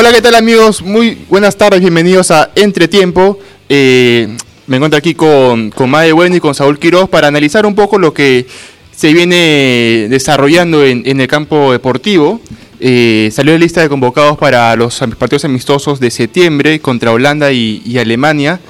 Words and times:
Hola, 0.00 0.12
¿qué 0.12 0.22
tal 0.22 0.36
amigos? 0.36 0.80
Muy 0.80 1.18
buenas 1.28 1.56
tardes, 1.56 1.80
bienvenidos 1.80 2.30
a 2.30 2.52
Entretiempo. 2.54 3.40
Eh, 3.68 4.28
me 4.68 4.76
encuentro 4.76 4.96
aquí 4.96 5.16
con, 5.16 5.70
con 5.70 5.90
Mae 5.90 6.12
Bueno 6.12 6.36
y 6.36 6.40
con 6.40 6.54
Saúl 6.54 6.78
Quiroz 6.78 7.08
para 7.08 7.26
analizar 7.26 7.66
un 7.66 7.74
poco 7.74 7.98
lo 7.98 8.14
que 8.14 8.46
se 8.94 9.12
viene 9.12 10.06
desarrollando 10.08 10.84
en, 10.84 11.20
el 11.20 11.26
campo 11.26 11.72
deportivo. 11.72 12.40
Eh, 12.78 13.30
salió 13.32 13.54
la 13.54 13.58
lista 13.58 13.80
de 13.80 13.88
convocados 13.88 14.38
para 14.38 14.76
los 14.76 15.00
partidos 15.18 15.44
amistosos 15.46 15.98
de 15.98 16.12
septiembre 16.12 16.78
contra 16.78 17.10
Holanda 17.10 17.50
y, 17.50 17.82
y 17.84 17.98
Alemania. 17.98 18.60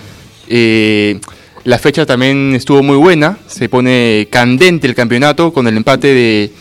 Eh, 0.48 1.20
la 1.64 1.78
fecha 1.78 2.06
también 2.06 2.54
estuvo 2.54 2.82
muy 2.82 2.96
buena, 2.96 3.36
se 3.48 3.68
pone 3.68 4.28
candente 4.30 4.86
el 4.86 4.94
campeonato 4.94 5.52
con 5.52 5.68
el 5.68 5.76
empate 5.76 6.08
de, 6.08 6.52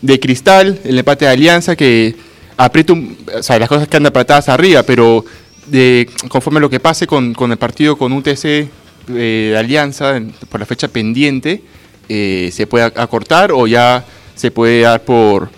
de 0.00 0.18
Cristal, 0.18 0.80
el 0.82 0.98
empate 0.98 1.26
de 1.26 1.30
Alianza 1.30 1.76
que 1.76 2.14
aprieta, 2.56 2.92
un- 2.92 3.16
o 3.38 3.42
sea, 3.42 3.58
las 3.58 3.68
cosas 3.68 3.88
que 3.88 3.96
andan 3.96 4.10
apretadas 4.10 4.48
arriba, 4.48 4.82
pero 4.82 5.24
de, 5.66 6.08
conforme 6.28 6.58
a 6.58 6.60
lo 6.60 6.70
que 6.70 6.80
pase 6.80 7.06
con, 7.06 7.32
con 7.34 7.50
el 7.50 7.56
partido 7.58 7.96
con 7.96 8.12
UTC 8.12 8.44
eh, 8.44 8.68
de 9.08 9.56
Alianza 9.58 10.16
en- 10.16 10.32
por 10.48 10.60
la 10.60 10.66
fecha 10.66 10.88
pendiente, 10.88 11.62
eh, 12.08 12.50
se 12.52 12.66
puede 12.66 12.86
ac- 12.86 12.98
acortar 13.00 13.50
o 13.52 13.66
ya 13.66 14.04
se 14.34 14.50
puede 14.50 14.80
dar 14.82 15.02
por, 15.04 15.50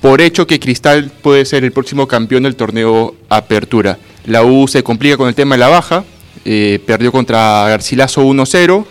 por 0.00 0.20
hecho 0.20 0.46
que 0.46 0.60
Cristal 0.60 1.10
puede 1.22 1.44
ser 1.44 1.64
el 1.64 1.72
próximo 1.72 2.06
campeón 2.06 2.42
del 2.42 2.56
torneo 2.56 3.14
Apertura. 3.28 3.98
La 4.26 4.42
U 4.42 4.66
se 4.68 4.82
complica 4.82 5.16
con 5.16 5.28
el 5.28 5.34
tema 5.34 5.54
de 5.54 5.60
la 5.60 5.68
baja, 5.68 6.04
eh, 6.44 6.78
perdió 6.86 7.10
contra 7.12 7.66
Garcilaso 7.68 8.22
1-0 8.22 8.84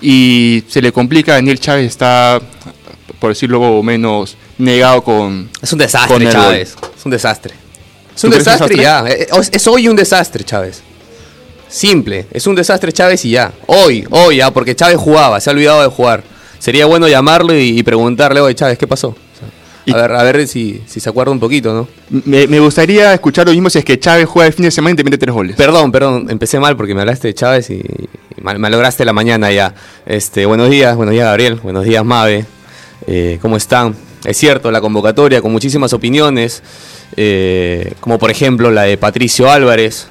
y 0.00 0.62
se 0.68 0.82
le 0.82 0.92
complica, 0.92 1.32
Daniel 1.34 1.58
Chávez 1.58 1.86
está, 1.86 2.40
por 3.18 3.30
decirlo 3.30 3.82
menos, 3.82 4.36
negado 4.58 5.02
con... 5.02 5.48
Es 5.62 5.72
un 5.72 5.78
desastre, 5.78 6.24
Con 6.24 6.28
Chávez. 6.32 6.76
Es 7.04 7.06
un 7.06 7.10
desastre. 7.10 7.54
Es 8.14 8.20
¿Tú 8.22 8.28
un 8.28 8.32
desastre, 8.32 8.76
desastre? 8.76 8.82
ya. 8.82 9.36
Es, 9.40 9.50
es 9.52 9.66
hoy 9.66 9.88
un 9.88 9.96
desastre, 9.96 10.42
Chávez. 10.42 10.82
Simple. 11.68 12.26
Es 12.32 12.46
un 12.46 12.54
desastre, 12.54 12.92
Chávez, 12.92 13.24
y 13.24 13.30
ya. 13.32 13.52
Hoy, 13.66 14.06
hoy, 14.10 14.36
ya, 14.36 14.50
porque 14.50 14.74
Chávez 14.74 14.96
jugaba, 14.96 15.40
se 15.40 15.50
ha 15.50 15.52
olvidado 15.52 15.82
de 15.82 15.88
jugar. 15.88 16.22
Sería 16.58 16.86
bueno 16.86 17.08
llamarlo 17.08 17.54
y, 17.54 17.78
y 17.78 17.82
preguntarle, 17.82 18.40
oye, 18.40 18.54
Chávez, 18.54 18.78
¿qué 18.78 18.86
pasó? 18.86 19.08
O 19.08 19.14
sea, 19.38 19.48
Y- 19.84 19.92
a 19.92 19.96
ver, 19.96 20.12
a 20.12 20.22
ver 20.22 20.46
si, 20.48 20.82
si 20.86 21.00
se 21.00 21.10
acuerda 21.10 21.32
un 21.32 21.40
poquito, 21.40 21.74
¿no? 21.74 21.88
Me, 22.24 22.46
me 22.46 22.58
gustaría 22.60 23.12
escuchar 23.12 23.46
lo 23.46 23.52
mismo 23.52 23.68
si 23.68 23.80
es 23.80 23.84
que 23.84 23.98
Chávez 24.00 24.26
juega 24.26 24.46
el 24.46 24.52
fin 24.54 24.64
de 24.64 24.70
semana 24.70 24.94
y 24.94 24.96
te 24.96 25.04
mete 25.04 25.18
tres 25.18 25.34
goles. 25.34 25.56
Perdón, 25.56 25.92
perdón, 25.92 26.26
empecé 26.30 26.58
mal 26.60 26.74
porque 26.76 26.94
me 26.94 27.00
hablaste 27.02 27.28
de 27.28 27.34
Chávez 27.34 27.68
y, 27.70 27.74
y 27.74 28.40
mal- 28.40 28.58
me 28.58 28.70
lograste 28.70 29.04
la 29.04 29.12
mañana 29.12 29.50
ya. 29.52 29.74
Este, 30.06 30.46
buenos 30.46 30.70
días, 30.70 30.96
buenos 30.96 31.12
días 31.12 31.26
Gabriel, 31.26 31.56
buenos 31.56 31.84
días 31.84 32.02
Mabe. 32.04 32.46
Eh, 33.06 33.38
¿Cómo 33.42 33.56
están? 33.58 33.94
Es 34.24 34.36
cierto, 34.38 34.70
la 34.70 34.80
convocatoria 34.80 35.42
con 35.42 35.52
muchísimas 35.52 35.92
opiniones, 35.92 36.62
eh, 37.16 37.92
como 38.00 38.18
por 38.18 38.30
ejemplo 38.30 38.70
la 38.70 38.82
de 38.82 38.96
Patricio 38.96 39.50
Álvarez 39.50 40.08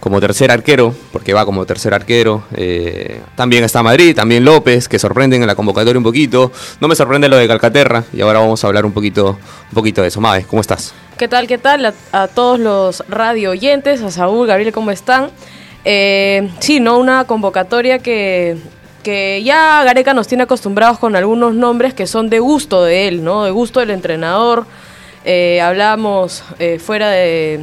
como 0.00 0.20
tercer 0.20 0.52
arquero, 0.52 0.94
porque 1.12 1.34
va 1.34 1.44
como 1.44 1.66
tercer 1.66 1.92
arquero. 1.92 2.44
Eh, 2.54 3.20
también 3.34 3.64
está 3.64 3.82
Madrid, 3.82 4.14
también 4.14 4.44
López, 4.44 4.88
que 4.88 4.98
sorprenden 4.98 5.42
en 5.42 5.48
la 5.48 5.56
convocatoria 5.56 5.98
un 5.98 6.04
poquito. 6.04 6.52
No 6.80 6.86
me 6.86 6.94
sorprende 6.94 7.28
lo 7.28 7.36
de 7.36 7.48
Calcaterra 7.48 8.04
y 8.12 8.20
ahora 8.20 8.38
vamos 8.38 8.62
a 8.62 8.68
hablar 8.68 8.86
un 8.86 8.92
poquito, 8.92 9.30
un 9.30 9.74
poquito 9.74 10.02
de 10.02 10.08
eso. 10.08 10.20
Mabe, 10.20 10.44
¿cómo 10.44 10.60
estás? 10.60 10.94
¿Qué 11.16 11.26
tal, 11.26 11.48
qué 11.48 11.58
tal? 11.58 11.84
A, 11.84 11.94
a 12.12 12.28
todos 12.28 12.60
los 12.60 13.02
radio 13.08 13.50
oyentes, 13.50 14.00
a 14.02 14.10
Saúl, 14.12 14.46
Gabriel, 14.46 14.72
¿cómo 14.72 14.92
están? 14.92 15.30
Eh, 15.84 16.50
sí, 16.60 16.80
¿no? 16.80 16.98
Una 16.98 17.24
convocatoria 17.24 17.98
que, 17.98 18.56
que 19.08 19.42
ya 19.42 19.82
Gareca 19.84 20.12
nos 20.12 20.28
tiene 20.28 20.42
acostumbrados 20.42 20.98
con 20.98 21.16
algunos 21.16 21.54
nombres 21.54 21.94
que 21.94 22.06
son 22.06 22.28
de 22.28 22.40
gusto 22.40 22.84
de 22.84 23.08
él, 23.08 23.24
¿no? 23.24 23.44
De 23.44 23.50
gusto 23.50 23.80
del 23.80 23.88
entrenador. 23.88 24.66
Eh, 25.24 25.62
hablábamos 25.62 26.44
eh, 26.58 26.78
fuera 26.78 27.08
de, 27.08 27.58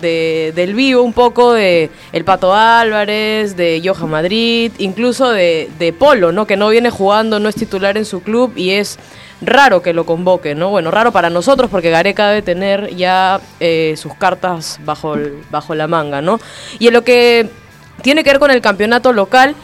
de- 0.00 0.52
del 0.56 0.72
vivo 0.74 1.02
un 1.02 1.12
poco 1.12 1.52
de 1.52 1.90
el 2.12 2.24
Pato 2.24 2.54
Álvarez, 2.54 3.56
de 3.58 3.82
Johan 3.84 4.08
Madrid, 4.08 4.72
incluso 4.78 5.28
de, 5.28 5.94
Polo, 5.98 6.32
¿no? 6.32 6.46
Que 6.46 6.56
no 6.56 6.70
viene 6.70 6.88
jugando, 6.88 7.38
no 7.40 7.50
es 7.50 7.56
titular 7.56 7.98
en 7.98 8.06
su 8.06 8.22
club 8.22 8.54
y 8.56 8.70
es 8.70 8.98
raro 9.42 9.82
que 9.82 9.92
lo 9.92 10.06
convoque, 10.06 10.54
¿no? 10.54 10.70
Bueno, 10.70 10.90
raro 10.90 11.12
para 11.12 11.28
nosotros 11.28 11.68
porque 11.70 11.90
Gareca 11.90 12.28
debe 12.28 12.40
tener 12.40 12.96
ya 12.96 13.38
eh, 13.60 13.92
sus 13.98 14.14
cartas 14.14 14.80
bajo, 14.86 15.14
bajo 15.50 15.74
la 15.74 15.86
manga, 15.88 16.22
¿no? 16.22 16.40
Y 16.78 16.86
en 16.86 16.94
lo 16.94 17.04
que 17.04 17.50
tiene 18.00 18.24
que 18.24 18.30
ver 18.30 18.38
con 18.38 18.50
el 18.50 18.62
campeonato 18.62 19.12
local, 19.12 19.54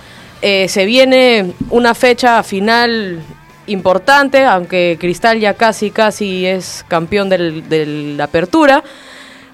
eh, 0.43 0.69
se 0.69 0.85
viene 0.85 1.53
una 1.71 1.95
fecha 1.95 2.43
final 2.43 3.21
importante, 3.67 4.45
aunque 4.45 4.97
Cristal 5.01 5.41
ya 5.41 5.55
casi, 5.55 5.91
casi 5.91 6.47
es 6.47 6.85
campeón 6.89 7.29
de 7.29 8.15
la 8.17 8.25
apertura. 8.25 8.85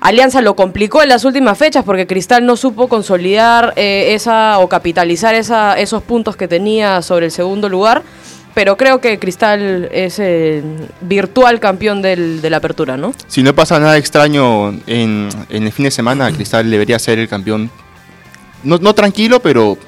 Alianza 0.01 0.41
lo 0.43 0.57
complicó 0.57 1.03
en 1.03 1.09
las 1.09 1.25
últimas 1.25 1.57
fechas 1.57 1.85
porque 1.85 2.09
Cristal 2.09 2.45
no 2.45 2.57
supo 2.57 2.89
consolidar 2.89 3.73
eh, 3.77 4.15
esa 4.15 4.59
o 4.59 4.69
capitalizar 4.69 5.35
esos 5.35 6.03
puntos 6.03 6.37
que 6.37 6.49
tenía 6.49 7.03
sobre 7.03 7.27
el 7.27 7.33
segundo 7.33 7.69
lugar. 7.69 8.03
Pero 8.53 8.77
creo 8.77 9.01
que 9.01 9.19
Cristal 9.19 9.89
es 9.93 10.19
el 10.19 10.63
virtual 11.01 11.59
campeón 11.59 12.03
del, 12.03 12.43
de 12.43 12.51
la 12.51 12.59
apertura, 12.59 12.99
¿no? 12.99 13.15
Si 13.27 13.43
no 13.43 13.55
pasa 13.55 13.79
nada 13.79 13.97
extraño 13.97 14.71
en, 14.87 15.29
en 15.49 15.63
el 15.63 15.73
fin 15.73 15.85
de 15.87 15.91
semana, 15.91 16.31
Cristal 16.31 16.71
debería 16.71 16.99
ser 16.99 17.19
el 17.19 17.29
campeón. 17.29 17.71
No, 18.63 18.77
no 18.77 18.95
tranquilo, 18.95 19.41
pero 19.41 19.79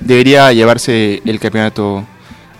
debería 0.00 0.52
llevarse 0.52 1.22
el 1.24 1.38
campeonato 1.40 2.04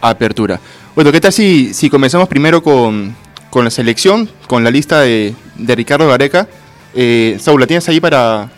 a 0.01 0.11
apertura. 0.11 0.61
Bueno, 0.95 1.13
¿qué 1.13 1.21
tal 1.21 1.33
si, 1.33 1.75
si 1.75 1.91
comenzamos 1.91 2.29
primero 2.29 2.63
con, 2.63 3.15
con 3.51 3.65
la 3.65 3.71
selección, 3.71 4.29
con 4.47 4.65
la 4.65 4.71
lista 4.71 5.01
de, 5.01 5.35
de 5.57 5.75
Ricardo 5.75 6.09
Gareca? 6.09 6.49
Eh, 6.95 7.37
Saúl, 7.41 7.61
¿la 7.61 7.67
tienes 7.67 7.89
ahí 7.89 8.01
para, 8.01 8.49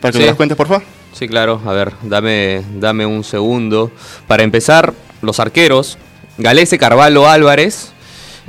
para 0.00 0.12
que 0.12 0.18
Sí. 0.18 0.20
nos 0.20 0.28
las 0.28 0.36
cuentes, 0.36 0.56
por 0.56 0.68
favor? 0.68 0.82
Sí, 1.12 1.28
claro. 1.28 1.60
A 1.66 1.72
ver, 1.72 1.92
dame, 2.02 2.62
dame 2.76 3.04
un 3.04 3.24
segundo. 3.24 3.90
Para 4.26 4.42
empezar, 4.42 4.94
los 5.22 5.40
arqueros. 5.40 5.98
Galese, 6.38 6.78
Carvalho, 6.78 7.28
Álvarez. 7.28 7.92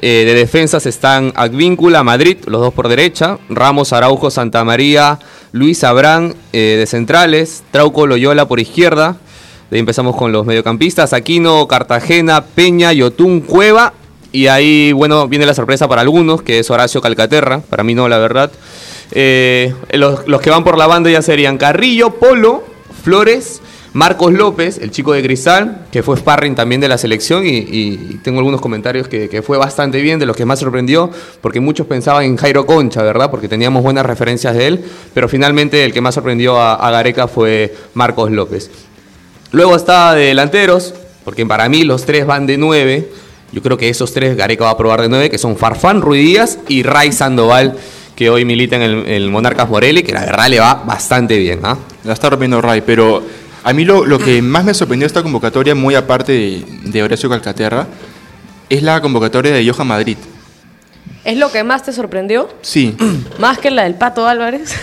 Eh, 0.04 0.24
de 0.26 0.34
defensas 0.34 0.86
están 0.86 1.34
Advíncula, 1.36 2.04
Madrid, 2.04 2.38
los 2.46 2.62
dos 2.62 2.74
por 2.74 2.88
derecha. 2.88 3.38
Ramos, 3.50 3.92
Araujo, 3.94 4.32
Santa 4.32 4.64
María, 4.64 5.20
Luis 5.52 5.84
Abrán 5.84 6.34
eh, 6.54 6.78
de 6.80 6.86
centrales. 6.88 7.64
Trauco, 7.72 8.08
Loyola 8.08 8.48
por 8.48 8.60
izquierda. 8.62 9.18
De 9.72 9.78
ahí 9.78 9.80
empezamos 9.80 10.18
con 10.18 10.34
los 10.34 10.46
mediocampistas. 10.46 11.14
Aquino, 11.14 11.66
Cartagena, 11.66 12.44
Peña, 12.44 12.92
Yotún, 12.92 13.40
Cueva. 13.40 13.94
Y 14.34 14.48
ahí, 14.48 14.92
bueno, 14.92 15.30
viene 15.30 15.46
la 15.46 15.54
sorpresa 15.54 15.88
para 15.88 16.02
algunos, 16.02 16.42
que 16.42 16.60
es 16.60 16.70
Horacio 16.70 17.02
Calcaterra. 17.02 17.62
Para 17.62 17.82
mí 17.82 17.96
no, 17.96 18.10
la 18.10 18.18
verdad. 18.18 18.52
Eh, 19.14 19.74
los, 19.94 20.42
que 20.42 20.50
van 20.50 20.66
por 20.66 20.78
la 20.78 20.88
banda 20.88 21.10
ya 21.10 21.22
serían 21.22 21.58
Carrillo, 21.58 22.16
Polo, 22.16 22.66
Flores, 23.02 23.62
Marcos 23.94 24.34
López, 24.34 24.78
el 24.78 24.92
chico 24.92 25.14
de 25.14 25.24
Cristal, 25.24 25.86
que 25.90 26.04
fue 26.04 26.18
sparring 26.18 26.54
también 26.54 26.82
de 26.82 26.90
la 26.90 26.98
selección 26.98 27.44
y, 27.46 28.20
tengo 28.24 28.40
algunos 28.40 28.60
comentarios 28.60 29.08
que, 29.08 29.42
fue 29.42 29.58
bastante 29.58 30.02
bien, 30.02 30.20
de 30.20 30.26
los 30.26 30.36
que 30.36 30.46
más 30.46 30.60
sorprendió, 30.60 31.10
porque 31.42 31.62
muchos 31.62 31.88
pensaban 31.88 32.26
en 32.26 32.36
Jairo 32.36 32.66
Concha, 32.66 33.04
¿verdad? 33.04 33.32
Porque 33.32 33.48
teníamos 33.48 33.84
buenas 33.84 34.06
referencias 34.06 34.54
de 34.54 34.68
él, 34.68 34.86
pero 35.14 35.30
finalmente 35.30 35.86
el 35.86 35.94
que 35.94 36.02
más 36.02 36.16
sorprendió 36.16 36.60
a 36.60 36.92
Gareca 36.92 37.28
fue 37.28 37.74
Marcos 37.94 38.32
López. 38.32 38.70
Luego 39.52 39.76
está 39.76 40.14
de 40.14 40.28
delanteros, 40.28 40.94
porque 41.26 41.46
para 41.46 41.68
mí 41.70 41.84
los 41.84 42.06
tres 42.06 42.26
van 42.26 42.46
de 42.48 42.58
nueve. 42.58 43.10
Yo 43.52 43.62
creo 43.62 43.78
que 43.78 43.90
esos 43.90 44.14
tres 44.14 44.38
Gareca 44.38 44.64
va 44.64 44.70
a 44.72 44.78
probar 44.78 45.02
de 45.02 45.10
nueve, 45.10 45.30
que 45.30 45.38
son 45.38 45.58
Farfán 45.58 46.02
Ruidías 46.02 46.60
y 46.70 46.84
Ray 46.84 47.12
Sandoval, 47.12 47.76
que 48.16 48.30
hoy 48.30 48.46
milita 48.46 48.78
en 48.78 48.82
el, 48.82 49.08
el 49.08 49.30
Monarcas 49.30 49.68
Morelli, 49.70 50.04
que 50.04 50.14
la 50.14 50.22
verdad 50.22 50.48
le 50.48 50.60
va 50.60 50.76
bastante 50.86 51.38
bien. 51.38 51.60
¿ah? 51.64 51.78
La 52.06 52.14
está 52.14 52.30
rompiendo 52.30 52.62
Ray, 52.62 52.82
pero 52.86 53.22
a 53.64 53.74
mí 53.74 53.84
lo, 53.84 54.06
lo 54.06 54.20
que 54.20 54.42
más 54.42 54.64
me 54.64 54.74
sorprendió 54.74 55.06
esta 55.06 55.22
convocatoria, 55.22 55.76
muy 55.76 55.96
aparte 55.96 56.32
de, 56.32 56.64
de 56.86 57.04
Horacio 57.04 57.30
Calcaterra, 57.30 57.88
es 58.70 58.82
la 58.84 59.02
convocatoria 59.02 59.52
de 59.52 59.70
Johan 59.70 59.88
Madrid. 59.88 60.18
¿Es 61.26 61.38
lo 61.38 61.52
que 61.52 61.64
más 61.66 61.84
te 61.84 61.92
sorprendió? 61.92 62.50
Sí. 62.62 62.96
Más 63.38 63.58
que 63.60 63.70
la 63.70 63.84
del 63.84 63.96
Pato 63.96 64.26
Álvarez. 64.28 64.74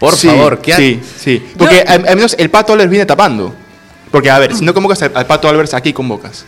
Por 0.00 0.14
Sí, 0.14 0.26
favor, 0.26 0.58
¿qué 0.60 0.72
Sí, 0.74 1.00
sí. 1.18 1.42
Porque 1.56 1.84
Yo- 1.86 1.92
al 1.92 2.16
menos 2.16 2.34
el 2.38 2.50
Pato 2.50 2.72
Álvarez 2.72 2.90
viene 2.90 3.06
tapando. 3.06 3.54
Porque, 4.10 4.30
a 4.30 4.38
ver, 4.38 4.54
si 4.54 4.64
no 4.64 4.72
convocas 4.74 5.02
al, 5.02 5.12
al 5.14 5.26
Pato 5.26 5.48
Álvarez, 5.48 5.74
aquí 5.74 5.92
convocas. 5.92 6.44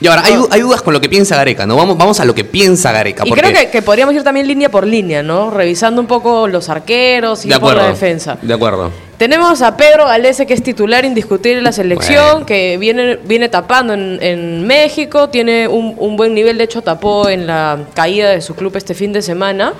Y 0.00 0.06
ahora, 0.06 0.22
hay, 0.24 0.34
du- 0.34 0.46
hay 0.52 0.60
dudas 0.60 0.80
con 0.80 0.92
lo 0.94 1.00
que 1.00 1.08
piensa 1.08 1.34
Gareca, 1.34 1.66
¿no? 1.66 1.74
Vamos, 1.74 1.98
vamos 1.98 2.20
a 2.20 2.24
lo 2.24 2.32
que 2.32 2.44
piensa 2.44 2.92
Gareca. 2.92 3.24
Y 3.26 3.30
porque- 3.30 3.42
creo 3.42 3.52
que, 3.52 3.68
que 3.70 3.82
podríamos 3.82 4.14
ir 4.14 4.22
también 4.22 4.46
línea 4.46 4.68
por 4.68 4.86
línea, 4.86 5.24
¿no? 5.24 5.50
Revisando 5.50 6.00
un 6.00 6.06
poco 6.06 6.46
los 6.46 6.68
arqueros 6.68 7.44
y 7.44 7.48
De 7.48 7.58
por 7.58 7.74
la 7.74 7.88
defensa. 7.88 8.38
De 8.40 8.54
acuerdo. 8.54 8.92
Tenemos 9.16 9.60
a 9.60 9.76
Pedro 9.76 10.06
Galese, 10.06 10.46
que 10.46 10.54
es 10.54 10.62
titular 10.62 11.04
indiscutible 11.04 11.58
en 11.58 11.64
la 11.64 11.72
selección, 11.72 12.30
Bueno. 12.30 12.46
que 12.46 12.76
viene, 12.78 13.16
viene 13.24 13.48
tapando 13.48 13.92
en, 13.94 14.18
en 14.22 14.64
México, 14.64 15.30
tiene 15.30 15.66
un, 15.66 15.96
un 15.98 16.16
buen 16.16 16.32
nivel, 16.32 16.58
de 16.58 16.64
hecho 16.64 16.80
tapó 16.82 17.28
en 17.28 17.48
la 17.48 17.80
caída 17.94 18.30
de 18.30 18.40
su 18.40 18.54
club 18.54 18.76
este 18.76 18.94
fin 18.94 19.12
de 19.12 19.20
semana, 19.20 19.72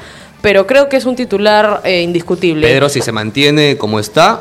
pero 0.43 0.67
creo 0.67 0.89
que 0.89 0.97
es 0.97 1.05
un 1.05 1.15
titular 1.15 1.83
eh, 1.85 2.03
indiscutible. 2.03 2.67
Pedro, 2.67 2.89
si 2.89 3.01
se 3.01 3.13
mantiene 3.13 3.77
como 3.77 4.01
está, 4.01 4.41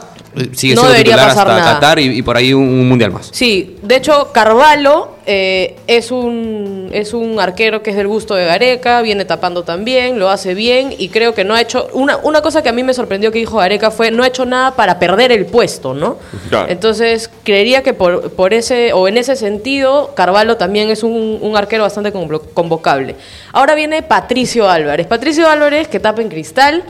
sigue 0.54 0.75
No 0.75 0.81
siendo 0.81 0.84
debería 0.84 1.16
titular 1.16 1.28
pasar 1.30 1.48
hasta 1.48 1.60
nada. 1.60 1.74
Qatar 1.75 2.00
y, 2.00 2.18
y 2.18 2.22
por 2.22 2.38
ahí 2.38 2.54
un, 2.54 2.63
un 2.63 2.88
mundial 2.89 3.12
más. 3.12 3.30
Sí, 3.31 3.78
de 3.81 3.95
hecho 3.95 4.31
Carvalho 4.34 5.16
eh, 5.25 5.75
es, 5.88 6.12
un, 6.12 6.89
es 6.94 7.13
un 7.13 7.39
arquero 7.39 7.84
que 7.84 7.89
es 7.89 7.95
del 7.98 8.07
gusto 8.07 8.36
de 8.36 8.45
Gareca, 8.45 9.01
viene 9.01 9.25
tapando 9.25 9.63
también, 9.63 10.19
lo 10.19 10.30
hace 10.30 10.54
bien 10.54 10.94
y 10.98 11.10
creo 11.10 11.34
que 11.34 11.44
no 11.44 11.54
ha 11.54 11.62
hecho... 11.62 11.89
Una, 11.94 12.18
una 12.18 12.42
cosa 12.42 12.63
que 12.63 12.69
a 12.69 12.72
mí 12.72 12.84
me 12.84 12.94
sorprendió 12.94 13.31
que 13.31 13.39
dijo 13.39 13.57
Gareca 13.57 13.92
fue 13.92 14.10
no 14.12 14.24
ha 14.24 14.28
hecho 14.28 14.45
nada 14.45 14.75
para 14.75 15.00
perder 15.00 15.31
el 15.31 15.45
puesto, 15.45 15.94
¿no? 15.94 16.18
Claro. 16.50 16.69
Entonces 16.69 17.30
creería 17.44 17.84
que 17.84 17.94
por, 17.94 18.31
por 18.31 18.54
ese 18.54 18.94
o 18.94 19.07
en 19.07 19.18
ese 19.18 19.36
sentido 19.36 20.13
Carvalho 20.16 20.56
también 20.57 20.89
es 20.89 21.04
un, 21.04 21.39
un 21.42 21.57
arquero 21.57 21.84
bastante 21.84 22.13
convo- 22.13 22.42
convocable. 22.54 23.16
Ahora 23.51 23.75
viene 23.75 24.04
Patricio 24.04 24.69
Álvarez. 24.69 25.07
Patricio 25.07 25.50
Álvarez 25.50 25.88
que 25.88 26.00
tapa 26.00 26.22
en 26.22 26.30
cristal 26.30 26.84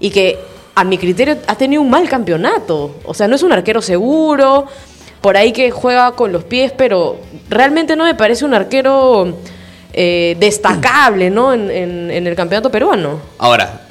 y 0.00 0.10
que 0.10 0.38
a 0.74 0.84
mi 0.84 0.98
criterio 0.98 1.38
ha 1.46 1.54
tenido 1.56 1.82
un 1.82 1.90
mal 1.90 2.08
campeonato. 2.08 2.96
O 3.04 3.14
sea, 3.14 3.28
no 3.28 3.36
es 3.36 3.42
un 3.42 3.52
arquero 3.52 3.80
seguro, 3.82 4.66
por 5.20 5.36
ahí 5.36 5.52
que 5.52 5.70
juega 5.70 6.12
con 6.12 6.32
los 6.32 6.44
pies, 6.44 6.72
pero 6.76 7.18
realmente 7.48 7.96
no 7.96 8.04
me 8.04 8.14
parece 8.14 8.44
un 8.44 8.54
arquero 8.54 9.36
eh, 9.92 10.36
destacable, 10.40 11.30
¿no? 11.30 11.52
En, 11.52 11.70
en- 11.70 12.10
en 12.10 12.26
el 12.26 12.34
campeonato 12.34 12.70
peruano. 12.70 13.20
Ahora, 13.38 13.82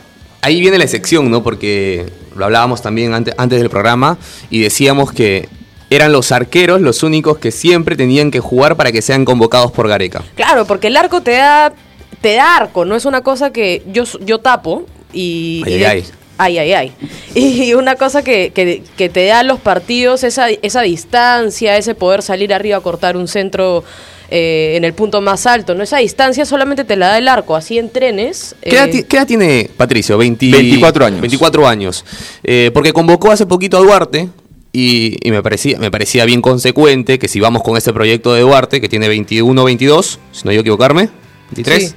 ahí 0.42 0.60
viene 0.60 0.78
la 0.78 0.84
excepción, 0.84 1.32
¿no? 1.32 1.42
Porque 1.42 2.06
lo 2.36 2.46
hablábamos 2.46 2.82
también 2.82 3.14
ante- 3.14 3.34
antes 3.38 3.60
del 3.60 3.70
programa 3.70 4.18
y 4.50 4.60
decíamos 4.62 5.12
que 5.12 5.48
eran 5.90 6.12
los 6.12 6.32
arqueros 6.32 6.82
los 6.82 7.04
únicos 7.04 7.38
que 7.38 7.52
siempre 7.52 7.96
tenían 7.96 8.32
que 8.32 8.40
jugar 8.40 8.76
para 8.76 8.92
que 8.92 9.02
sean 9.02 9.26
convocados 9.26 9.72
por 9.72 9.88
Gareca. 9.88 10.24
Claro, 10.36 10.66
porque 10.66 10.88
el 10.88 10.98
arco 10.98 11.22
te 11.22 11.32
da, 11.34 11.72
te 12.20 12.34
da 12.36 12.58
arco, 12.58 12.84
no 12.84 12.96
es 12.96 13.06
una 13.06 13.22
cosa 13.22 13.52
que 13.54 13.84
yo, 13.92 14.04
yo 14.22 14.40
tapo 14.40 14.84
y... 15.14 15.62
Ay, 15.66 15.74
y 15.74 15.76
ay, 15.76 15.84
ay. 15.86 16.06
Ay, 16.38 16.58
ay, 16.58 16.74
ay. 16.74 16.92
Y 17.36 17.74
una 17.74 17.96
cosa 17.96 18.24
que, 18.24 18.52
que, 18.54 18.84
que 18.96 19.10
te 19.10 19.26
da 19.26 19.44
los 19.44 19.60
partidos, 19.60 20.24
esa, 20.24 20.50
esa 20.50 20.82
distancia, 20.84 21.78
ese 21.78 21.96
poder 21.96 22.22
salir 22.22 22.54
arriba 22.54 22.78
a 22.78 22.82
cortar 22.82 23.18
un 23.18 23.28
centro 23.28 23.84
eh, 24.30 24.74
en 24.76 24.84
el 24.86 24.94
punto 24.94 25.20
más 25.22 25.46
alto, 25.48 25.74
¿no? 25.76 25.84
Esa 25.84 25.98
distancia 25.98 26.46
solamente 26.46 26.84
te 26.84 26.96
la 26.96 27.08
da 27.08 27.18
el 27.18 27.28
arco, 27.28 27.56
así 27.56 27.78
en 27.80 27.90
trenes. 27.90 28.56
¿Qué, 28.62 28.70
edad, 28.76 28.88
eh, 28.88 28.92
ti- 28.92 29.04
qué 29.04 29.18
edad 29.18 29.28
tiene 29.28 29.70
Patricio? 29.78 30.18
20 30.18 30.52
24 30.52 31.06
años. 31.06 31.22
24 31.22 31.68
años. 31.68 32.06
Eh, 32.44 32.72
porque 32.74 32.94
convocó 32.94 33.32
hace 33.32 33.46
poquito 33.46 33.78
a 33.78 33.82
Duarte 33.82 34.30
y, 34.72 35.18
y 35.28 35.32
me, 35.32 35.42
parecía, 35.44 35.78
me 35.80 35.92
parecía 35.92 36.26
bien 36.26 36.42
consecuente 36.42 37.20
que 37.20 37.28
si 37.28 37.40
vamos 37.40 37.62
con 37.64 37.78
este 37.78 37.94
proyecto 37.94 38.34
de 38.34 38.42
Duarte, 38.42 38.80
que 38.82 38.90
tiene 38.90 39.08
21, 39.08 39.64
22, 39.64 40.20
si 40.32 40.42
no 40.46 40.52
yo 40.52 40.62
equivocarme, 40.62 41.10
23, 41.52 41.90
Sí. 41.90 41.96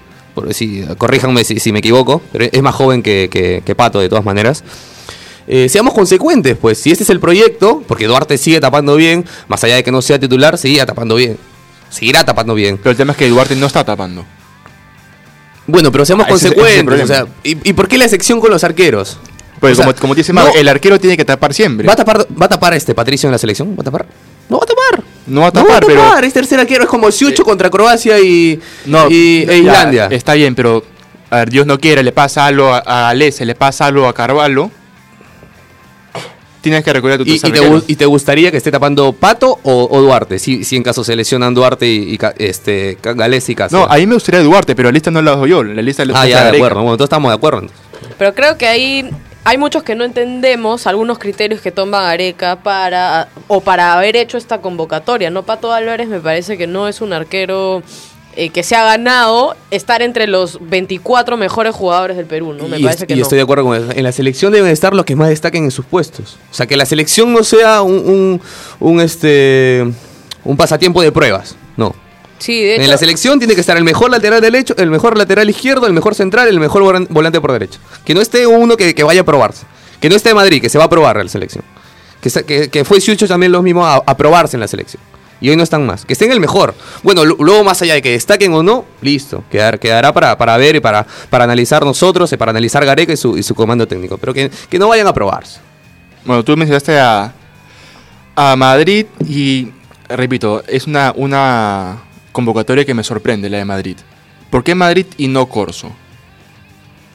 Si, 0.52 0.84
corríjanme 0.98 1.44
si, 1.44 1.58
si 1.60 1.72
me 1.72 1.78
equivoco, 1.80 2.22
pero 2.32 2.46
es 2.50 2.62
más 2.62 2.74
joven 2.74 3.02
que, 3.02 3.28
que- 3.30 3.62
que 3.64 3.74
Pato 3.74 4.00
de 4.00 4.08
todas 4.08 4.24
maneras. 4.24 4.62
Eh, 5.48 5.68
seamos 5.68 5.94
consecuentes, 5.94 6.56
pues, 6.60 6.78
si 6.80 6.90
este 6.90 7.04
es 7.04 7.10
el 7.10 7.20
proyecto, 7.20 7.82
porque 7.86 8.06
Duarte 8.06 8.36
sigue 8.36 8.58
tapando 8.60 8.96
bien, 8.96 9.24
más 9.48 9.62
allá 9.62 9.76
de 9.76 9.84
que 9.84 9.92
no 9.92 10.02
sea 10.02 10.18
titular, 10.18 10.58
seguirá 10.58 10.86
tapando 10.86 11.14
bien. 11.14 11.36
Seguirá 11.88 12.24
tapando 12.24 12.54
bien. 12.54 12.78
Pero 12.78 12.90
el 12.90 12.96
tema 12.96 13.12
es 13.12 13.18
que 13.18 13.28
Duarte 13.28 13.54
no 13.54 13.66
está 13.66 13.84
tapando. 13.84 14.24
Bueno, 15.68 15.90
pero 15.92 16.04
seamos 16.04 16.26
Ah, 16.28 16.34
ese 16.34 16.48
ese 16.48 16.54
consecuentes. 16.56 17.04
o 17.04 17.06
sea. 17.06 17.26
¿y, 17.44 17.68
y 17.68 17.72
por 17.72 17.88
qué 17.88 17.98
la 17.98 18.08
sección 18.08 18.40
con 18.40 18.50
los 18.50 18.62
arqueros? 18.64 19.18
Pues 19.60 19.72
O 19.72 19.76
sea, 19.76 19.86
como, 19.86 19.96
como 20.00 20.14
dice 20.14 20.32
no- 20.32 20.46
el 20.54 20.68
arquero 20.68 20.98
tiene 21.00 21.16
que 21.16 21.24
tapar 21.24 21.54
siempre. 21.54 21.86
¿Va 21.86 21.94
a 21.94 21.96
tapar, 21.96 22.26
va 22.40 22.46
a 22.46 22.48
tapar 22.48 22.74
este 22.74 22.94
Patricio 22.94 23.28
en 23.28 23.32
la 23.32 23.38
selección? 23.38 23.70
¿Va 23.70 23.80
a 23.80 23.84
tapar? 23.84 24.06
No 24.48 24.58
va 24.58 24.64
a 24.64 24.66
tapar. 24.66 25.04
No 25.26 25.40
va 25.40 25.46
a 25.48 25.52
tapar, 25.52 25.82
no 25.82 25.86
pero- 25.88 26.02
tapar. 26.02 26.24
Es 26.24 26.32
tercer 26.32 26.60
arquero, 26.60 26.84
es 26.84 26.88
como 26.88 27.10
Siucho 27.10 27.44
contra 27.44 27.68
Croacia 27.70 28.18
y, 28.20 28.60
No, 28.84 29.08
y 29.10 29.42
e 29.42 29.46
ya, 29.46 29.54
Islandia. 29.56 30.06
Está 30.10 30.34
bien, 30.34 30.54
pero 30.54 30.84
a 31.30 31.38
ver, 31.38 31.50
Dios 31.50 31.66
no 31.66 31.78
quiere, 31.80 32.02
le 32.04 32.12
pasa 32.12 32.46
algo 32.46 32.72
a, 32.72 32.78
a 32.86 33.08
Alese, 33.08 33.44
le 33.44 33.54
pasa 33.56 33.86
algo 33.86 34.06
a 34.06 34.12
Carvalho. 34.14 34.70
Tienes 36.60 36.82
que 36.82 36.92
recurrir 36.92 37.14
a 37.14 37.18
tus 37.18 37.28
¿Y, 37.28 37.34
y 37.92 37.94
te, 37.96 38.04
y 38.04 38.06
gustaría 38.06 38.50
que 38.50 38.56
esté 38.56 38.72
tapando 38.72 39.12
Pato 39.12 39.60
o, 39.62 39.88
o 39.88 40.00
Duarte? 40.02 40.40
Si, 40.40 40.64
si 40.64 40.74
en 40.74 40.82
caso 40.82 41.04
se 41.04 41.14
lesionan 41.14 41.54
Duarte 41.54 41.86
y, 41.86 42.18
este, 42.38 42.98
Gales 43.00 43.48
y 43.48 43.54
Cáceres. 43.54 43.86
No, 43.86 43.92
a 43.92 43.96
mí 43.98 44.06
me 44.06 44.14
gustaría 44.14 44.40
Duarte, 44.40 44.74
pero 44.74 44.88
la 44.88 44.92
lista 44.92 45.12
no 45.12 45.22
la 45.22 45.32
hago 45.32 45.46
yo. 45.46 45.62
La 45.62 45.80
lista 45.80 46.04
la 46.04 46.20
Ah, 46.20 46.26
ya, 46.26 46.50
de 46.50 46.56
acuerdo. 46.56 46.80
Bueno, 46.82 46.96
todos 46.96 47.06
estamos 47.06 47.30
de 47.30 47.36
acuerdo. 47.36 47.68
Pero 48.18 48.34
creo 48.34 48.58
que 48.58 48.66
ahí 48.66 49.08
hay 49.46 49.58
muchos 49.58 49.84
que 49.84 49.94
no 49.94 50.02
entendemos 50.02 50.88
algunos 50.88 51.20
criterios 51.20 51.60
que 51.60 51.70
toma 51.70 52.02
Gareca 52.02 52.56
para 52.56 53.28
o 53.46 53.60
para 53.60 53.92
haber 53.92 54.16
hecho 54.16 54.38
esta 54.38 54.60
convocatoria. 54.60 55.30
No 55.30 55.44
Pato 55.44 55.72
Álvarez 55.72 56.08
me 56.08 56.18
parece 56.18 56.58
que 56.58 56.66
no 56.66 56.88
es 56.88 57.00
un 57.00 57.12
arquero 57.12 57.80
eh, 58.34 58.48
que 58.48 58.64
se 58.64 58.74
ha 58.74 58.82
ganado 58.82 59.54
estar 59.70 60.02
entre 60.02 60.26
los 60.26 60.58
24 60.68 61.36
mejores 61.36 61.76
jugadores 61.76 62.16
del 62.16 62.26
Perú, 62.26 62.54
¿no? 62.54 62.66
Me 62.66 62.80
y 62.80 62.82
parece 62.82 63.06
que 63.06 63.14
y 63.14 63.18
no. 63.18 63.22
estoy 63.22 63.36
de 63.36 63.42
acuerdo 63.42 63.62
con 63.62 63.76
eso. 63.76 63.92
En 63.94 64.02
la 64.02 64.10
selección 64.10 64.52
deben 64.52 64.72
estar 64.72 64.92
los 64.94 65.04
que 65.04 65.14
más 65.14 65.28
destaquen 65.28 65.62
en 65.62 65.70
sus 65.70 65.84
puestos. 65.86 66.38
O 66.50 66.54
sea, 66.54 66.66
que 66.66 66.76
la 66.76 66.84
selección 66.84 67.32
no 67.32 67.44
sea 67.44 67.82
un, 67.82 67.94
un, 67.94 68.40
un, 68.80 69.00
este, 69.00 69.84
un 70.42 70.56
pasatiempo 70.56 71.02
de 71.02 71.12
pruebas. 71.12 71.54
No. 72.38 72.42
Sí, 72.44 72.62
de 72.62 72.76
En 72.76 72.90
la 72.90 72.98
selección 72.98 73.38
tiene 73.38 73.54
que 73.54 73.60
estar 73.60 73.76
el 73.76 73.84
mejor 73.84 74.10
lateral 74.10 74.40
derecho, 74.40 74.74
el 74.76 74.90
mejor 74.90 75.16
lateral 75.16 75.48
izquierdo, 75.48 75.86
el 75.86 75.92
mejor 75.92 76.14
central, 76.14 76.48
el 76.48 76.60
mejor 76.60 76.82
volan- 76.82 77.06
volante 77.08 77.40
por 77.40 77.52
derecha. 77.52 77.78
Que 78.04 78.14
no 78.14 78.20
esté 78.20 78.46
uno 78.46 78.76
que, 78.76 78.94
que 78.94 79.02
vaya 79.04 79.22
a 79.22 79.24
probarse. 79.24 79.64
Que 80.00 80.08
no 80.10 80.16
esté 80.16 80.30
en 80.30 80.36
Madrid, 80.36 80.60
que 80.60 80.68
se 80.68 80.76
va 80.78 80.84
a 80.84 80.90
probar 80.90 81.16
en 81.16 81.24
la 81.24 81.30
selección. 81.30 81.64
Que, 82.20 82.28
sa- 82.30 82.42
que, 82.42 82.68
que 82.68 82.84
fue 82.84 83.00
Siucho 83.00 83.26
también 83.26 83.52
los 83.52 83.62
mismos 83.62 83.86
a, 83.86 83.96
a 84.06 84.16
probarse 84.16 84.56
en 84.56 84.60
la 84.60 84.68
selección. 84.68 85.02
Y 85.40 85.48
hoy 85.50 85.56
no 85.56 85.62
están 85.62 85.84
más. 85.86 86.04
Que 86.06 86.12
estén 86.14 86.30
el 86.32 86.40
mejor. 86.40 86.74
Bueno, 87.02 87.24
lu- 87.24 87.36
luego 87.40 87.62
más 87.64 87.80
allá 87.82 87.94
de 87.94 88.02
que 88.02 88.10
destaquen 88.12 88.52
o 88.54 88.62
no, 88.62 88.84
listo. 89.02 89.44
Quedar, 89.50 89.78
quedará 89.78 90.12
para, 90.12 90.36
para 90.36 90.56
ver 90.58 90.76
y 90.76 90.80
para, 90.80 91.06
para 91.30 91.44
analizar 91.44 91.84
nosotros 91.84 92.32
y 92.32 92.36
para 92.36 92.50
analizar 92.50 92.84
Gareca 92.84 93.12
y 93.12 93.16
su, 93.16 93.36
y 93.38 93.42
su 93.42 93.54
comando 93.54 93.86
técnico. 93.88 94.18
Pero 94.18 94.32
que, 94.34 94.50
que 94.68 94.78
no 94.78 94.88
vayan 94.88 95.06
a 95.06 95.12
probarse. 95.14 95.60
Bueno, 96.24 96.42
tú 96.44 96.56
mencionaste 96.56 96.98
a, 96.98 97.32
a 98.34 98.56
Madrid 98.56 99.06
y, 99.26 99.68
repito, 100.08 100.62
es 100.66 100.86
una, 100.86 101.12
una 101.16 102.02
convocatoria 102.36 102.84
que 102.84 102.92
me 102.92 103.02
sorprende, 103.02 103.48
la 103.48 103.56
de 103.56 103.64
Madrid. 103.64 103.96
¿Por 104.50 104.62
qué 104.62 104.74
Madrid 104.74 105.06
y 105.16 105.26
no 105.28 105.46
Corso? 105.48 105.90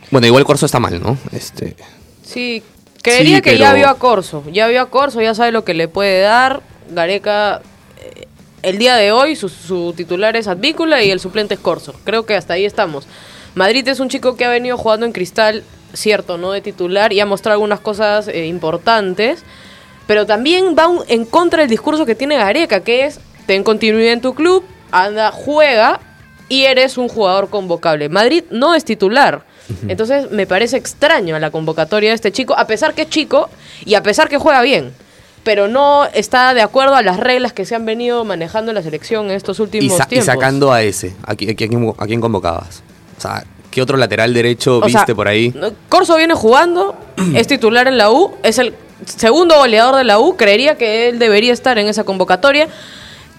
Bueno, 0.10 0.26
igual 0.26 0.44
Corso 0.46 0.66
está 0.66 0.80
mal, 0.80 1.00
¿no? 1.02 1.16
Este, 1.32 1.76
sí, 2.24 2.64
creería 3.04 3.36
Sí, 3.38 3.42
que 3.44 3.58
ya 3.60 3.74
vio 3.74 3.88
a 3.88 3.98
Corso. 4.00 4.44
Ya 4.52 4.68
vio 4.68 4.82
a 4.82 4.90
Corso, 4.90 5.22
ya 5.22 5.36
sabe 5.36 5.52
lo 5.52 5.64
que 5.64 5.76
le 5.76 5.88
puede 5.88 6.22
dar. 6.22 6.62
Gareca, 6.90 7.62
eh, 8.04 8.26
el 8.64 8.80
día 8.80 8.96
de 8.96 9.12
hoy, 9.12 9.36
su, 9.36 9.48
su 9.48 9.94
titular 9.96 10.36
es 10.36 10.48
Advíncula 10.48 11.04
y 11.04 11.12
el 11.12 11.20
suplente 11.20 11.54
es 11.54 11.60
Corso. 11.60 11.94
Creo 12.04 12.26
que 12.26 12.36
hasta 12.36 12.56
ahí 12.56 12.66
estamos. 12.66 13.08
Madrid 13.54 13.88
es 13.88 14.00
un 14.00 14.10
chico 14.10 14.36
que 14.36 14.44
ha 14.46 14.50
venido 14.50 14.76
jugando 14.78 15.06
en 15.06 15.12
cristal, 15.14 15.64
cierto, 15.94 16.38
no 16.40 16.52
de 16.52 16.62
titular, 16.62 17.14
y 17.14 17.20
ha 17.20 17.26
mostrado 17.28 17.54
algunas 17.54 17.80
cosas 17.80 18.28
eh, 18.28 18.48
importantes. 18.48 19.44
Pero 20.08 20.26
también 20.26 20.76
va 20.78 20.88
un- 20.88 21.04
en 21.08 21.26
contra 21.26 21.60
del 21.62 21.70
discurso 21.70 22.06
que 22.06 22.16
tiene 22.16 22.36
Gareca, 22.38 22.82
que 22.82 23.06
es, 23.06 23.20
ten 23.46 23.64
continuidad 23.64 24.14
en 24.14 24.22
tu 24.22 24.34
club, 24.34 24.64
anda, 24.92 25.32
juega 25.32 26.00
y 26.50 26.66
eres 26.66 26.98
un 26.98 27.08
jugador 27.08 27.50
convocable. 27.50 28.10
Madrid 28.10 28.44
no 28.52 28.76
es 28.76 28.84
titular. 28.86 29.44
Entonces 29.88 30.30
me 30.32 30.46
parece 30.46 30.76
extraño 30.76 31.40
la 31.40 31.50
convocatoria 31.50 32.10
de 32.10 32.16
este 32.16 32.32
chico, 32.34 32.54
a 32.58 32.68
pesar 32.68 32.94
que 32.94 33.04
es 33.04 33.10
chico 33.10 33.50
y 33.86 33.94
a 33.96 34.04
pesar 34.04 34.28
que 34.28 34.38
juega 34.38 34.62
bien. 34.62 34.92
Pero 35.44 35.68
no 35.70 36.06
está 36.14 36.54
de 36.54 36.62
acuerdo 36.62 36.96
a 36.96 37.02
las 37.02 37.18
reglas 37.18 37.54
que 37.54 37.66
se 37.66 37.74
han 37.74 37.86
venido 37.86 38.26
manejando 38.26 38.72
en 38.72 38.76
la 38.76 38.84
selección 38.84 39.28
en 39.28 39.32
estos 39.32 39.60
y, 39.60 39.62
últimos 39.62 40.00
y 40.00 40.08
tiempos. 40.10 40.26
sacando 40.26 40.72
a 40.74 40.82
ese, 40.84 41.16
¿a, 41.26 41.36
qui- 41.36 41.52
a 41.52 41.56
quién, 41.56 41.94
a 41.98 42.06
quién 42.06 42.20
convocabas? 42.22 42.84
O 43.18 43.22
sea, 43.22 43.44
¿qué 43.72 43.82
otro 43.82 43.96
lateral 43.98 44.34
derecho 44.34 44.78
O 44.80 44.82
viste 44.86 45.06
sea, 45.06 45.16
por 45.16 45.28
ahí? 45.28 45.54
Corso 45.90 46.18
viene 46.18 46.34
jugando, 46.36 46.96
es 47.36 47.48
titular 47.48 47.88
en 47.88 47.98
la 47.98 48.12
U, 48.12 48.36
es 48.44 48.60
el 48.60 48.76
segundo 49.06 49.56
goleador 49.56 49.96
de 49.96 50.04
la 50.04 50.20
U, 50.20 50.36
creería 50.36 50.76
que 50.78 51.10
él 51.10 51.18
debería 51.18 51.54
estar 51.54 51.78
en 51.80 51.88
esa 51.88 52.04
convocatoria. 52.04 52.68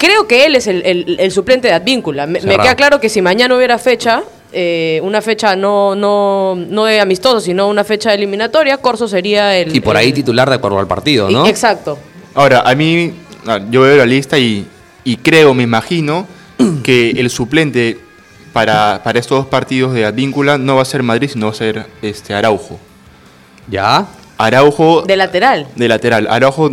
Creo 0.05 0.27
que 0.27 0.47
él 0.47 0.57
es 0.57 0.67
el, 0.67 0.83
el- 0.85 1.17
el 1.21 1.31
suplente 1.31 1.69
de 1.69 1.75
Advíncula. 1.75 2.27
Me, 2.27 2.41
queda 2.41 2.75
claro 2.75 2.99
que 3.01 3.09
si 3.09 3.23
mañana 3.23 3.55
hubiera 3.57 3.79
fecha, 3.79 4.23
eh, 4.53 4.99
una 5.05 5.23
fecha 5.23 5.55
no, 5.55 5.95
no, 5.95 6.57
no 6.57 6.85
de 6.87 7.01
amistoso, 7.01 7.41
sino 7.41 7.69
una 7.69 7.85
fecha 7.85 8.13
eliminatoria, 8.13 8.79
Corso 8.79 9.07
sería 9.07 9.57
el... 9.57 9.75
Y 9.75 9.81
por 9.81 9.97
ahí 9.97 10.13
titular 10.13 10.49
de 10.49 10.57
acuerdo 10.57 10.81
al 10.81 10.89
partido, 10.89 11.31
¿no? 11.31 11.47
Exacto. 11.47 11.99
Ahora, 12.35 12.63
a 12.67 12.75
mí, 12.75 13.13
yo 13.71 13.83
veo 13.83 13.97
la 13.97 14.07
lista 14.07 14.39
y, 14.39 14.67
y 15.05 15.17
creo, 15.19 15.55
me 15.55 15.63
imagino, 15.63 16.27
que 16.83 17.11
el 17.11 17.31
suplente 17.31 17.99
para, 18.53 19.01
para 19.05 19.21
estos 19.21 19.39
dos 19.39 19.47
partidos 19.47 19.95
de 19.95 20.05
Advíncula 20.05 20.59
no 20.59 20.77
va 20.77 20.83
a 20.83 20.87
ser 20.87 21.03
Madrid, 21.05 21.31
sino 21.33 21.47
va 21.47 21.53
a 21.53 21.55
ser 21.55 21.87
este, 22.03 22.35
Araujo. 22.35 22.79
¿Ya? 23.71 24.07
Araujo 24.37 25.03
De 25.03 25.17
lateral. 25.17 25.69
de 25.77 25.89
lateral. 25.89 26.27
Araujo, 26.29 26.71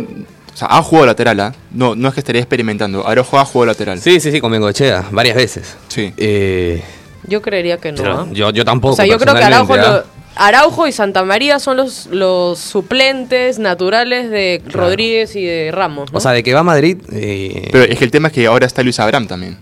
sea, 0.60 0.68
ha 0.70 0.82
jugado 0.82 1.06
lateral, 1.06 1.40
¿ah? 1.40 1.54
No, 1.72 1.94
no 1.96 2.08
es 2.08 2.14
que 2.14 2.20
estaría 2.20 2.40
experimentando. 2.40 3.06
Araujo 3.06 3.38
ha 3.38 3.44
jugado 3.44 3.66
lateral. 3.72 4.00
Sí, 4.00 4.20
sí, 4.20 4.30
sí, 4.30 4.40
con 4.40 4.52
Bengochea, 4.52 5.04
varias 5.10 5.36
veces. 5.36 5.76
Sí. 5.88 6.12
Eh, 6.16 6.82
Yo 7.26 7.42
creería 7.42 7.78
que 7.78 7.92
no. 7.92 7.98
pero 8.02 8.32
yo, 8.32 8.50
yo 8.50 8.64
tampoco. 8.64 8.92
O 8.94 8.96
sea, 8.96 9.06
yo 9.06 9.18
creo 9.18 9.34
que 9.34 9.42
Araujo, 9.44 9.76
lo- 9.76 9.82
¿ah? 9.86 10.04
Araujo 10.36 10.86
y 10.86 10.92
Santa 10.92 11.24
María 11.24 11.58
son 11.58 11.76
los, 11.76 12.06
los 12.06 12.58
suplentes 12.58 13.58
naturales 13.58 14.30
de 14.30 14.62
Rodríguez 14.68 15.34
y 15.36 15.44
de 15.44 15.70
Ramos. 15.72 16.10
¿no? 16.12 16.18
O 16.18 16.20
sea, 16.20 16.30
de 16.32 16.42
que 16.42 16.54
va 16.54 16.60
a 16.60 16.62
Madrid. 16.64 16.96
eh, 17.12 17.68
Pero 17.72 17.84
es 17.84 17.98
que 17.98 18.04
el 18.04 18.10
tema 18.10 18.28
es 18.28 18.34
que 18.34 18.46
ahora 18.46 18.66
está 18.66 18.82
Luis 18.82 18.98
Abraham 19.00 19.26
también. 19.26 19.58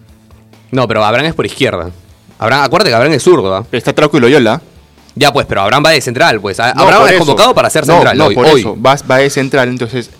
no, 0.70 0.86
pero 0.86 1.04
Abraham 1.04 1.26
es 1.26 1.34
por 1.34 1.46
izquierda. 1.46 1.90
Abraham, 2.38 2.62
acuérdate 2.64 2.90
que 2.90 2.94
Abraham 2.94 3.14
es 3.14 3.22
zurdo, 3.22 3.54
¿ah? 3.56 3.64
Está 3.72 3.92
Trauco 3.92 4.18
y 4.18 4.20
Loyola. 4.20 4.60
Ya, 5.16 5.32
pues, 5.32 5.46
pero 5.46 5.62
Abraham 5.62 5.82
va 5.84 5.90
de 5.90 6.00
central, 6.00 6.40
pues. 6.40 6.58
No, 6.58 6.64
Abraham 6.64 7.08
es 7.08 7.16
convocado 7.18 7.52
para 7.54 7.68
ser 7.70 7.84
No, 7.84 7.94
central 7.94 8.16
No, 8.18 8.26
hoy. 8.26 8.34
por 8.36 8.46
hoy. 8.46 8.60
eso. 8.60 8.76
Va, 8.80 8.96
va 9.10 9.16
de 9.16 9.30
central, 9.30 9.68
entonces 9.68 10.10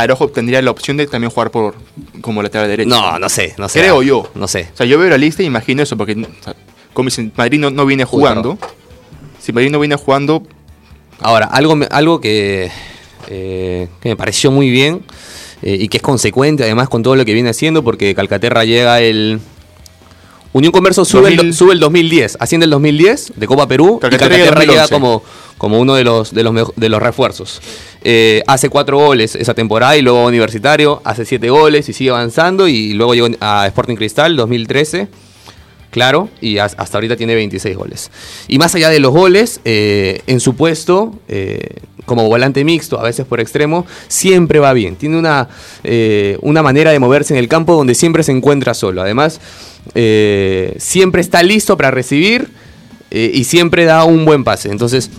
Araujo 0.00 0.28
tendría 0.28 0.60
la 0.62 0.70
opción 0.70 0.96
de 0.96 1.06
también 1.06 1.30
jugar 1.30 1.50
por 1.50 1.74
como 2.20 2.42
lateral 2.42 2.68
derecho. 2.68 2.88
No, 2.88 3.18
no 3.18 3.28
sé, 3.28 3.54
no 3.58 3.68
sé. 3.68 3.80
Creo 3.80 4.02
yo. 4.02 4.30
No 4.34 4.48
sé. 4.48 4.68
O 4.72 4.76
sea, 4.76 4.86
yo 4.86 4.98
veo 4.98 5.08
la 5.08 5.18
lista 5.18 5.42
y 5.42 5.46
imagino 5.46 5.82
eso, 5.82 5.96
porque 5.96 6.12
o 6.12 6.44
sea, 6.44 6.54
como 6.92 7.10
si 7.10 7.30
Madrid 7.36 7.58
no, 7.58 7.70
no 7.70 7.86
viene 7.86 8.04
jugando, 8.04 8.58
si 9.40 9.52
Madrid 9.52 9.70
no 9.70 9.80
viene 9.80 9.96
jugando, 9.96 10.42
Ahora, 11.20 11.46
algo, 11.46 11.78
algo 11.90 12.20
que, 12.20 12.70
eh, 13.28 13.88
que 14.00 14.08
me 14.08 14.16
pareció 14.16 14.50
muy 14.50 14.70
bien 14.70 15.02
eh, 15.62 15.76
y 15.80 15.88
que 15.88 15.98
es 15.98 16.02
consecuente 16.02 16.64
además 16.64 16.88
con 16.88 17.02
todo 17.02 17.16
lo 17.16 17.24
que 17.24 17.32
viene 17.32 17.50
haciendo, 17.50 17.82
porque 17.82 18.14
Calcaterra 18.14 18.64
llega 18.64 19.00
el... 19.00 19.40
Unión 20.54 20.72
Converso 20.72 21.04
sube, 21.04 21.30
el, 21.30 21.36
2000. 21.36 21.54
sube 21.54 21.72
el 21.72 21.80
2010, 21.80 22.36
asciende 22.38 22.64
el 22.64 22.70
2010 22.70 23.32
de 23.34 23.46
Copa 23.48 23.66
Perú 23.66 23.98
Calcaterra 24.00 24.36
y 24.36 24.38
Calcaterra 24.38 24.60
llega 24.60 24.82
2011. 24.82 24.94
como, 24.94 25.22
como 25.58 25.80
uno 25.80 25.94
de 25.96 26.04
los, 26.04 26.32
de 26.32 26.44
los, 26.44 26.72
de 26.76 26.88
los 26.88 27.02
refuerzos. 27.02 27.60
Eh, 28.04 28.40
hace 28.46 28.68
cuatro 28.68 28.96
goles 28.98 29.34
esa 29.34 29.54
temporada 29.54 29.96
y 29.96 30.02
luego 30.02 30.24
Universitario, 30.24 31.02
hace 31.04 31.24
siete 31.24 31.50
goles 31.50 31.88
y 31.88 31.92
sigue 31.92 32.10
avanzando 32.10 32.68
y 32.68 32.94
luego 32.94 33.14
llegó 33.14 33.26
a 33.40 33.66
Sporting 33.66 33.96
Cristal 33.96 34.36
2013 34.36 35.08
claro, 35.94 36.28
y 36.40 36.58
as- 36.58 36.74
hasta 36.76 36.98
ahorita 36.98 37.16
tiene 37.16 37.36
26 37.36 37.76
goles. 37.76 38.10
Y 38.48 38.58
más 38.58 38.74
allá 38.74 38.90
de 38.90 38.98
los 38.98 39.12
goles, 39.12 39.60
eh, 39.64 40.20
en 40.26 40.40
su 40.40 40.56
puesto, 40.56 41.14
eh, 41.28 41.60
como 42.04 42.26
volante 42.28 42.64
mixto, 42.64 42.98
a 42.98 43.04
veces 43.04 43.24
por 43.24 43.38
extremo, 43.40 43.86
siempre 44.08 44.58
va 44.58 44.72
bien. 44.72 44.96
Tiene 44.96 45.16
una, 45.16 45.48
eh, 45.84 46.36
una 46.42 46.64
manera 46.64 46.90
de 46.90 46.98
moverse 46.98 47.32
en 47.32 47.38
el 47.38 47.46
campo 47.48 47.76
donde 47.76 47.94
siempre 47.94 48.24
se 48.24 48.32
encuentra 48.32 48.74
solo. 48.74 49.02
Además, 49.02 49.40
siempre 50.78 51.20
está 51.20 51.42
listo 51.42 51.76
para 51.76 51.90
recibir 51.92 52.48
y 53.10 53.44
siempre 53.44 53.84
da 53.84 54.04
un 54.04 54.24
buen 54.24 54.42
pase. 54.44 54.70
Entonces, 54.70 55.10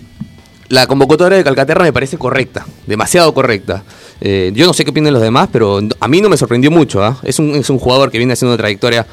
la 0.67 0.85
convocatoria 0.87 1.37
de 1.37 1.43
Calcaterra 1.43 1.83
me 1.85 1.93
parece 1.93 2.17
correcta, 2.17 2.65
demasiado 2.85 3.33
correcta. 3.33 3.83
Yo 4.21 4.65
no 4.67 4.73
sé 4.73 4.83
qué 4.83 4.91
opinan 4.91 5.13
los 5.13 5.21
demás, 5.21 5.49
pero 5.51 5.79
a 5.99 6.07
mí 6.07 6.21
no 6.21 6.29
me 6.29 6.37
sorprendió 6.37 6.69
mucho. 6.71 7.03
¿ah? 7.03 7.17
Es, 7.23 7.39
un, 7.39 7.55
es 7.55 7.69
un 7.69 7.79
jugador 7.79 8.11
que 8.11 8.17
viene 8.17 8.33
haciendo 8.33 8.53
una 8.53 8.57
trayectoria 8.57 9.07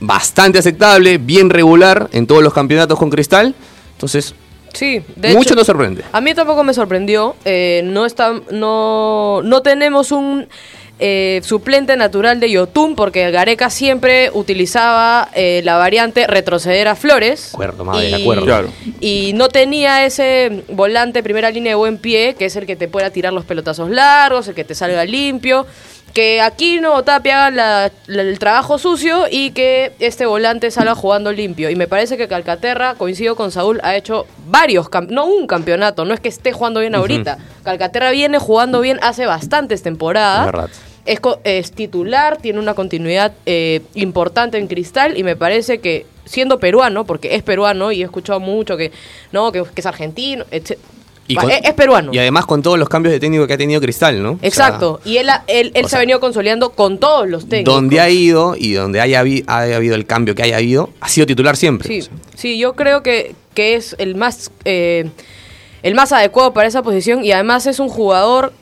bastante 0.00 0.58
aceptable, 0.58 1.18
bien 1.18 1.50
regular 1.50 2.08
en 2.12 2.26
todos 2.26 2.42
los 2.42 2.52
campeonatos 2.52 2.98
con 2.98 3.10
Cristal. 3.10 3.54
Entonces, 3.92 4.34
Sí, 4.72 5.00
de 5.16 5.28
mucho 5.28 5.48
hecho, 5.48 5.54
nos 5.54 5.66
sorprende. 5.66 6.04
A 6.12 6.20
mí 6.20 6.34
tampoco 6.34 6.62
me 6.62 6.74
sorprendió. 6.74 7.34
eh, 7.46 7.80
no, 7.84 8.04
está, 8.04 8.34
no, 8.50 9.40
no 9.42 9.62
tenemos 9.62 10.12
un 10.12 10.48
eh, 10.98 11.40
suplente 11.42 11.96
natural 11.96 12.40
de 12.40 12.50
Yotun 12.50 12.94
porque 12.94 13.30
Gareca 13.30 13.70
siempre 13.70 14.30
utilizaba 14.32 15.30
eh, 15.34 15.62
la 15.64 15.76
variante 15.76 16.26
retroceder 16.26 16.88
a 16.88 16.94
Flores. 16.94 17.54
acuerdo, 17.54 17.84
madre, 17.86 18.08
de 18.08 18.14
acuerdo. 18.16 18.44
Claro. 18.44 18.68
Y 19.00 19.32
no 19.34 19.48
tenía 19.48 20.04
ese 20.04 20.64
volante 20.68 21.22
primera 21.22 21.50
línea 21.50 21.72
de 21.72 21.76
buen 21.76 21.96
pie, 21.96 22.34
que 22.34 22.44
es 22.46 22.56
el 22.56 22.66
que 22.66 22.76
te 22.76 22.88
pueda 22.88 23.10
tirar 23.10 23.32
los 23.32 23.44
pelotazos 23.46 23.90
largos, 23.90 24.48
el 24.48 24.54
que 24.54 24.64
te 24.64 24.74
salga 24.74 25.04
limpio. 25.06 25.66
Que 26.16 26.40
aquí 26.40 26.80
no 26.80 27.04
Tapia 27.04 27.44
haga 27.48 27.54
la- 27.54 27.92
la- 28.06 28.22
el 28.22 28.38
trabajo 28.38 28.78
sucio 28.78 29.24
y 29.30 29.50
que 29.50 29.92
este 29.98 30.24
volante 30.24 30.70
salga 30.70 30.94
jugando 30.94 31.30
limpio. 31.30 31.68
Y 31.68 31.76
me 31.76 31.88
parece 31.88 32.16
que 32.16 32.26
Calcaterra, 32.26 32.94
coincido 32.94 33.36
con 33.36 33.50
Saúl, 33.52 33.80
ha 33.82 33.94
hecho 33.96 34.24
varios, 34.48 34.88
no 35.10 35.26
un 35.26 35.46
campeonato, 35.46 36.06
no 36.06 36.14
es 36.14 36.20
que 36.20 36.30
esté 36.30 36.52
jugando 36.54 36.80
bien 36.80 36.94
ahorita. 36.94 37.36
Calcaterra 37.64 38.12
viene 38.12 38.38
jugando 38.38 38.80
bien 38.80 38.98
hace 39.02 39.26
bastantes 39.26 39.82
temporadas. 39.82 40.46
Es 41.04 41.20
es 41.44 41.72
titular, 41.72 42.38
tiene 42.38 42.60
una 42.60 42.72
continuidad 42.72 43.32
eh, 43.44 43.82
importante 43.94 44.56
en 44.56 44.68
Cristal 44.68 45.18
y 45.18 45.22
me 45.22 45.36
parece 45.36 45.80
que 45.80 46.06
siendo 46.24 46.58
peruano, 46.58 47.04
porque 47.04 47.34
es 47.34 47.42
peruano 47.42 47.92
y 47.92 48.00
he 48.00 48.04
escuchado 48.06 48.40
mucho 48.40 48.78
que 48.78 48.90
no 49.32 49.52
que, 49.52 49.62
que 49.62 49.80
es 49.82 49.86
argentino, 49.86 50.46
etc. 50.50 50.78
Y 51.28 51.34
con- 51.34 51.50
es, 51.50 51.60
es 51.64 51.72
peruano. 51.74 52.12
Y 52.12 52.18
además 52.18 52.46
con 52.46 52.62
todos 52.62 52.78
los 52.78 52.88
cambios 52.88 53.12
de 53.12 53.20
técnico 53.20 53.46
que 53.46 53.54
ha 53.54 53.58
tenido 53.58 53.80
Cristal, 53.80 54.22
¿no? 54.22 54.32
O 54.32 54.38
sea, 54.38 54.48
Exacto. 54.48 55.00
y 55.04 55.16
él, 55.16 55.28
él, 55.48 55.72
él 55.74 55.84
se 55.84 55.90
sea, 55.90 55.98
ha 55.98 56.00
venido 56.00 56.20
consolidando 56.20 56.70
con 56.70 56.98
todos 56.98 57.28
los 57.28 57.48
técnicos. 57.48 57.74
donde 57.74 58.00
ha 58.00 58.08
ido 58.10 58.54
y 58.56 58.72
donde 58.74 59.00
haya, 59.00 59.22
habi- 59.24 59.44
haya 59.46 59.76
habido 59.76 59.94
el 59.96 60.06
cambio 60.06 60.34
que 60.34 60.42
haya 60.44 60.56
habido, 60.58 60.90
ha 61.00 61.08
sido 61.08 61.26
titular 61.26 61.56
siempre. 61.56 61.88
Sí, 61.88 61.98
O 62.00 62.02
sea, 62.02 62.12
sí, 62.36 62.58
yo 62.58 62.74
creo 62.74 63.02
que, 63.02 63.34
que 63.54 63.74
es 63.74 63.96
el 63.98 64.14
más 64.14 64.50
eh, 64.64 65.10
el 65.82 65.94
más 65.94 66.12
adecuado 66.12 66.52
para 66.52 66.66
esa 66.68 66.82
posición 66.82 67.24
y 67.24 67.32
además 67.32 67.66
es 67.66 67.78
un 67.80 67.88
jugador 67.88 68.52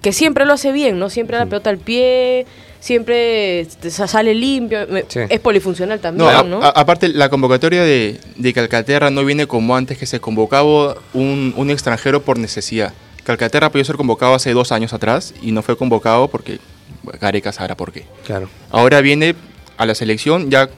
que 0.00 0.12
siempre 0.12 0.44
lo 0.46 0.52
hace 0.54 0.72
bien, 0.72 0.98
¿no? 0.98 1.10
Siempre 1.10 1.38
la 1.38 1.46
pelota 1.46 1.70
al 1.70 1.78
pie, 1.78 2.44
siempre 2.82 3.64
sale 3.90 4.34
limpio, 4.34 4.80
Sí. 5.08 5.20
es 5.28 5.38
polifuncional 5.40 6.00
también, 6.00 6.50
¿no? 6.50 6.60
a- 6.62 6.68
aparte 6.70 7.08
la 7.08 7.28
convocatoria 7.28 7.82
de, 7.84 8.18
de 8.36 8.52
Calcaterra 8.52 9.08
no 9.10 9.24
viene 9.24 9.46
como 9.46 9.76
antes 9.76 9.96
que 9.98 10.04
se 10.06 10.18
convocaba 10.18 10.96
un, 11.14 11.54
un 11.56 11.70
extranjero 11.70 12.22
por 12.22 12.38
necesidad. 12.38 12.92
Calcaterra 13.22 13.70
podía 13.70 13.84
ser 13.84 13.94
convocado 13.96 14.34
hace 14.34 14.52
dos 14.52 14.72
años 14.72 14.92
atrás 14.92 15.32
y 15.40 15.52
no 15.52 15.62
fue 15.62 15.76
convocado 15.76 16.26
porque 16.26 16.58
Gareca 17.20 17.52
sabrá 17.52 17.76
por 17.76 17.92
qué. 17.92 18.04
claro. 18.26 18.48
Ahora 18.70 19.00
viene 19.00 19.36
a 19.76 19.86
la 19.86 19.94
selección 19.94 20.50
ya 20.50 20.68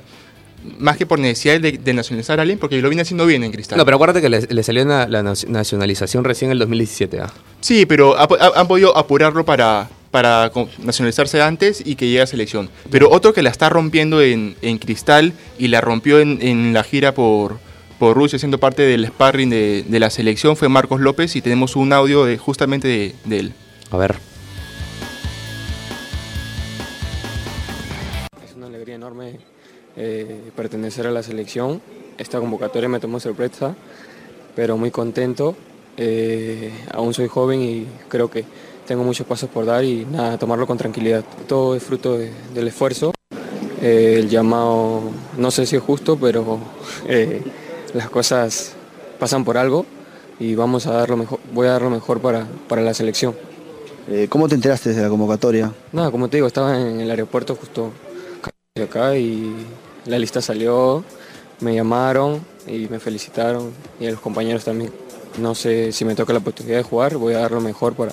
más 0.78 0.96
que 0.98 1.06
por 1.06 1.18
necesidad 1.18 1.58
de, 1.58 1.72
de 1.72 1.94
nacionalizar 1.94 2.38
a 2.38 2.42
alguien 2.42 2.58
porque 2.58 2.80
lo 2.82 2.88
viene 2.90 3.00
haciendo 3.02 3.24
bien 3.24 3.44
en 3.44 3.52
Cristal. 3.52 3.78
No, 3.78 3.84
pero 3.86 3.94
acuérdate 3.96 4.20
que 4.20 4.28
le, 4.28 4.42
le 4.42 4.62
salió 4.62 4.84
na- 4.84 5.06
la 5.08 5.22
naci- 5.22 5.46
nacionalización 5.48 6.22
recién 6.24 6.50
en 6.50 6.52
el 6.52 6.58
2017. 6.60 7.20
¿ah? 7.20 7.30
Sí, 7.60 7.86
pero 7.86 8.14
ha- 8.16 8.28
ha- 8.40 8.60
han 8.60 8.68
podido 8.68 8.94
apurarlo 8.96 9.44
para, 9.46 9.88
para 10.14 10.52
nacionalizarse 10.78 11.42
antes 11.42 11.82
y 11.84 11.96
que 11.96 12.06
llegue 12.06 12.20
a 12.20 12.26
selección. 12.28 12.70
Pero 12.88 13.10
otro 13.10 13.32
que 13.32 13.42
la 13.42 13.50
está 13.50 13.68
rompiendo 13.68 14.22
en, 14.22 14.54
en 14.62 14.78
Cristal 14.78 15.32
y 15.58 15.66
la 15.66 15.80
rompió 15.80 16.20
en, 16.20 16.38
en 16.40 16.72
la 16.72 16.84
gira 16.84 17.14
por, 17.14 17.58
por 17.98 18.16
Rusia, 18.16 18.38
siendo 18.38 18.58
parte 18.58 18.82
del 18.82 19.06
sparring 19.06 19.50
de, 19.50 19.84
de 19.88 19.98
la 19.98 20.10
selección, 20.10 20.54
fue 20.54 20.68
Marcos 20.68 21.00
López 21.00 21.34
y 21.34 21.42
tenemos 21.42 21.74
un 21.74 21.92
audio 21.92 22.24
de, 22.24 22.38
justamente 22.38 22.86
de, 22.86 23.12
de 23.24 23.38
él. 23.40 23.52
A 23.90 23.96
ver. 23.96 24.14
Es 28.44 28.54
una 28.56 28.68
alegría 28.68 28.94
enorme 28.94 29.40
eh, 29.96 30.42
pertenecer 30.54 31.08
a 31.08 31.10
la 31.10 31.24
selección. 31.24 31.82
Esta 32.18 32.38
convocatoria 32.38 32.88
me 32.88 33.00
tomó 33.00 33.18
sorpresa, 33.18 33.74
pero 34.54 34.76
muy 34.76 34.92
contento. 34.92 35.56
Eh, 35.96 36.70
aún 36.92 37.14
soy 37.14 37.26
joven 37.26 37.60
y 37.60 37.86
creo 38.08 38.30
que 38.30 38.44
tengo 38.86 39.02
muchos 39.04 39.26
pasos 39.26 39.48
por 39.48 39.64
dar 39.66 39.84
y 39.84 40.04
nada, 40.04 40.38
tomarlo 40.38 40.66
con 40.66 40.76
tranquilidad. 40.78 41.24
Todo 41.46 41.74
es 41.74 41.82
fruto 41.82 42.16
de- 42.18 42.32
del 42.54 42.68
esfuerzo. 42.68 43.12
Eh, 43.82 44.16
el 44.18 44.28
llamado, 44.28 45.02
no 45.36 45.50
sé 45.50 45.66
si 45.66 45.76
es 45.76 45.82
justo, 45.82 46.16
pero 46.18 46.58
eh, 47.08 47.42
las 47.92 48.08
cosas 48.10 48.72
pasan 49.18 49.44
por 49.44 49.56
algo 49.58 49.84
y 50.38 50.54
vamos 50.54 50.86
a 50.86 50.92
dar 50.92 51.10
lo 51.10 51.16
mejor, 51.16 51.38
voy 51.52 51.66
a 51.66 51.72
dar 51.72 51.82
lo 51.82 51.90
mejor 51.90 52.20
para, 52.20 52.46
para 52.68 52.82
la 52.82 52.94
selección. 52.94 53.34
Eh, 54.08 54.26
¿Cómo 54.28 54.48
te 54.48 54.54
enteraste 54.54 54.92
de 54.92 55.02
la 55.02 55.08
convocatoria? 55.08 55.72
Nada, 55.92 56.10
como 56.10 56.28
te 56.28 56.36
digo, 56.36 56.46
estaba 56.46 56.78
en 56.78 57.00
el 57.00 57.10
aeropuerto 57.10 57.54
justo 57.56 57.90
acá 58.82 59.16
y 59.16 59.54
la 60.06 60.18
lista 60.18 60.42
salió, 60.42 61.04
me 61.60 61.74
llamaron 61.74 62.44
y 62.66 62.88
me 62.88 62.98
felicitaron 63.00 63.70
y 64.00 64.06
a 64.06 64.10
los 64.10 64.20
compañeros 64.20 64.64
también. 64.64 64.92
No 65.38 65.54
sé 65.54 65.90
si 65.92 66.04
me 66.04 66.14
toca 66.14 66.32
la 66.32 66.40
oportunidad 66.40 66.78
de 66.78 66.82
jugar, 66.82 67.16
voy 67.16 67.34
a 67.34 67.38
dar 67.40 67.52
lo 67.52 67.60
mejor 67.60 67.94
para, 67.94 68.12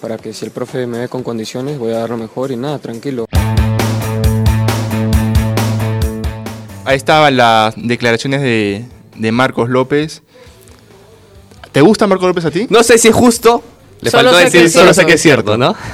para 0.00 0.16
que 0.16 0.32
si 0.32 0.44
el 0.44 0.50
profe 0.50 0.86
me 0.86 0.98
ve 0.98 1.08
con 1.08 1.22
condiciones, 1.22 1.78
voy 1.78 1.92
a 1.92 1.98
dar 1.98 2.10
lo 2.10 2.16
mejor 2.16 2.50
y 2.52 2.56
nada, 2.56 2.78
tranquilo. 2.78 3.26
Ahí 6.84 6.96
estaban 6.96 7.36
las 7.36 7.74
declaraciones 7.76 8.40
de, 8.40 8.84
de 9.16 9.32
Marcos 9.32 9.68
López. 9.68 10.22
¿Te 11.72 11.82
gusta 11.82 12.06
Marcos 12.06 12.28
López 12.28 12.44
a 12.46 12.50
ti? 12.50 12.66
No 12.70 12.82
sé 12.82 12.96
si 12.96 13.08
es 13.08 13.14
justo. 13.14 13.62
Le 14.00 14.10
Solo 14.10 14.30
faltó 14.30 14.38
decir, 14.44 14.70
solo 14.70 14.94
sé 14.94 15.04
que 15.04 15.14
es 15.14 15.22
cierto, 15.22 15.56
¿no? 15.58 15.74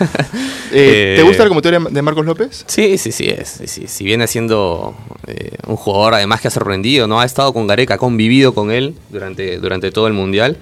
Eh, 0.77 1.15
¿Te 1.17 1.21
Eh, 1.21 1.25
gusta 1.25 1.45
la 1.45 1.49
convocatoria 1.51 1.79
de 1.89 2.03
Marcos 2.03 2.27
López? 2.27 2.65
Sí, 2.67 2.99
sí, 2.99 3.13
sí 3.13 3.29
es. 3.29 3.49
sí, 3.49 3.69
sí. 3.69 3.85
Si 3.87 4.03
viene 4.05 4.27
siendo 4.27 4.93
eh, 5.29 5.51
un 5.69 5.77
jugador 5.77 6.15
además 6.15 6.41
que 6.41 6.49
ha 6.49 6.51
sorprendido, 6.51 7.07
¿no? 7.07 7.21
Ha 7.21 7.25
estado 7.25 7.53
con 7.53 7.69
Gareca, 7.69 7.95
ha 7.95 7.99
convivido 7.99 8.55
con 8.55 8.73
él 8.73 8.97
durante, 9.11 9.59
durante 9.59 9.93
todo 9.93 10.09
el 10.09 10.15
Mundial. 10.15 10.57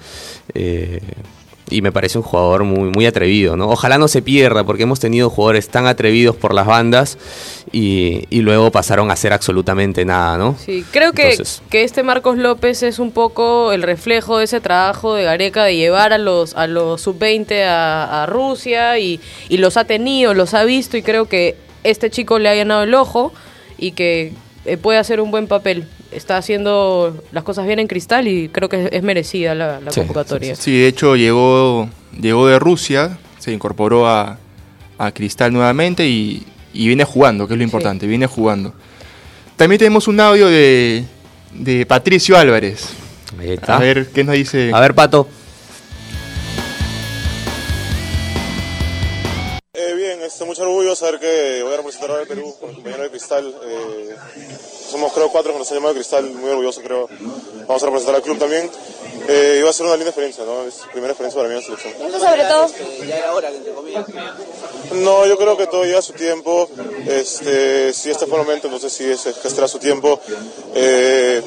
eh, 0.53 0.99
y 1.69 1.81
me 1.81 1.91
parece 1.91 2.17
un 2.17 2.23
jugador 2.23 2.63
muy, 2.65 2.89
muy 2.89 3.05
atrevido, 3.05 3.55
¿no? 3.55 3.69
Ojalá 3.69 3.97
no 3.97 4.07
se 4.07 4.21
pierda, 4.21 4.63
porque 4.63 4.83
hemos 4.83 4.99
tenido 4.99 5.29
jugadores 5.29 5.69
tan 5.69 5.87
atrevidos 5.87 6.35
por 6.35 6.53
las 6.53 6.67
bandas 6.67 7.17
y, 7.71 8.25
y 8.29 8.41
luego 8.41 8.69
pasaron 8.71 9.09
a 9.09 9.13
hacer 9.13 9.33
absolutamente 9.33 10.03
nada, 10.05 10.37
¿no? 10.37 10.55
Sí, 10.63 10.85
creo 10.91 11.13
que, 11.13 11.31
Entonces- 11.31 11.61
que 11.69 11.83
este 11.83 12.03
Marcos 12.03 12.37
López 12.37 12.83
es 12.83 12.99
un 12.99 13.11
poco 13.11 13.71
el 13.71 13.81
reflejo 13.81 14.37
de 14.37 14.43
ese 14.45 14.59
trabajo 14.61 15.15
de 15.15 15.23
Gareca 15.23 15.63
de 15.63 15.75
llevar 15.75 16.13
a 16.13 16.17
los, 16.17 16.53
a 16.55 16.67
los 16.67 17.01
sub-20 17.01 17.63
a, 17.65 18.23
a 18.23 18.25
Rusia 18.25 18.99
y, 18.99 19.19
y 19.49 19.57
los 19.57 19.77
ha 19.77 19.85
tenido, 19.85 20.33
los 20.33 20.53
ha 20.53 20.63
visto 20.65 20.97
y 20.97 21.01
creo 21.01 21.25
que 21.25 21.55
este 21.83 22.09
chico 22.09 22.39
le 22.39 22.49
ha 22.49 22.55
llenado 22.55 22.83
el 22.83 22.93
ojo 22.93 23.33
y 23.77 23.91
que 23.93 24.33
eh, 24.65 24.77
puede 24.77 24.97
hacer 24.99 25.19
un 25.21 25.31
buen 25.31 25.47
papel. 25.47 25.85
Está 26.11 26.37
haciendo 26.37 27.23
las 27.31 27.43
cosas 27.43 27.65
bien 27.65 27.79
en 27.79 27.87
cristal 27.87 28.27
y 28.27 28.49
creo 28.49 28.69
que 28.69 28.89
es 28.91 29.03
merecida 29.03 29.55
la, 29.55 29.79
la 29.79 29.91
Sí, 29.91 30.01
convocatoria. 30.01 30.55
Sí, 30.55 30.71
de 30.79 30.87
hecho 30.87 31.15
llegó, 31.15 31.89
llegó 32.19 32.47
de 32.47 32.59
Rusia, 32.59 33.17
se 33.39 33.51
incorporó 33.51 34.07
a, 34.07 34.37
a 34.97 35.11
Cristal 35.11 35.51
nuevamente 35.51 36.07
y, 36.07 36.45
y 36.73 36.87
viene 36.87 37.03
jugando, 37.03 37.47
que 37.47 37.53
es 37.53 37.57
lo 37.57 37.63
importante, 37.63 38.07
viene 38.07 38.27
jugando. 38.27 38.73
También 39.55 39.79
tenemos 39.79 40.07
un 40.07 40.19
audio 40.19 40.47
de, 40.47 41.03
de 41.53 41.85
Patricio 41.85 42.37
Álvarez. 42.37 42.89
Ahí 43.39 43.51
está. 43.51 43.77
A 43.77 43.79
ver 43.79 44.07
qué 44.13 44.23
nos 44.23 44.35
dice. 44.35 44.71
A 44.73 44.79
ver, 44.79 44.93
Pato. 44.93 45.27
Este, 50.33 50.45
mucho 50.45 50.63
orgullo 50.63 50.95
saber 50.95 51.19
que 51.19 51.61
voy 51.61 51.73
a 51.73 51.77
representar 51.77 52.09
al 52.09 52.25
Perú 52.25 52.55
con 52.59 52.69
el 52.69 52.75
compañero 52.77 53.03
de 53.03 53.09
Cristal. 53.11 53.55
Eh, 53.65 54.15
somos 54.93 55.11
creo 55.13 55.29
cuatro 55.29 55.51
que 55.53 55.59
nos 55.59 55.69
han 55.71 55.75
llamado 55.77 55.93
de 55.93 55.99
Cristal, 55.99 56.29
muy 56.29 56.49
orgulloso 56.51 56.81
creo. 56.81 57.09
Vamos 57.67 57.81
a 57.83 57.85
representar 57.87 58.15
al 58.15 58.21
club 58.21 58.37
también. 58.39 58.69
Eh, 59.27 59.57
y 59.59 59.63
va 59.63 59.69
a 59.69 59.73
ser 59.73 59.85
una 59.85 59.95
linda 59.95 60.09
experiencia, 60.09 60.43
¿no? 60.43 60.63
Es 60.63 60.75
primera 60.91 61.13
experiencia 61.13 61.37
para 61.41 61.47
mí 61.47 61.55
en 61.55 61.61
la 61.61 61.65
selección. 61.65 61.93
Eso 62.09 62.19
sobre 62.19 62.43
todo. 62.43 62.67
No, 64.95 65.25
yo 65.25 65.37
creo 65.37 65.55
que 65.57 65.67
todo 65.67 65.83
llega 65.85 65.99
a 65.99 66.01
su 66.01 66.13
tiempo. 66.13 66.69
Este, 67.07 67.93
si 67.93 68.09
este 68.11 68.25
fue 68.27 68.37
el 68.39 68.45
momento, 68.45 68.67
entonces 68.67 68.91
sí, 68.93 69.05
es, 69.09 69.25
es 69.25 69.35
que 69.37 69.47
estará 69.47 69.65
a 69.65 69.69
su 69.69 69.79
tiempo. 69.79 70.19
Eh, 70.75 71.41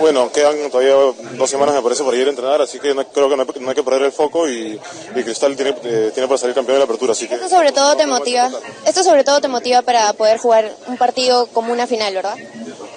bueno, 0.00 0.30
quedan 0.32 0.70
todavía 0.70 0.94
dos 1.32 1.48
semanas, 1.50 1.74
me 1.74 1.82
parece, 1.82 2.02
para 2.02 2.16
ir 2.16 2.26
a 2.26 2.30
entrenar, 2.30 2.60
así 2.62 2.78
que 2.80 2.94
no- 2.94 3.06
creo 3.06 3.28
que 3.28 3.36
no 3.36 3.42
hay, 3.42 3.48
no 3.60 3.68
hay 3.68 3.74
que 3.74 3.82
perder 3.82 4.02
el 4.02 4.12
foco 4.12 4.48
y, 4.48 4.80
y 5.14 5.22
Cristal 5.22 5.54
tiene, 5.54 5.74
eh, 5.84 6.10
tiene 6.14 6.26
para 6.26 6.38
salir 6.38 6.54
campeón 6.54 6.76
de 6.76 6.78
la 6.80 6.84
apertura, 6.86 7.12
así 7.12 7.28
que... 7.28 7.34
Esto 7.34 7.48
sobre 7.48 7.72
todo 7.72 7.94
te 7.96 8.06
motiva. 8.06 8.50
Esto 8.86 9.04
sobre 9.04 9.22
todo 9.22 9.40
te 9.40 9.48
motiva 9.48 9.82
para 9.82 10.12
poder 10.14 10.38
jugar 10.38 10.74
un 10.88 10.96
partido 10.96 11.46
como 11.52 11.72
una 11.72 11.86
final, 11.86 12.14
¿verdad? 12.14 12.36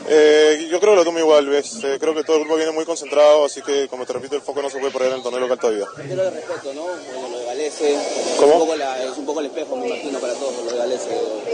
Eh, 0.08 0.68
yo 0.70 0.80
creo 0.80 0.92
que 0.94 0.98
lo 0.98 1.04
tomo 1.06 1.20
igual, 1.20 1.48
¿ves? 1.48 1.84
Eh, 1.84 1.98
creo 2.00 2.14
que 2.14 2.24
todo 2.24 2.36
el 2.38 2.44
grupo 2.44 2.58
viene 2.58 2.72
muy 2.72 2.86
concentrado, 2.86 3.46
así 3.46 3.62
que, 3.62 3.88
como 3.88 4.06
te 4.06 4.14
repito, 4.14 4.36
el 4.36 4.42
foco 4.42 4.62
no 4.62 4.70
se 4.70 4.78
puede 4.78 4.92
perder 4.92 5.10
en 5.12 5.18
el 5.18 5.24
torneo 5.24 5.40
local 5.42 5.58
todavía. 5.60 5.86
Pero 5.98 6.24
de 6.24 6.30
respeto, 6.30 6.74
¿no? 6.76 6.84
Bueno, 6.84 7.30
lo 7.32 7.40
de 7.40 7.46
Galese. 7.46 7.96
¿Cómo? 8.38 8.54
Es 8.54 8.60
un, 8.62 8.68
poco 8.68 8.76
la- 8.76 9.04
es 9.04 9.18
un 9.18 9.26
poco 9.26 9.40
el 9.40 9.46
espejo, 9.48 9.76
me 9.78 9.88
imagino, 9.88 10.20
para 10.20 10.34
todos, 10.34 10.54
lo 10.66 10.72
de 10.72 10.78
Galese. 10.78 11.10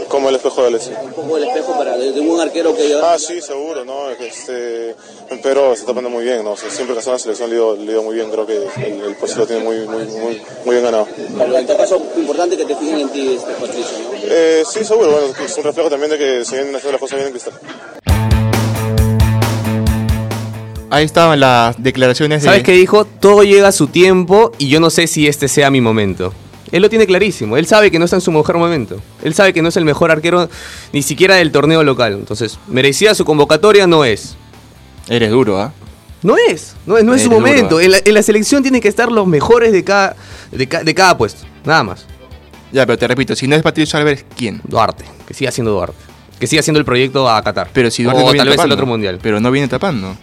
Como 0.08 0.28
el 0.28 0.34
espejo 0.36 0.60
de 0.62 0.68
Alessi. 0.68 0.90
Un 1.02 1.12
poco 1.12 1.36
el 1.38 1.44
espejo 1.44 1.78
para 1.78 1.96
de, 1.96 2.12
de 2.12 2.20
un 2.20 2.40
arquero 2.40 2.74
que 2.76 2.94
Ah, 3.02 3.16
sí, 3.18 3.40
seguro, 3.40 3.84
¿no? 3.84 4.10
Este, 4.10 4.94
pero 5.42 5.68
se 5.74 5.80
está 5.80 5.86
tapando 5.86 6.10
muy 6.10 6.24
bien, 6.24 6.44
¿no? 6.44 6.52
O 6.52 6.56
sea, 6.56 6.70
siempre 6.70 6.94
que 6.94 7.00
hace 7.00 7.08
una 7.08 7.18
selección 7.18 7.48
le 7.50 7.92
dio 7.92 8.02
muy 8.02 8.14
bien, 8.14 8.30
creo 8.30 8.46
que 8.46 8.56
el, 8.56 9.00
el 9.02 9.16
puesto 9.16 9.38
lo 9.40 9.46
tiene 9.46 9.62
muy, 9.64 9.76
muy, 9.88 10.04
muy, 10.04 10.42
muy 10.64 10.74
bien 10.74 10.82
ganado. 10.84 11.06
Pero 11.38 11.56
en 11.58 11.66
todo 11.66 11.76
caso, 11.78 12.02
importante 12.16 12.56
que 12.56 12.64
te 12.66 12.76
fijen 12.76 13.00
en 13.00 13.08
ti, 13.08 13.34
este 13.36 13.52
Patricio, 13.52 13.98
¿no? 13.98 14.12
Eh, 14.24 14.62
sí, 14.70 14.84
seguro, 14.84 15.10
bueno, 15.12 15.28
es 15.44 15.56
un 15.56 15.64
reflejo 15.64 15.88
también 15.88 16.10
de 16.10 16.18
que 16.18 16.44
se 16.44 16.56
vienen 16.56 16.74
haciendo 16.76 16.92
las 16.92 17.00
cosas 17.00 17.16
bien 17.16 17.26
en 17.28 17.32
Cristal. 17.32 17.54
Ahí 20.92 21.06
estaban 21.06 21.40
las 21.40 21.82
declaraciones 21.82 22.42
¿Sabes 22.42 22.58
de... 22.60 22.64
qué 22.64 22.72
dijo? 22.72 23.06
Todo 23.06 23.44
llega 23.44 23.68
a 23.68 23.72
su 23.72 23.86
tiempo 23.86 24.52
y 24.58 24.68
yo 24.68 24.78
no 24.78 24.90
sé 24.90 25.06
si 25.06 25.26
este 25.26 25.48
sea 25.48 25.70
mi 25.70 25.80
momento. 25.80 26.34
Él 26.70 26.82
lo 26.82 26.90
tiene 26.90 27.06
clarísimo. 27.06 27.56
Él 27.56 27.66
sabe 27.66 27.90
que 27.90 27.98
no 27.98 28.04
está 28.04 28.16
en 28.18 28.20
su 28.20 28.30
mejor 28.30 28.58
momento. 28.58 29.00
Él 29.22 29.32
sabe 29.32 29.54
que 29.54 29.62
no 29.62 29.70
es 29.70 29.76
el 29.78 29.86
mejor 29.86 30.10
arquero 30.10 30.50
ni 30.92 31.02
siquiera 31.02 31.36
del 31.36 31.50
torneo 31.50 31.82
local. 31.82 32.12
Entonces, 32.12 32.58
merecía 32.68 33.14
su 33.14 33.24
convocatoria, 33.24 33.86
no 33.86 34.04
es. 34.04 34.36
Eres 35.08 35.30
duro, 35.30 35.58
¿ah? 35.58 35.72
No 36.22 36.36
es, 36.36 36.76
no 36.86 36.98
es, 36.98 37.04
no 37.04 37.14
es 37.14 37.22
su 37.22 37.30
duro, 37.30 37.40
momento. 37.40 37.80
¿eh? 37.80 37.86
En 37.86 37.90
la, 37.92 37.98
en 38.04 38.14
la 38.14 38.22
selección 38.22 38.62
tienen 38.62 38.80
que 38.82 38.88
estar 38.88 39.10
los 39.10 39.26
mejores 39.26 39.72
de 39.72 39.82
cada, 39.84 40.14
de, 40.50 40.66
ca- 40.68 40.84
de 40.84 40.94
cada 40.94 41.16
puesto. 41.16 41.44
Nada 41.64 41.82
más. 41.84 42.06
Ya, 42.70 42.86
pero 42.86 42.96
te 42.98 43.08
repito, 43.08 43.34
si 43.34 43.48
no 43.48 43.56
es 43.56 43.62
Patricio 43.62 43.98
Álvarez, 43.98 44.24
¿quién? 44.36 44.60
Duarte. 44.64 45.04
Que 45.26 45.34
siga 45.34 45.50
siendo 45.50 45.72
Duarte. 45.72 45.96
Que 46.38 46.46
siga 46.46 46.60
haciendo 46.60 46.78
el 46.78 46.84
proyecto 46.84 47.28
a 47.28 47.42
Qatar. 47.42 47.70
Pero 47.72 47.90
si 47.90 48.02
Duarte 48.02 48.22
o 48.22 48.26
no 48.26 48.32
viene 48.32 48.44
tal 48.46 48.56
vez 48.56 48.64
el 48.64 48.72
otro 48.72 48.86
mundial. 48.86 49.18
Pero 49.22 49.40
no 49.40 49.50
viene 49.50 49.68
tapando. 49.68 50.16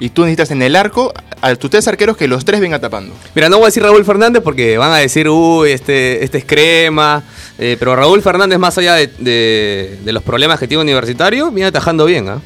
Y 0.00 0.10
tú 0.10 0.22
necesitas 0.22 0.50
en 0.52 0.62
el 0.62 0.76
arco 0.76 1.12
a 1.40 1.54
tus 1.56 1.70
tres 1.70 1.88
arqueros 1.88 2.16
que 2.16 2.28
los 2.28 2.44
tres 2.44 2.60
vengan 2.60 2.80
tapando. 2.80 3.14
Mira, 3.34 3.48
no 3.48 3.56
voy 3.56 3.64
a 3.64 3.68
decir 3.68 3.82
Raúl 3.82 4.04
Fernández 4.04 4.42
porque 4.44 4.78
van 4.78 4.92
a 4.92 4.96
decir, 4.98 5.28
uy, 5.28 5.70
este, 5.72 6.22
este 6.24 6.38
es 6.38 6.44
crema. 6.44 7.22
Eh, 7.58 7.76
pero 7.78 7.96
Raúl 7.96 8.22
Fernández, 8.22 8.58
más 8.58 8.78
allá 8.78 8.94
de, 8.94 9.08
de- 9.18 9.98
de 10.04 10.12
los 10.12 10.22
problemas 10.22 10.60
que 10.60 10.68
tiene 10.68 10.82
universitario, 10.84 11.50
viene 11.50 11.68
atajando 11.68 12.04
bien, 12.04 12.28
¿ah? 12.28 12.40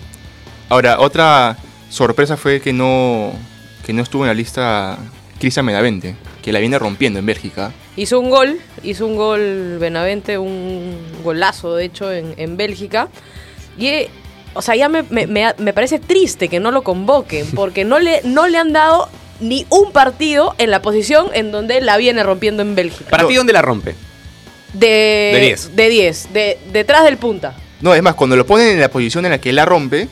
Ahora, 0.70 1.00
otra 1.00 1.58
sorpresa 1.90 2.38
fue 2.38 2.60
que 2.62 2.72
no, 2.72 3.32
que 3.84 3.92
no 3.92 4.02
estuvo 4.02 4.22
en 4.24 4.28
la 4.28 4.34
lista 4.34 4.96
Cristian 5.38 5.66
Medavente, 5.66 6.16
que 6.42 6.52
la 6.52 6.58
viene 6.60 6.78
rompiendo 6.78 7.18
en 7.18 7.26
Bélgica. 7.26 7.72
Hizo 7.96 8.18
un 8.18 8.30
gol, 8.30 8.58
hizo 8.82 9.06
un 9.06 9.16
gol 9.16 9.76
Benavente, 9.78 10.38
un 10.38 10.96
golazo 11.22 11.76
de 11.76 11.84
hecho 11.84 12.10
en, 12.10 12.32
en 12.38 12.56
Bélgica. 12.56 13.08
Y, 13.76 13.88
eh, 13.88 14.10
o 14.54 14.62
sea, 14.62 14.74
ya 14.76 14.88
me, 14.88 15.02
me- 15.04 15.26
me- 15.26 15.54
me 15.58 15.72
parece 15.72 15.98
triste 15.98 16.48
que 16.48 16.60
no 16.60 16.70
lo 16.70 16.82
convoquen, 16.82 17.50
porque 17.54 17.84
no 17.84 17.98
le, 17.98 18.20
no 18.24 18.46
le 18.48 18.58
han 18.58 18.72
dado 18.72 19.08
ni 19.40 19.66
un 19.70 19.90
partido 19.92 20.54
en 20.58 20.70
la 20.70 20.82
posición 20.82 21.26
en 21.34 21.50
donde 21.52 21.80
la 21.80 21.96
viene 21.96 22.22
rompiendo 22.22 22.62
en 22.62 22.74
Bélgica. 22.74 23.10
¿Para 23.10 23.26
ti 23.26 23.34
dónde 23.34 23.52
la 23.52 23.62
rompe? 23.62 23.94
De 24.72 25.30
De 25.34 25.40
10. 25.40 25.76
De 25.76 25.88
10, 25.88 26.32
de, 26.32 26.58
detrás 26.72 27.04
del 27.04 27.16
punta. 27.18 27.54
No, 27.80 27.94
es 27.94 28.02
más, 28.02 28.14
cuando 28.14 28.36
lo 28.36 28.46
ponen 28.46 28.68
en 28.68 28.80
la 28.80 28.88
posición 28.88 29.24
en 29.26 29.32
la 29.32 29.38
que 29.40 29.52
la 29.52 29.64
rompe, 29.64 30.08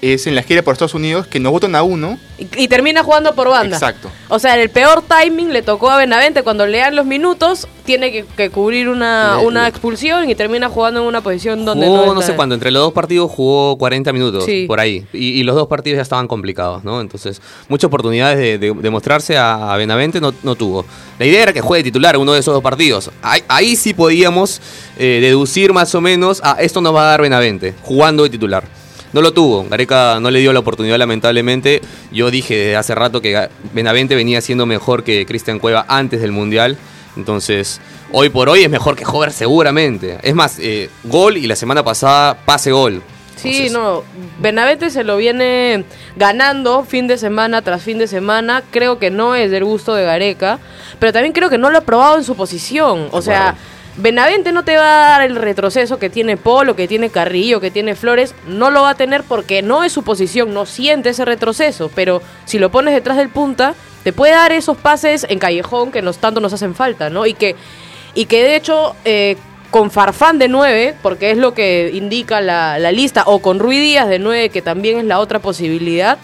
es 0.00 0.26
en 0.26 0.34
la 0.34 0.42
gira 0.42 0.62
por 0.62 0.72
Estados 0.74 0.94
Unidos, 0.94 1.26
que 1.26 1.40
no 1.40 1.50
votan 1.50 1.74
a 1.74 1.82
uno. 1.82 2.18
Y, 2.38 2.46
y 2.56 2.68
termina 2.68 3.02
jugando 3.02 3.34
por 3.34 3.48
banda. 3.48 3.76
Exacto. 3.76 4.10
O 4.28 4.38
sea, 4.38 4.56
el 4.60 4.70
peor 4.70 5.02
timing 5.02 5.52
le 5.52 5.62
tocó 5.62 5.90
a 5.90 5.96
Benavente. 5.96 6.42
Cuando 6.44 6.66
le 6.66 6.78
dan 6.78 6.94
los 6.94 7.04
minutos, 7.04 7.66
tiene 7.84 8.12
que, 8.12 8.24
que 8.36 8.50
cubrir 8.50 8.88
una, 8.88 9.38
Le- 9.38 9.46
una 9.46 9.62
le- 9.64 9.68
expulsión 9.68 10.30
y 10.30 10.34
termina 10.36 10.68
jugando 10.68 11.00
en 11.00 11.06
una 11.06 11.20
posición 11.20 11.64
donde 11.64 11.86
Jugó, 11.86 12.06
no, 12.06 12.14
no, 12.14 12.22
sé 12.22 12.34
cuándo, 12.36 12.54
entre 12.54 12.70
los 12.70 12.82
dos 12.82 12.92
partidos 12.92 13.28
jugó 13.30 13.76
40 13.76 14.12
minutos, 14.12 14.44
Sí. 14.44 14.66
por 14.68 14.78
ahí. 14.78 15.04
Y, 15.12 15.30
y 15.40 15.42
los 15.42 15.56
dos 15.56 15.66
partidos 15.66 15.96
ya 15.96 16.02
estaban 16.02 16.28
complicados, 16.28 16.84
¿no? 16.84 17.00
Entonces, 17.00 17.42
muchas 17.68 17.88
oportunidades 17.88 18.38
de, 18.38 18.58
de- 18.58 18.72
de 18.74 18.90
mostrarse 18.90 19.36
a, 19.36 19.72
a 19.74 19.76
Benavente 19.76 20.20
no, 20.20 20.32
no 20.44 20.54
tuvo. 20.54 20.84
La 21.18 21.26
idea 21.26 21.42
era 21.42 21.52
que 21.52 21.60
juegue 21.60 21.82
titular 21.82 22.16
uno 22.18 22.34
de 22.34 22.40
esos 22.40 22.54
dos 22.54 22.62
partidos. 22.62 23.10
Ahí, 23.22 23.42
ahí 23.48 23.74
sí 23.74 23.94
podíamos 23.94 24.60
eh, 24.96 25.18
deducir 25.20 25.72
más 25.72 25.92
o 25.96 26.00
menos, 26.00 26.40
a 26.44 26.52
esto 26.62 26.80
nos 26.80 26.94
va 26.94 27.02
a 27.02 27.10
dar 27.10 27.22
Benavente, 27.22 27.74
jugando 27.82 28.22
de 28.22 28.30
titular. 28.30 28.62
No 29.12 29.22
lo 29.22 29.32
tuvo, 29.32 29.64
Gareca 29.68 30.20
no 30.20 30.30
le 30.30 30.40
dio 30.40 30.52
la 30.52 30.60
oportunidad 30.60 30.98
lamentablemente. 30.98 31.80
Yo 32.12 32.30
dije 32.30 32.54
desde 32.56 32.76
hace 32.76 32.94
rato 32.94 33.20
que 33.20 33.48
Benavente 33.72 34.14
venía 34.14 34.40
siendo 34.40 34.66
mejor 34.66 35.02
que 35.02 35.24
Cristian 35.24 35.58
Cueva 35.58 35.86
antes 35.88 36.20
del 36.20 36.32
Mundial. 36.32 36.76
Entonces, 37.16 37.80
hoy 38.12 38.28
por 38.28 38.48
hoy 38.48 38.62
es 38.62 38.70
mejor 38.70 38.96
que 38.96 39.04
Hover 39.06 39.32
seguramente. 39.32 40.18
Es 40.22 40.34
más, 40.34 40.58
eh, 40.60 40.90
gol 41.04 41.36
y 41.36 41.46
la 41.46 41.56
semana 41.56 41.82
pasada 41.82 42.34
pase 42.44 42.70
gol. 42.70 43.02
Sí, 43.36 43.66
Entonces, 43.66 43.72
no. 43.72 44.02
Benavente 44.40 44.90
se 44.90 45.04
lo 45.04 45.16
viene 45.16 45.84
ganando 46.16 46.84
fin 46.84 47.06
de 47.06 47.18
semana 47.18 47.62
tras 47.62 47.82
fin 47.82 47.98
de 47.98 48.08
semana. 48.08 48.62
Creo 48.70 48.98
que 48.98 49.10
no 49.10 49.34
es 49.34 49.50
del 49.50 49.64
gusto 49.64 49.94
de 49.94 50.04
Gareca. 50.04 50.58
Pero 50.98 51.12
también 51.12 51.32
creo 51.32 51.48
que 51.48 51.58
no 51.58 51.70
lo 51.70 51.78
ha 51.78 51.82
probado 51.82 52.18
en 52.18 52.24
su 52.24 52.36
posición. 52.36 53.08
O 53.12 53.22
sea, 53.22 53.56
Benavente 53.98 54.52
no 54.52 54.64
te 54.64 54.76
va 54.76 54.84
a 54.84 55.10
dar 55.10 55.22
el 55.22 55.34
retroceso 55.34 55.98
que 55.98 56.08
tiene 56.08 56.36
Polo, 56.36 56.76
que 56.76 56.86
tiene 56.86 57.10
Carrillo, 57.10 57.60
que 57.60 57.72
tiene 57.72 57.96
Flores. 57.96 58.32
No 58.46 58.70
lo 58.70 58.82
va 58.82 58.90
a 58.90 58.94
tener 58.94 59.24
porque 59.24 59.60
no 59.60 59.82
es 59.82 59.92
su 59.92 60.04
posición, 60.04 60.54
no 60.54 60.66
siente 60.66 61.08
ese 61.08 61.24
retroceso. 61.24 61.90
Pero 61.92 62.22
si 62.44 62.60
lo 62.60 62.70
pones 62.70 62.94
detrás 62.94 63.16
del 63.16 63.28
punta, 63.28 63.74
te 64.04 64.12
puede 64.12 64.32
dar 64.32 64.52
esos 64.52 64.76
pases 64.76 65.26
en 65.28 65.40
callejón 65.40 65.90
que 65.90 66.00
nos, 66.00 66.18
tanto 66.18 66.40
nos 66.40 66.52
hacen 66.52 66.76
falta, 66.76 67.10
¿no? 67.10 67.26
Y 67.26 67.34
que, 67.34 67.56
y 68.14 68.26
que 68.26 68.44
de 68.44 68.54
hecho, 68.54 68.94
eh, 69.04 69.36
con 69.72 69.90
Farfán 69.90 70.38
de 70.38 70.46
9, 70.46 70.94
porque 71.02 71.32
es 71.32 71.38
lo 71.38 71.52
que 71.52 71.90
indica 71.92 72.40
la, 72.40 72.78
lista, 72.92 73.24
o 73.26 73.40
con 73.40 73.58
Rui 73.58 73.78
Díaz 73.78 74.08
de 74.08 74.20
9, 74.20 74.50
que 74.50 74.62
también 74.62 74.98
es 74.98 75.04
la 75.06 75.18
otra 75.18 75.40
posibilidad, 75.40 76.18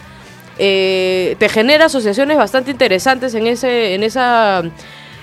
eh, 0.59 1.35
te 1.41 1.49
genera 1.49 1.87
asociaciones 1.87 2.37
bastante 2.37 2.71
interesantes 2.71 3.35
en, 3.35 3.49
ese, 3.49 3.95
en, 3.95 4.05
esa, 4.05 4.63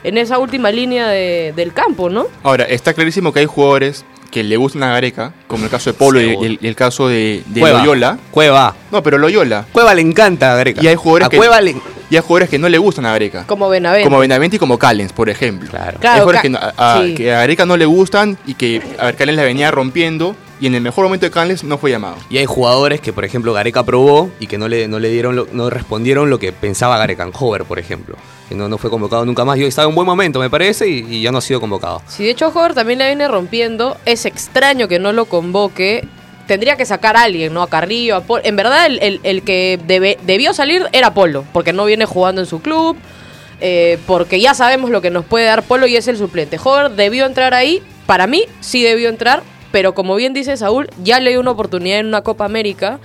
en 0.04 0.18
esa 0.18 0.40
última 0.40 0.72
línea 0.72 1.08
de- 1.08 1.54
del 1.56 1.74
campo, 1.74 2.10
¿no? 2.10 2.28
Ahora, 2.44 2.66
está 2.66 2.94
clarísimo 2.94 3.32
que 3.34 3.40
hay 3.42 3.46
jugadores 3.46 4.06
que 4.32 4.44
le 4.44 4.56
gustan 4.56 4.84
a 4.84 4.92
Gareca, 4.94 5.34
como 5.48 5.66
el 5.66 5.70
caso 5.70 5.92
de 5.92 5.98
Polo 5.98 6.22
y 6.22 6.30
el, 6.46 6.58
y 6.62 6.68
el 6.68 6.76
caso 6.76 7.10
de, 7.10 7.44
de 7.48 7.60
Cueva. 7.60 7.80
Loyola. 7.80 8.18
Cueva. 8.32 8.76
No, 8.90 9.04
pero 9.04 9.18
Loyola. 9.18 9.66
Cueva 9.74 9.94
le 9.94 10.02
encanta 10.02 10.54
a 10.54 10.56
Gareca. 10.56 10.82
Y 10.82 10.88
hay 10.88 10.96
jugadores 10.96 11.26
a 11.28 11.30
que 11.30 11.36
Cueva 11.38 11.60
le... 11.60 11.72
y 12.10 12.16
hay 12.16 12.22
jugadores 12.22 12.50
que 12.50 12.58
no 12.58 12.70
le 12.70 12.78
gustan 12.78 13.06
a 13.08 13.12
Gareca. 13.12 13.46
Como 13.46 13.68
Benavente. 13.68 14.06
Como 14.06 14.20
Benavente 14.20 14.56
y 14.56 14.60
como 14.60 14.80
Callens, 14.80 15.12
por 15.12 15.30
ejemplo. 15.30 15.70
Claro. 15.70 16.00
Claro, 16.00 16.14
hay 16.16 16.20
jugadores 16.22 16.42
que, 16.44 16.50
no- 16.50 16.60
a, 16.60 16.74
a- 16.78 17.02
sí. 17.04 17.14
que 17.14 17.34
a 17.34 17.40
Gareca 17.40 17.66
no 17.66 17.76
le 17.76 17.86
gustan 17.86 18.38
y 18.46 18.54
que 18.54 18.82
a 18.98 19.08
ver, 19.08 19.16
Callens 19.18 19.36
la 19.38 19.44
venía 19.44 19.70
rompiendo 19.70 20.34
y 20.62 20.68
en 20.68 20.76
el 20.76 20.82
mejor 20.82 21.04
momento 21.04 21.26
de 21.26 21.32
Callens 21.32 21.66
no 21.66 21.78
fue 21.78 21.92
llamado. 21.92 22.16
Y 22.30 22.38
hay 22.38 22.46
jugadores 22.46 23.02
que, 23.02 23.12
por 23.12 23.26
ejemplo, 23.26 23.52
Gareca 23.52 23.84
probó 23.84 24.30
y 24.40 24.48
que 24.48 24.58
no 24.58 24.70
le, 24.70 24.88
no 24.88 25.00
le 25.00 25.10
dieron, 25.10 25.36
lo- 25.36 25.48
no 25.52 25.70
respondieron 25.70 26.30
lo 26.30 26.40
que 26.40 26.54
pensaba 26.54 26.98
Gareca 26.98 27.24
en 27.24 27.32
Hover, 27.38 27.66
por 27.66 27.80
ejemplo. 27.80 28.16
Que 28.52 28.58
no, 28.58 28.68
no 28.68 28.78
fue 28.78 28.90
convocado 28.90 29.24
nunca 29.26 29.46
más. 29.46 29.58
Y 29.58 29.62
hoy 29.62 29.70
estaba 29.70 29.86
en 29.86 29.92
un 29.92 29.96
buen 29.96 30.06
momento, 30.06 30.38
me 30.38 30.50
parece, 30.50 30.86
y, 30.90 31.22
ya 31.22 31.32
no 31.32 31.38
ha 31.38 31.42
sido 31.42 31.62
convocado. 31.62 32.02
Si 32.06 32.26
de 32.26 32.32
hecho 32.32 32.50
Hover 32.50 32.74
también 32.74 33.00
le 33.00 33.08
viene 33.08 33.26
rompiendo, 33.30 33.96
es 34.04 34.26
extraño 34.26 34.90
que 34.90 35.00
no 35.00 35.14
lo 35.14 35.24
convoque. 35.24 36.06
Tendría 36.48 36.76
que 36.76 36.86
sacar 36.86 37.16
a 37.16 37.22
alguien, 37.24 37.54
¿no? 37.54 37.62
A 37.62 37.70
Carrillo, 37.70 38.18
a 38.18 38.24
Polo. 38.24 38.44
En 38.44 38.58
verdad, 38.58 38.88
el, 38.88 39.22
el- 39.24 39.42
que 39.44 39.80
debe- 39.88 40.18
debió 40.24 40.52
salir 40.54 40.86
era 40.92 41.14
Polo, 41.14 41.46
porque 41.54 41.72
no 41.72 41.86
viene 41.86 42.04
jugando 42.06 42.42
en 42.42 42.46
su 42.48 42.62
club, 42.62 42.98
eh, 43.62 43.98
porque 44.06 44.42
ya 44.42 44.54
sabemos 44.54 44.90
lo 44.90 45.02
que 45.02 45.12
nos 45.12 45.24
puede 45.24 45.46
dar 45.46 45.64
Polo 45.64 45.88
y 45.88 45.96
es 45.96 46.10
el 46.10 46.18
suplente. 46.18 46.60
Hover 46.62 46.92
debió 46.92 47.26
entrar 47.28 47.54
ahí, 47.54 47.82
para 48.06 48.28
mí 48.28 48.44
sí 48.60 48.84
debió 48.84 49.08
entrar, 49.08 49.44
pero 49.72 49.94
como 49.96 50.14
bien 50.16 50.34
dice 50.34 50.58
Saúl, 50.58 50.90
ya 51.02 51.22
le 51.22 51.30
dio 51.30 51.40
una 51.40 51.52
oportunidad 51.52 52.00
en 52.00 52.08
una 52.08 52.22
Copa 52.22 52.44
América 52.44 53.00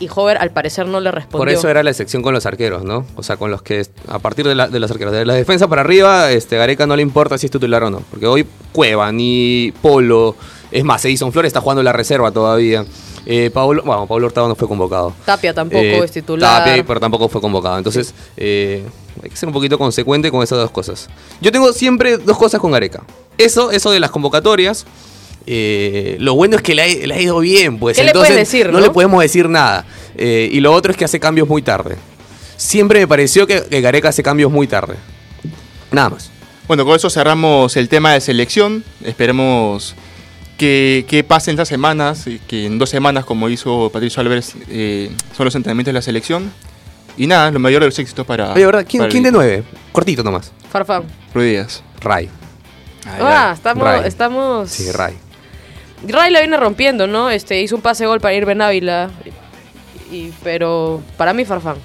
y 0.00 0.08
Hover 0.12 0.38
al 0.38 0.50
parecer 0.50 0.86
no 0.88 0.98
le 1.00 1.10
respondió. 1.12 1.38
Por 1.38 1.48
eso 1.50 1.68
era 1.68 1.82
la 1.84 1.90
excepción 1.90 2.22
con 2.22 2.34
los 2.34 2.46
arqueros, 2.46 2.82
¿no? 2.82 3.06
O 3.16 3.22
sea, 3.22 3.36
con 3.36 3.50
los 3.52 3.62
que 3.62 3.86
a 4.08 4.18
partir 4.18 4.46
de, 4.48 4.54
la- 4.56 4.66
de 4.68 4.80
los 4.80 4.90
arqueros, 4.90 5.12
de 5.12 5.24
la 5.24 5.34
defensa 5.34 5.68
para 5.68 5.82
arriba, 5.82 6.30
este 6.32 6.56
Gareca 6.56 6.86
no 6.86 6.96
le 6.96 7.02
importa 7.02 7.38
si 7.38 7.46
es 7.46 7.52
titular 7.52 7.84
o 7.84 7.90
no. 7.90 8.02
Porque 8.10 8.26
hoy 8.26 8.46
Cueva, 8.72 9.12
ni 9.12 9.72
Polo, 9.80 10.34
es 10.72 10.82
más, 10.84 11.04
Edison 11.04 11.32
Flores 11.32 11.50
está 11.50 11.60
jugando 11.60 11.82
la 11.82 11.92
reserva 11.92 12.30
todavía. 12.32 12.84
Eh, 13.26 13.50
Pablo, 13.52 13.82
bueno, 13.84 14.06
Pablo 14.06 14.26
Hurtado 14.26 14.48
no 14.48 14.54
fue 14.54 14.66
convocado. 14.66 15.12
Tapia 15.26 15.52
tampoco 15.52 15.78
Eh, 15.82 15.98
es 16.04 16.10
titular. 16.10 16.64
Tapia, 16.64 16.82
pero 16.84 16.98
tampoco 16.98 17.28
fue 17.28 17.40
convocado. 17.40 17.76
Entonces, 17.76 18.14
eh, 18.36 18.82
hay 19.22 19.28
que 19.28 19.36
ser 19.36 19.46
un 19.48 19.52
poquito 19.52 19.76
consecuente 19.78 20.30
con 20.30 20.42
esas 20.42 20.58
dos 20.58 20.70
cosas. 20.70 21.08
Yo 21.42 21.52
tengo 21.52 21.70
siempre 21.74 22.16
dos 22.16 22.38
cosas 22.38 22.60
con 22.60 22.70
Gareca. 22.72 23.02
Eso, 23.36 23.70
eso 23.70 23.90
de 23.90 24.00
las 24.00 24.10
convocatorias. 24.10 24.86
Eh, 25.46 26.16
lo 26.20 26.34
bueno 26.34 26.56
es 26.56 26.62
que 26.62 26.74
le 26.74 26.82
ha, 26.82 27.06
le 27.06 27.14
ha 27.14 27.20
ido 27.20 27.38
bien, 27.40 27.78
pues. 27.78 27.96
¿Qué 27.96 28.02
le 28.02 28.10
Entonces, 28.10 28.32
puedes 28.32 28.50
decir, 28.50 28.66
no 28.66 28.78
no? 28.78 28.80
le 28.80 28.90
podemos 28.90 29.20
decir 29.22 29.48
nada. 29.48 29.84
Eh, 30.16 30.48
y 30.52 30.60
lo 30.60 30.72
otro 30.72 30.92
es 30.92 30.98
que 30.98 31.04
hace 31.04 31.18
cambios 31.20 31.48
muy 31.48 31.62
tarde. 31.62 31.96
Siempre 32.56 33.00
me 33.00 33.08
pareció 33.08 33.46
que, 33.46 33.62
que 33.62 33.80
Gareca 33.80 34.10
hace 34.10 34.22
cambios 34.22 34.50
muy 34.50 34.66
tarde. 34.66 34.96
Nada 35.90 36.10
más. 36.10 36.30
Bueno, 36.68 36.84
con 36.84 36.94
eso 36.94 37.10
cerramos 37.10 37.76
el 37.76 37.88
tema 37.88 38.12
de 38.12 38.20
selección. 38.20 38.84
Esperemos 39.02 39.94
que, 40.56 41.04
que 41.08 41.24
pasen 41.24 41.54
estas 41.54 41.68
semanas, 41.68 42.26
que 42.46 42.66
en 42.66 42.78
dos 42.78 42.90
semanas, 42.90 43.24
como 43.24 43.48
hizo 43.48 43.90
Patricio 43.90 44.20
Álvarez, 44.20 44.54
eh, 44.68 45.10
son 45.36 45.46
los 45.46 45.54
entrenamientos 45.54 45.92
de 45.92 45.94
la 45.94 46.02
selección. 46.02 46.52
Y 47.16 47.26
nada, 47.26 47.50
lo 47.50 47.58
mayor 47.58 47.80
de 47.80 47.86
los 47.86 47.98
éxitos 47.98 48.24
para. 48.24 48.52
Oye, 48.52 48.66
¿verdad? 48.66 48.86
¿Quién, 48.88 49.00
para 49.00 49.06
el 49.06 49.12
quién 49.12 49.24
de 49.24 49.32
nueve? 49.32 49.64
Cortito 49.90 50.22
nomás. 50.22 50.52
Farfán. 50.70 51.04
Ruiz 51.34 51.50
Díaz. 51.50 51.82
Ray. 52.00 52.28
Ah, 53.04 53.52
estamos, 53.54 53.84
Ray. 53.84 54.02
estamos. 54.06 54.70
Sí, 54.70 54.92
Ray. 54.92 55.14
Ray 56.06 56.30
la 56.30 56.40
viene 56.40 56.56
rompiendo, 56.56 57.06
¿no? 57.06 57.30
Este 57.30 57.60
hizo 57.60 57.76
un 57.76 57.82
pase 57.82 58.06
gol 58.06 58.20
para 58.20 58.34
Irben 58.34 58.62
Ávila. 58.62 59.10
Y, 60.10 60.30
pero 60.42 61.02
para 61.16 61.32
mí 61.32 61.44
Farfán. 61.44 61.76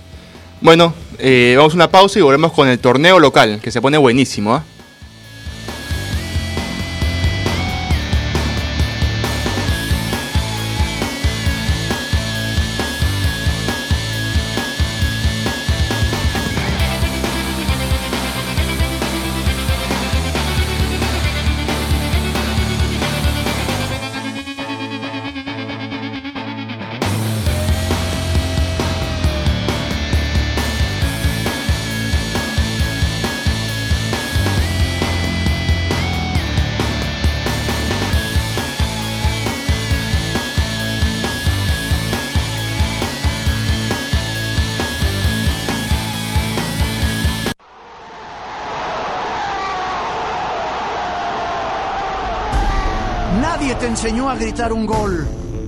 Bueno, 0.62 0.94
eh, 1.20 1.54
vamos 1.58 1.74
a 1.74 1.76
una 1.76 1.92
pausa 1.92 2.18
y 2.18 2.22
volvemos 2.22 2.52
con 2.54 2.68
el 2.68 2.80
torneo 2.80 3.20
local, 3.20 3.60
que 3.62 3.72
se 3.72 3.82
pone 3.82 3.98
buenísimo. 3.98 4.56
¿ah? 4.56 4.64
Nadie 53.58 53.76
te 53.76 53.88
enseñó 53.88 54.30
a 54.30 54.36
gritar 54.36 54.74
un 54.74 54.86
gol, 54.86 55.26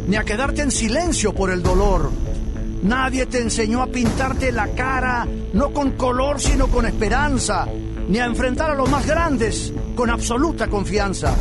ni 0.08 0.18
a 0.18 0.26
quedarte 0.26 0.62
en 0.62 0.72
silencio 0.72 1.34
por 1.34 1.50
el 1.50 1.64
dolor. 1.64 2.12
Nadie 2.84 3.28
te 3.28 3.40
enseñó 3.40 3.82
a 3.82 3.88
pintarte 3.88 4.52
la 4.52 4.68
cara, 4.68 5.26
no 5.54 5.72
con 5.72 5.92
color, 5.92 6.38
sino 6.42 6.68
con 6.68 6.86
esperanza, 6.86 7.66
ni 8.10 8.20
a 8.20 8.26
enfrentar 8.26 8.72
a 8.72 8.76
los 8.76 8.90
más 8.90 9.08
grandes 9.08 9.72
con 9.96 10.10
absoluta 10.10 10.68
confianza. 10.68 11.34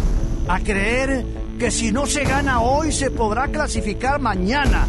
A 0.47 0.61
creer 0.61 1.27
que 1.59 1.73
si 1.73 1.91
no 1.91 2.07
se 2.07 2.23
gana 2.23 2.61
hoy 2.61 2.93
se 2.93 3.11
podrá 3.11 3.49
clasificar 3.49 4.21
mañana. 4.21 4.87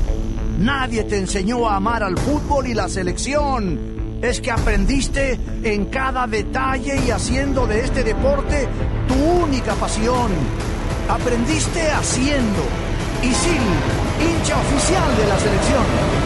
Nadie 0.60 1.06
te 1.06 1.18
enseñó 1.18 1.68
a 1.68 1.78
amar 1.78 2.04
al 2.04 2.20
fútbol 2.20 2.68
y 2.68 2.76
la 2.76 2.88
selección. 2.88 4.20
Es 4.22 4.42
que 4.42 4.52
aprendiste 4.52 5.40
en 5.64 5.86
cada 5.86 6.28
detalle 6.28 7.02
y 7.04 7.10
haciendo 7.10 7.66
de 7.66 7.80
este 7.80 8.04
deporte 8.04 8.68
tu 9.08 9.16
única 9.16 9.74
pasión. 9.74 10.77
Aprendiste 11.10 11.90
haciendo. 11.90 12.64
Isil, 13.24 13.62
hincha 14.20 14.58
oficial 14.60 15.18
de 15.18 15.28
la 15.28 15.40
selección. 15.40 16.17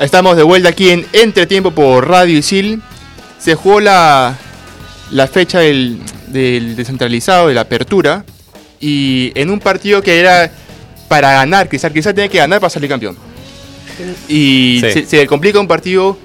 Estamos 0.00 0.36
de 0.36 0.42
vuelta 0.42 0.70
aquí 0.70 0.90
en 0.90 1.06
Entretiempo 1.12 1.72
por 1.72 2.08
Radio 2.08 2.38
Isil. 2.38 2.80
Se 3.38 3.54
jugó 3.54 3.80
la, 3.80 4.36
la 5.10 5.26
fecha 5.28 5.60
del, 5.60 5.98
del 6.28 6.74
descentralizado, 6.74 7.48
de 7.48 7.54
la 7.54 7.62
apertura. 7.62 8.24
Y 8.80 9.30
en 9.34 9.50
un 9.50 9.60
partido 9.60 10.00
que 10.02 10.18
era 10.18 10.50
para 11.08 11.32
ganar, 11.32 11.68
Cristal, 11.68 11.92
Cristal 11.92 12.14
tenía 12.14 12.30
que 12.30 12.38
ganar 12.38 12.60
para 12.60 12.70
salir 12.70 12.88
campeón. 12.88 13.16
Y 14.28 14.80
Sí. 14.92 15.04
se, 15.06 15.26
complica 15.26 15.60
un 15.60 15.68
partido. 15.68 16.16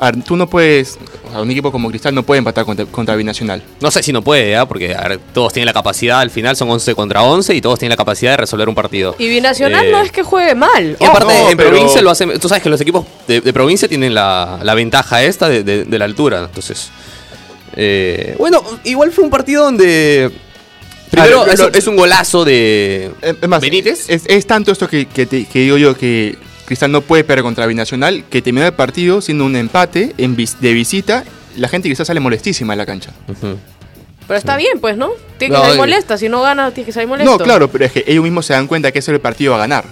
A 0.00 0.10
ver, 0.12 0.22
tú 0.22 0.36
no 0.36 0.48
puedes, 0.48 0.98
o 1.26 1.30
sea, 1.30 1.40
un 1.40 1.50
equipo 1.50 1.70
como 1.72 1.88
Cristal 1.90 2.14
no 2.14 2.22
puede 2.22 2.38
empatar 2.38 2.64
contra, 2.64 2.86
contra 2.86 3.16
Binacional. 3.16 3.62
No 3.80 3.90
sé 3.90 4.02
si 4.02 4.12
no 4.12 4.22
puede, 4.22 4.56
¿ah? 4.56 4.66
porque 4.66 4.94
a 4.94 5.08
ver, 5.08 5.18
todos 5.32 5.52
tienen 5.52 5.66
la 5.66 5.72
capacidad, 5.72 6.20
al 6.20 6.30
final 6.30 6.56
son 6.56 6.70
11 6.70 6.94
contra 6.94 7.22
11 7.22 7.54
y 7.54 7.60
todos 7.60 7.78
tienen 7.78 7.90
la 7.90 7.96
capacidad 7.96 8.30
de 8.32 8.36
resolver 8.38 8.68
un 8.68 8.74
partido. 8.74 9.14
Y 9.18 9.28
Binacional 9.28 9.86
Eh, 9.86 9.90
no 9.92 10.00
es 10.00 10.10
que 10.12 10.22
juegue 10.22 10.54
mal. 10.54 10.96
Y 11.00 11.04
aparte, 11.04 11.32
no, 11.34 11.50
en 11.50 11.56
pero- 11.56 11.70
provincia 11.70 12.00
lo 12.02 12.10
hacen. 12.10 12.38
Tú 12.38 12.48
sabes 12.48 12.62
que 12.62 12.68
los 12.70 12.80
equipos 12.80 13.04
de, 13.26 13.40
de 13.40 13.52
provincia 13.52 13.88
tienen 13.88 14.14
la, 14.14 14.60
la 14.62 14.74
ventaja 14.74 15.22
esta 15.22 15.48
de, 15.48 15.62
de- 15.64 15.84
de 15.84 15.98
la 15.98 16.04
altura. 16.04 16.44
Entonces. 16.44 16.90
eh, 17.76 18.34
bueno, 18.38 18.62
igual 18.84 19.12
fue 19.12 19.24
un 19.24 19.30
partido 19.30 19.64
donde. 19.64 20.30
Primero, 21.10 21.44
Ah, 21.48 21.52
es, 21.52 21.58
lo- 21.58 21.72
es 21.72 21.86
un 21.86 21.96
golazo 21.96 22.44
de. 22.44 23.10
Eh, 23.22 23.34
Es 23.40 23.48
más, 23.48 23.60
Benítez. 23.60 24.04
Es, 24.08 24.24
es 24.26 24.46
tanto 24.46 24.70
esto 24.72 24.88
que, 24.88 25.06
que 25.06 25.26
te- 25.26 25.46
que 25.46 25.60
digo 25.60 25.76
yo 25.78 25.96
que 25.96 26.36
Cristal 26.68 26.92
no 26.92 27.00
puede 27.00 27.24
perder 27.24 27.42
contra 27.42 27.66
Binacional 27.66 28.24
que 28.30 28.42
terminó 28.42 28.66
el 28.66 28.72
partido 28.74 29.20
siendo 29.22 29.44
un 29.46 29.56
empate 29.56 30.14
en 30.18 30.36
vis- 30.36 30.60
de 30.60 30.72
visita. 30.74 31.24
La 31.56 31.66
gente 31.68 31.88
de 31.88 31.90
Cristal 31.92 32.06
sale 32.06 32.20
molestísima 32.20 32.74
de 32.74 32.76
la 32.76 32.86
cancha. 32.86 33.10
Pero 34.26 34.38
está 34.38 34.56
bien, 34.56 34.78
pues, 34.80 34.96
¿no? 34.98 35.08
Tiene 35.38 35.54
que 35.54 35.58
No, 35.58 35.64
salir 35.64 35.74
eh. 35.76 35.78
molesta. 35.78 36.18
Si 36.18 36.28
no 36.28 36.42
gana, 36.42 36.70
tiene 36.72 36.84
que 36.86 36.92
salir 36.92 37.08
molesto. 37.08 37.32
No, 37.32 37.38
claro, 37.42 37.68
pero 37.68 37.86
es 37.86 37.92
que 37.92 38.04
ellos 38.06 38.22
mismos 38.22 38.44
se 38.44 38.52
dan 38.52 38.66
cuenta 38.66 38.92
que 38.92 38.98
ese 38.98 39.10
es 39.10 39.14
el 39.14 39.20
partido 39.20 39.54
a 39.54 39.58
ganar. 39.58 39.84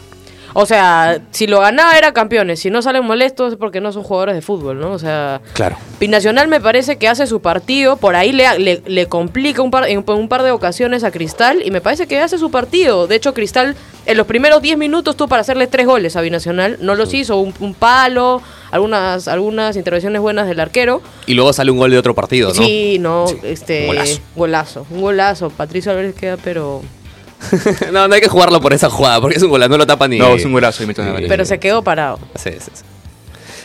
O 0.58 0.64
sea, 0.66 1.20
si 1.32 1.46
lo 1.46 1.60
ganaba 1.60 1.96
era 1.98 2.12
campeones. 2.12 2.60
Si 2.60 2.70
no 2.70 2.80
salen 2.82 3.04
molestos 3.04 3.52
es 3.54 3.58
porque 3.58 3.80
no 3.80 3.92
son 3.92 4.02
jugadores 4.02 4.34
de 4.34 4.42
fútbol, 4.42 4.78
¿no? 4.80 4.92
O 4.92 4.98
sea, 4.98 5.40
Claro. 5.54 5.76
Binacional 6.00 6.48
me 6.48 6.60
parece 6.60 6.96
que 6.96 7.08
hace 7.08 7.26
su 7.26 7.40
partido, 7.40 7.96
por 7.96 8.16
ahí 8.16 8.32
le, 8.32 8.58
le, 8.58 8.82
le 8.86 9.06
complica 9.06 9.60
un 9.62 9.70
par, 9.70 9.88
en 9.88 10.04
un 10.06 10.28
par 10.28 10.42
de 10.42 10.50
ocasiones 10.50 11.04
a 11.04 11.10
Cristal 11.10 11.62
y 11.64 11.70
me 11.70 11.80
parece 11.80 12.06
que 12.06 12.18
hace 12.20 12.36
su 12.38 12.50
partido. 12.50 13.06
De 13.06 13.16
hecho, 13.16 13.34
Cristal 13.34 13.76
en 14.06 14.16
los 14.16 14.26
primeros 14.26 14.62
10 14.62 14.78
minutos 14.78 15.16
tuvo 15.16 15.28
para 15.28 15.40
hacerle 15.42 15.66
tres 15.66 15.86
goles 15.86 16.16
a 16.16 16.20
Binacional. 16.20 16.78
No 16.80 16.94
los 16.94 17.12
hizo, 17.12 17.36
un, 17.38 17.52
un 17.60 17.74
palo, 17.74 18.40
algunas, 18.70 19.28
algunas 19.28 19.76
intervenciones 19.76 20.20
buenas 20.20 20.46
del 20.46 20.60
arquero. 20.60 21.02
Y 21.26 21.34
luego 21.34 21.52
sale 21.52 21.70
un 21.70 21.78
gol 21.78 21.90
de 21.90 21.98
otro 21.98 22.14
partido, 22.14 22.48
¿no? 22.48 22.54
Sí, 22.54 22.98
no, 23.00 23.26
este... 23.42 23.82
un 23.82 23.86
golazo. 23.88 24.20
Golazo, 24.36 24.86
un 24.90 25.00
golazo. 25.00 25.50
Patricio 25.50 25.90
Álvarez 25.90 26.14
queda, 26.14 26.36
pero... 26.36 26.82
no, 27.92 28.08
no 28.08 28.14
hay 28.14 28.20
que 28.20 28.28
jugarlo 28.28 28.60
por 28.60 28.72
esa 28.72 28.88
jugada, 28.88 29.20
porque 29.20 29.36
es 29.36 29.42
un 29.42 29.50
golazo, 29.50 29.68
no 29.70 29.78
lo 29.78 29.86
tapa 29.86 30.08
ni. 30.08 30.18
No, 30.18 30.34
es 30.34 30.44
un 30.44 30.52
golazo 30.52 30.84
ni- 30.86 30.94
Álvarez. 30.96 31.28
Pero 31.28 31.44
se 31.44 31.58
quedó 31.58 31.82
parado. 31.82 32.18
Sí, 32.36 32.50
sí, 32.58 32.70
sí. 32.72 32.82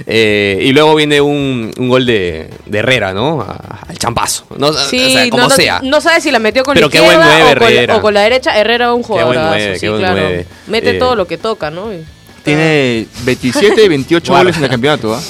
Eh, 0.07 0.59
y 0.61 0.71
luego 0.71 0.95
viene 0.95 1.21
un, 1.21 1.71
un 1.77 1.89
gol 1.89 2.05
de, 2.05 2.49
de 2.65 2.79
Herrera, 2.79 3.13
¿no? 3.13 3.41
A- 3.41 3.79
al 3.87 3.97
champazo. 3.97 4.45
No, 4.57 4.73
Sí, 4.73 5.05
o 5.05 5.09
sea, 5.09 5.29
como 5.29 5.43
no, 5.43 5.49
no- 5.49 5.55
sea. 5.55 5.79
no 5.83 6.01
sabe 6.01 6.21
si 6.21 6.31
la 6.31 6.39
metió 6.39 6.63
con 6.63 6.73
Pero 6.73 6.87
la 6.87 6.91
qué 6.91 6.99
buen 6.99 7.11
izquierda 7.19 7.37
nueve, 7.39 7.51
o, 7.55 7.59
con, 7.59 7.67
Herrera. 7.73 7.95
o 7.97 8.01
con 8.01 8.13
la 8.13 8.21
derecha. 8.21 8.57
Herrera 8.57 8.85
es 8.87 8.91
un 8.95 9.01
Qué 9.03 9.07
buen 9.11 9.25
jugador. 9.27 9.45
nueve, 9.47 9.73
sí, 9.75 9.81
qué 9.81 9.89
buen 9.89 10.01
claro. 10.01 10.15
nueve. 10.21 10.45
Mete 10.67 10.89
Eh, 10.91 10.93
todo 10.99 11.15
lo 11.15 11.27
que 11.27 11.37
toca, 11.37 11.69
¿no? 11.71 11.93
Y- 11.93 12.03
Tiene 12.43 13.05
27, 13.23 13.87
28 13.87 14.27
Guarda. 14.31 14.43
goles 14.43 14.57
en 14.57 14.63
el 14.63 14.69
campeonato. 14.69 15.13
¿ah? 15.13 15.21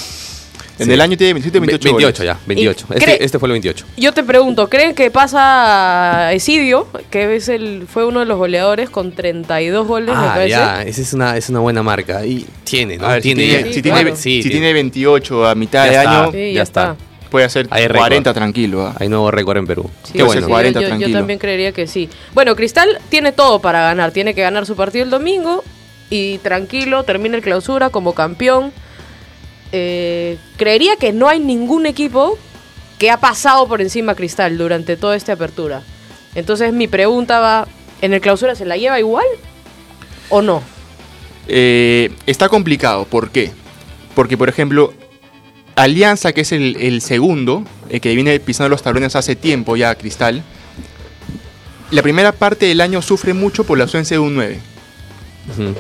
En 0.80 0.88
Sí. 0.88 0.94
el 0.94 1.02
año 1.02 1.16
tiene 1.18 1.34
27 1.34 1.60
28 1.60 1.84
Ve- 1.84 1.92
28 1.92 2.24
goles. 2.24 2.36
ya, 2.40 2.46
28. 2.48 2.86
Y 2.90 2.98
Este, 2.98 3.24
este 3.26 3.40
fue 3.40 3.48
el 3.48 3.52
28. 3.54 3.86
Yo 3.98 4.14
te 4.14 4.24
pregunto, 4.24 4.68
¿creen 4.70 4.96
que 4.96 5.12
pasa 5.12 6.28
a 6.28 6.34
Esidio, 6.34 6.88
que 7.10 7.36
es 7.36 7.50
el, 7.50 7.86
fue 7.88 8.06
uno 8.06 8.22
de 8.22 8.26
los 8.26 8.38
goleadores 8.38 8.90
con 8.90 9.12
32 9.12 9.88
goles, 9.88 10.16
Ah, 10.18 10.46
ya, 10.48 10.82
esa 10.84 11.02
es 11.02 11.14
una, 11.14 11.38
es 11.38 11.50
una 11.50 11.60
buena 11.60 11.84
marca. 11.84 12.26
Y 12.26 12.46
tiene, 12.64 12.98
¿no? 12.98 13.06
A 13.06 13.14
ver, 13.14 13.22
si 13.24 13.36
tiene, 13.36 13.64
Sí, 13.66 13.74
si 13.74 13.82
claro. 13.82 13.98
tiene- 14.02 14.16
Sí, 14.18 14.22
si 14.44 14.50
tiene. 14.50 14.52
tiene 14.66 14.74
28 14.74 15.48
a 15.48 15.56
mitad 15.56 15.86
Ya 15.86 15.92
de 15.92 15.98
está. 15.98 16.22
año, 16.24 16.32
Sí, 16.32 16.38
ya 16.38 16.54
ya 16.54 16.62
está. 16.64 16.92
está. 16.94 17.06
puede 17.30 17.46
hacer 17.46 17.66
Hay 17.70 17.84
récord. 17.88 18.00
40 18.00 18.34
tranquilo. 18.34 18.88
¿ah? 18.88 18.96
Hay 19.00 19.08
nuevo 19.08 19.32
récord 19.32 19.56
en 19.58 19.66
Perú. 19.66 19.90
Sí, 20.04 20.14
Qué 20.14 20.24
bueno. 20.24 20.42
sí, 20.42 20.48
40 20.50 20.80
yo- 20.80 20.82
yo, 20.82 20.90
yo 20.90 20.98
tranquilo. 20.98 21.18
también 21.20 21.40
creería 21.40 21.72
que 21.72 21.88
sí. 21.88 22.10
Bueno, 22.34 22.58
Cristal 22.58 23.00
tiene 23.08 23.32
todo 23.32 23.60
para 23.60 23.82
ganar. 23.84 24.12
Tiene 24.12 24.34
que 24.36 24.42
ganar 24.42 24.66
su 24.66 24.76
partido 24.76 25.06
el 25.06 25.12
domingo 25.12 25.64
y 26.10 26.40
tranquilo, 26.40 27.04
termina 27.04 27.38
el 27.38 27.42
clausura 27.42 27.90
como 27.90 28.14
campeón. 28.14 28.74
Eh, 29.72 30.38
creería 30.58 30.96
que 30.98 31.14
no 31.14 31.30
hay 31.30 31.40
ningún 31.40 31.86
equipo 31.86 32.38
que 33.00 33.10
ha 33.10 33.18
pasado 33.18 33.68
por 33.68 33.82
encima 33.82 34.12
a 34.12 34.16
Cristal 34.16 34.58
durante 34.58 34.98
toda 34.98 35.16
esta 35.16 35.34
apertura. 35.34 35.84
Entonces 36.36 36.74
mi 36.74 36.88
pregunta 36.88 37.40
va, 37.40 37.68
¿en 38.02 38.14
el 38.14 38.22
clausura 38.22 38.56
se 38.56 38.66
la 38.66 38.78
lleva 38.78 39.00
igual 39.00 39.26
o 40.30 40.42
no? 40.42 40.62
Eh, 41.48 42.12
está 42.26 42.50
complicado. 42.50 43.06
¿Por 43.06 43.32
qué? 43.32 43.52
Porque, 44.14 44.38
por 44.38 44.50
ejemplo, 44.50 44.94
Alianza, 45.76 46.34
que 46.34 46.42
es 46.42 46.52
el, 46.52 46.78
el 46.78 47.02
segundo, 47.02 47.64
el 47.90 48.02
que 48.02 48.14
viene 48.14 48.40
pisando 48.40 48.70
los 48.70 48.84
tablones 48.84 49.16
hace 49.16 49.36
tiempo 49.36 49.76
ya, 49.76 49.96
Cristal, 49.96 50.44
la 51.92 52.02
primera 52.02 52.32
parte 52.32 52.68
del 52.68 52.82
año 52.82 53.02
sufre 53.02 53.34
mucho 53.34 53.66
por 53.66 53.78
la 53.78 53.86
ausencia 53.86 54.16
de 54.16 54.20
un 54.20 54.36
9. 54.36 54.60
Ujú. 55.50 55.76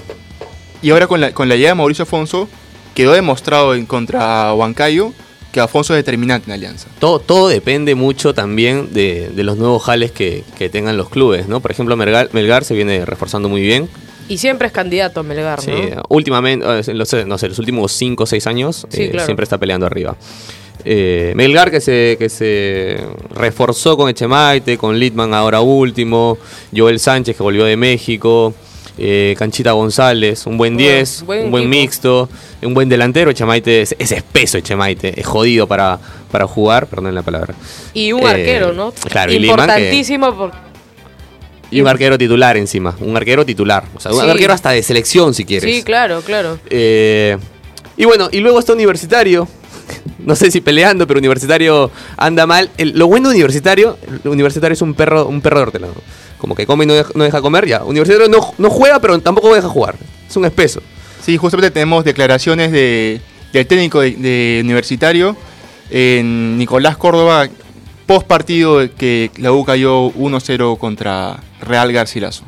Y 0.82 0.89
ahora 0.89 1.08
con 1.08 1.21
la, 1.21 1.34
con 1.34 1.47
la 1.47 1.56
llegada 1.56 1.73
de 1.73 1.77
Mauricio 1.77 2.04
Afonso, 2.04 2.49
quedó 2.93 3.13
demostrado 3.13 3.75
en 3.75 3.86
contra 3.86 4.54
Huancayo 4.54 5.13
que 5.51 5.60
Afonso 5.60 5.93
es 5.93 5.97
determinante 5.97 6.45
en 6.49 6.54
Alianza. 6.54 6.88
Todo, 6.99 7.19
todo 7.19 7.49
depende 7.49 7.93
mucho 7.93 8.34
también 8.34 8.93
de, 8.93 9.30
de 9.36 9.43
los 9.43 9.58
nuevos 9.58 9.84
jales 9.84 10.12
que, 10.12 10.43
que 10.58 10.69
tengan 10.69 10.95
los 10.95 11.10
clubes, 11.10 11.47
¿no? 11.49 11.60
Por 11.60 11.71
ejemplo, 11.71 11.97
Melgar, 11.97 12.30
Melgar 12.32 12.63
se 12.63 12.73
viene 12.73 13.04
reforzando 13.06 13.49
muy 13.49 13.60
bien. 13.62 13.89
Y 14.30 14.38
siempre 14.38 14.67
es 14.67 14.73
candidato 14.73 15.19
a 15.19 15.23
Melgar, 15.23 15.60
Sí, 15.60 15.71
¿no? 15.71 16.04
últimamente, 16.08 16.65
eh, 16.65 16.93
no 16.95 17.06
sé, 17.06 17.25
los 17.25 17.60
últimos 17.60 17.91
5 17.91 18.23
o 18.23 18.25
6 18.25 18.47
años 18.47 18.88
Sí, 18.89 19.04
eh, 19.04 19.10
claro. 19.12 19.25
siempre 19.25 19.43
está 19.43 19.58
peleando 19.58 19.86
arriba. 19.86 20.15
Eh, 20.86 21.34
Melgar 21.36 21.69
que 21.69 21.82
se, 21.82 22.15
que 22.17 22.30
se 22.30 22.97
reforzó 23.36 23.97
con 23.97 24.10
Echemaite, 24.10 24.77
con 24.77 24.97
Litman 24.97 25.34
ahora 25.34 25.60
último, 25.60 26.38
Joel 26.73 26.99
Sánchez 26.99 27.36
que 27.36 27.43
volvió 27.43 27.65
de 27.65 27.75
México, 27.75 28.54
eh, 28.97 29.36
Canchita 29.38 29.71
González, 29.71 30.45
un 30.45 30.58
buen 30.58 30.75
Bueno, 30.75 30.89
10, 30.89 31.23
buen 31.25 31.45
un 31.45 31.51
buen 31.51 31.63
equipo. 31.63 31.82
mixto, 31.82 32.30
un 32.62 32.73
buen 32.73 32.89
delantero, 32.89 33.32
Echemaite 33.32 33.82
es, 33.82 33.95
es 33.97 34.12
espeso 34.12 34.58
Echemaite, 34.58 35.19
es 35.19 35.25
jodido 35.25 35.67
para, 35.67 35.99
para 36.32 36.45
jugar, 36.47 36.88
perdón 36.88 37.15
la 37.15 37.21
palabra. 37.23 37.54
Y 37.93 38.12
un 38.12 38.21
Eh, 38.23 38.27
arquero, 38.27 38.73
¿no? 38.73 38.91
claro, 39.10 39.32
y 39.32 39.39
que- 39.39 39.45
Importantísimo 39.47 40.36
por- 40.36 40.51
Y 41.71 41.80
un 41.80 41.88
arquero 41.88 42.17
titular 42.17 42.58
encima, 42.58 42.95
un 42.99 43.15
arquero 43.15 43.45
titular, 43.45 43.86
o 43.95 43.99
sea, 43.99 44.12
un 44.12 44.21
Sí. 44.21 44.30
arquero 44.30 44.54
hasta 44.54 44.71
de 44.71 44.84
selección 44.84 45.34
si 45.34 45.45
quieres. 45.45 45.73
Sí, 45.73 45.84
claro, 45.84 46.21
claro. 46.21 46.60
Eh, 46.69 47.38
y 47.95 48.04
bueno, 48.06 48.27
y 48.32 48.39
luego 48.41 48.60
está 48.60 48.73
Universitario. 48.73 49.47
No 50.19 50.36
sé 50.36 50.51
si 50.51 50.62
peleando, 50.62 51.08
pero 51.08 51.17
Universitario 51.19 51.89
anda 52.15 52.45
mal. 52.45 52.69
El- 52.77 52.91
lo 52.97 53.08
bueno 53.08 53.30
de 53.30 53.36
Universitario, 53.36 53.97
el 54.23 54.30
Universitario 54.30 54.73
es 54.73 54.82
un 54.82 54.93
perro, 54.93 55.25
un 55.25 55.41
perro 55.41 55.58
de 55.58 55.63
hortelano. 55.63 55.93
Como 56.41 56.56
que 56.56 56.65
come 56.65 56.86
y 56.86 56.88
no 56.88 56.95
deja, 56.95 57.12
no 57.13 57.23
deja 57.23 57.39
comer, 57.39 57.67
ya. 57.67 57.84
Universitario 57.84 58.27
no, 58.27 58.56
no 58.58 58.71
juega, 58.71 58.99
pero 58.99 59.19
tampoco 59.19 59.54
deja 59.54 59.69
jugar. 59.69 59.95
Es 60.27 60.36
un 60.36 60.43
espeso. 60.45 60.82
Sí, 61.23 61.38
justamente 61.38 61.69
tenemos 61.69 62.04
declaraciones 62.04 62.71
de, 62.71 63.21
del 63.54 63.67
técnico 63.67 64.01
de, 64.01 64.15
de 64.15 64.60
Universitario, 64.63 65.38
en 65.91 66.58
Nicolás 66.58 66.97
Córdoba, 66.97 67.47
post 68.08 68.25
partido 68.25 68.80
que 68.97 69.30
la 69.38 69.51
U 69.51 69.63
cayó 69.63 70.08
1-0 70.13 70.80
contra 70.80 71.39
Real 71.62 71.93
Garcilaso. 71.93 72.43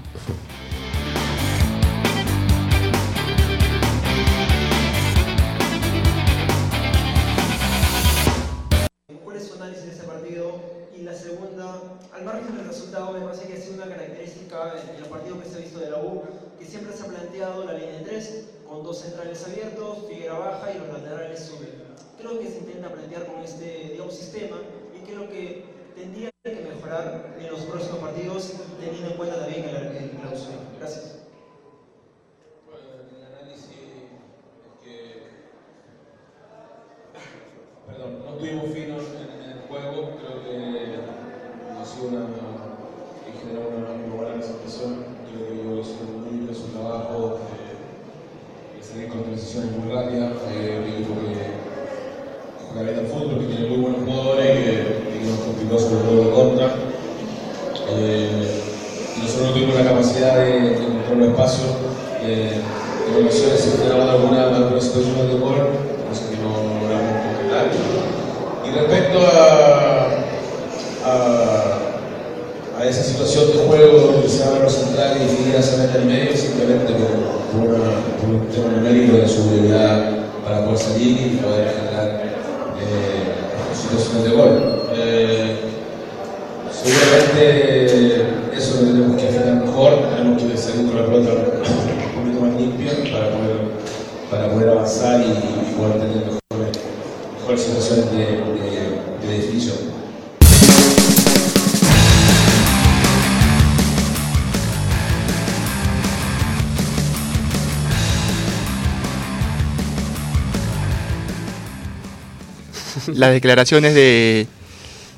Declaraciones 113.33 113.93
de, 113.95 114.47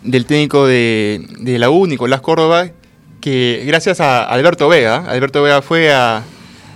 del 0.04 0.25
técnico 0.25 0.65
de, 0.67 1.25
de 1.39 1.60
la 1.60 1.69
U, 1.69 1.88
Nicolás 1.88 2.21
Córdoba, 2.21 2.69
que 3.21 3.63
gracias 3.65 3.99
a 4.01 4.23
Alberto 4.23 4.67
Vega, 4.67 4.97
Alberto 5.10 5.41
Vega 5.43 5.62
fue 5.62 5.91
a- 5.93 6.23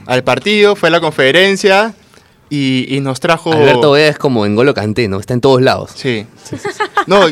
al 0.06 0.24
partido, 0.24 0.76
fue 0.76 0.90
a 0.90 0.92
la 0.92 1.00
conferencia 1.00 1.94
y, 2.50 2.86
y 2.96 3.00
nos 3.02 3.20
trajo... 3.20 3.54
Alberto 3.54 3.92
Vega 3.92 4.08
es 4.08 4.18
como 4.18 4.46
en 4.46 4.56
Golo 4.56 4.74
Canté, 4.74 5.08
¿no? 5.08 5.20
Está 5.20 5.34
en 5.36 5.42
todos 5.42 5.62
lados. 5.62 5.92
Sí. 5.96 6.26
No, 7.06 7.26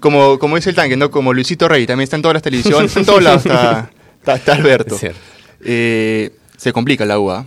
como, 0.00 0.38
como 0.38 0.56
dice 0.56 0.70
el 0.70 0.76
tanque, 0.76 0.96
¿no? 0.96 1.10
Como 1.10 1.32
Luisito 1.32 1.68
Rey, 1.68 1.86
también 1.86 2.04
está 2.04 2.16
en 2.16 2.22
todas 2.22 2.34
las 2.34 2.42
televisiones, 2.42 2.94
en 2.96 3.04
todos 3.06 3.22
lados 3.22 3.46
está, 3.46 3.90
está- 4.18 4.34
está 4.36 4.52
Alberto. 4.54 4.96
Eh, 5.64 6.30
se 6.56 6.72
complica 6.72 7.04
la 7.04 7.18
U, 7.18 7.32
¿ah? 7.32 7.44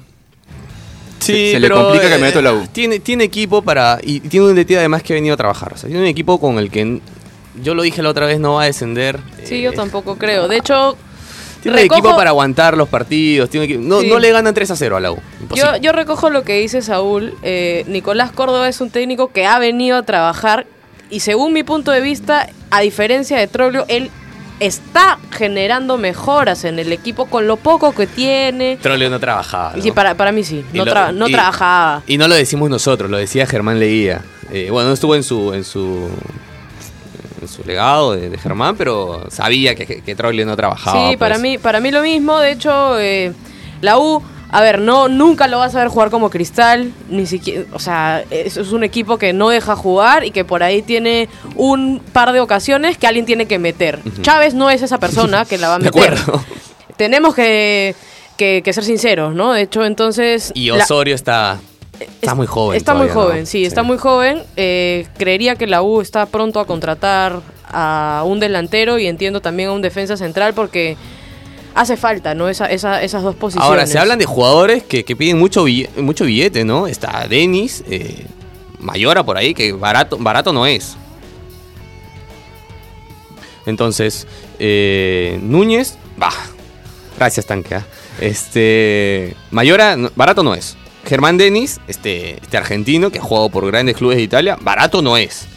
Sí, 1.21 1.51
se 1.51 1.59
le 1.59 1.67
pero, 1.69 1.81
complica 1.83 2.07
eh, 2.07 2.09
Caminito 2.09 2.39
a 2.39 2.41
la 2.41 2.53
U. 2.53 2.67
Tiene, 2.71 2.99
tiene 2.99 3.23
equipo 3.25 3.61
para. 3.61 3.99
Y 4.03 4.19
tiene 4.21 4.47
un 4.47 4.55
DT 4.55 4.71
además 4.77 5.03
que 5.03 5.13
ha 5.13 5.15
venido 5.15 5.33
a 5.35 5.37
trabajar. 5.37 5.73
O 5.73 5.77
sea, 5.77 5.87
tiene 5.87 6.03
un 6.03 6.09
equipo 6.09 6.39
con 6.39 6.57
el 6.57 6.69
que. 6.69 6.99
Yo 7.61 7.75
lo 7.75 7.83
dije 7.83 8.01
la 8.01 8.09
otra 8.09 8.25
vez, 8.25 8.39
no 8.39 8.53
va 8.55 8.63
a 8.63 8.65
descender. 8.65 9.19
Sí, 9.43 9.61
yo 9.61 9.71
tampoco 9.73 10.17
creo. 10.17 10.47
De 10.47 10.57
hecho, 10.57 10.97
Tiene 11.61 11.77
recojo- 11.83 11.93
equipo 11.99 12.15
para 12.15 12.29
aguantar 12.31 12.75
los 12.77 12.87
partidos. 12.89 13.49
Tiene 13.49 13.65
un 13.65 13.71
equipo- 13.71 13.83
no, 13.87 14.01
Sí. 14.01 14.07
no 14.07 14.19
le 14.19 14.31
ganan 14.31 14.53
3 14.53 14.71
a 14.71 14.75
0 14.75 14.97
a 14.97 14.99
la 14.99 15.11
U. 15.11 15.19
yo, 15.53 15.75
yo 15.77 15.91
recojo 15.91 16.29
lo 16.29 16.43
que 16.43 16.59
dice 16.59 16.81
Saúl. 16.81 17.35
Eh, 17.43 17.83
Nicolás 17.87 18.31
Córdoba 18.31 18.67
es 18.69 18.81
un 18.81 18.89
técnico 18.89 19.31
que 19.31 19.45
ha 19.45 19.59
venido 19.59 19.97
a 19.97 20.03
trabajar 20.03 20.65
y 21.09 21.19
según 21.19 21.51
mi 21.53 21.63
punto 21.63 21.91
de 21.91 21.99
vista, 22.01 22.47
a 22.71 22.79
diferencia 22.81 23.37
de 23.37 23.47
Troglio, 23.47 23.85
él 23.89 24.09
está 24.61 25.17
generando 25.31 25.97
mejoras 25.97 26.63
en 26.63 26.77
el 26.79 26.93
equipo 26.93 27.25
con 27.25 27.47
lo 27.47 27.57
poco 27.57 27.93
que 27.93 28.05
tiene. 28.07 28.77
Trollio 28.81 29.09
no 29.09 29.19
trabajaba. 29.19 29.73
Sí, 29.81 29.91
para, 29.91 30.15
para 30.15 30.31
mí 30.31 30.43
sí, 30.43 30.63
no, 30.71 30.85
lo- 30.85 30.93
tra- 30.93 31.13
no 31.13 31.27
y- 31.27 31.31
trabajaba. 31.31 32.03
Y 32.07 32.17
no 32.17 32.27
lo 32.27 32.35
decimos 32.35 32.69
nosotros, 32.69 33.09
lo 33.09 33.17
decía 33.17 33.47
Germán 33.47 33.79
Leguía. 33.79 34.21
Eh, 34.51 34.69
bueno, 34.69 34.89
no 34.89 34.93
estuvo 34.93 35.15
en 35.15 35.23
su 35.23 35.53
en 35.53 35.63
su 35.63 36.09
en 37.41 37.47
su 37.47 37.63
legado 37.63 38.13
de, 38.13 38.29
de 38.29 38.37
Germán, 38.37 38.75
pero 38.77 39.25
sabía 39.31 39.73
que, 39.73 39.85
que 40.01 40.15
Troglio 40.15 40.45
no 40.45 40.55
trabajaba. 40.55 41.09
Sí, 41.09 41.17
para 41.17 41.35
pues. 41.35 41.41
mí, 41.41 41.57
para 41.57 41.79
mí 41.79 41.89
lo 41.91 42.01
mismo. 42.03 42.37
De 42.39 42.51
hecho, 42.51 42.99
eh, 42.99 43.33
la 43.81 43.97
U, 43.97 44.21
a 44.53 44.61
ver, 44.61 44.79
no, 44.79 45.07
nunca 45.07 45.47
lo 45.47 45.59
vas 45.59 45.73
a 45.75 45.79
ver 45.79 45.87
jugar 45.87 46.09
como 46.09 46.29
Cristal, 46.29 46.91
ni 47.09 47.25
siquiera, 47.25 47.63
o 47.73 47.79
sea, 47.79 48.23
es, 48.29 48.57
es 48.57 48.71
un 48.73 48.83
equipo 48.83 49.17
que 49.17 49.31
no 49.33 49.47
deja 49.49 49.75
jugar 49.75 50.25
y 50.25 50.31
que 50.31 50.43
por 50.43 50.61
ahí 50.61 50.81
tiene 50.81 51.29
un 51.55 52.01
par 52.11 52.33
de 52.33 52.41
ocasiones 52.41 52.97
que 52.97 53.07
alguien 53.07 53.25
tiene 53.25 53.45
que 53.45 53.59
meter. 53.59 53.99
Chávez 54.21 54.53
no 54.53 54.69
es 54.69 54.81
esa 54.81 54.97
persona 54.99 55.45
que 55.45 55.57
la 55.57 55.69
va 55.69 55.75
a 55.75 55.79
De 55.79 55.85
meter. 55.85 56.13
acuerdo. 56.17 56.43
Tenemos 56.97 57.33
que, 57.33 57.95
que- 58.37 58.61
que 58.63 58.73
ser 58.73 58.83
sinceros, 58.83 59.33
¿no? 59.33 59.53
De 59.53 59.61
hecho, 59.61 59.85
entonces. 59.85 60.51
Y 60.53 60.69
la- 60.69 60.83
Osorio 60.83 61.15
está, 61.15 61.59
está 62.21 62.35
muy 62.35 62.45
joven. 62.47 62.77
Está 62.77 62.93
muy 62.93 63.07
joven, 63.07 63.45
sí, 63.47 63.63
está 63.65 63.83
muy 63.83 63.97
joven. 63.97 64.43
Eh, 64.57 65.07
creería 65.17 65.55
que 65.55 65.65
la 65.67 65.81
U 65.81 66.01
está 66.01 66.25
pronto 66.25 66.59
a 66.59 66.65
contratar 66.67 67.39
a 67.73 68.23
un 68.25 68.39
delantero 68.41 68.99
y 68.99 69.07
entiendo 69.07 69.39
también 69.39 69.69
a 69.69 69.71
un 69.71 69.81
defensa 69.81 70.17
central 70.17 70.53
porque 70.53 70.97
hace 71.73 71.97
falta, 71.97 72.33
¿no? 72.35 72.49
Esa, 72.49 72.65
esa- 72.67 73.01
esas 73.01 73.23
dos 73.23 73.35
posiciones. 73.35 73.67
Ahora, 73.69 73.87
se 73.87 73.97
hablan 73.99 74.19
de 74.19 74.25
jugadores 74.25 74.83
que, 74.83 75.03
que 75.05 75.15
piden 75.15 75.37
mucho 75.39 75.63
billete, 75.63 76.01
mucho 76.01 76.25
billete, 76.25 76.65
¿no? 76.65 76.87
Está 76.87 77.27
Denis, 77.29 77.83
eh, 77.89 78.25
Mayora 78.79 79.23
por 79.23 79.37
ahí, 79.37 79.53
que 79.53 79.71
barato, 79.73 80.17
barato 80.17 80.51
no 80.53 80.65
es. 80.65 80.95
Entonces, 83.65 84.27
eh, 84.59 85.39
Núñez, 85.41 85.97
bah, 86.17 86.33
gracias 87.17 87.45
tanque. 87.45 87.75
¿ah? 87.75 87.85
Este, 88.19 89.35
Mayora, 89.51 89.95
barato 90.15 90.43
no 90.43 90.55
es. 90.55 90.75
Germán 91.05 91.37
Denis, 91.37 91.79
este, 91.87 92.37
este 92.41 92.57
argentino 92.57 93.11
que 93.11 93.19
ha 93.19 93.23
jugado 93.23 93.49
por 93.49 93.65
grandes 93.67 93.97
clubes 93.97 94.17
de 94.17 94.23
Italia, 94.23 94.57
barato 94.61 95.01
no 95.01 95.17
es. 95.17 95.47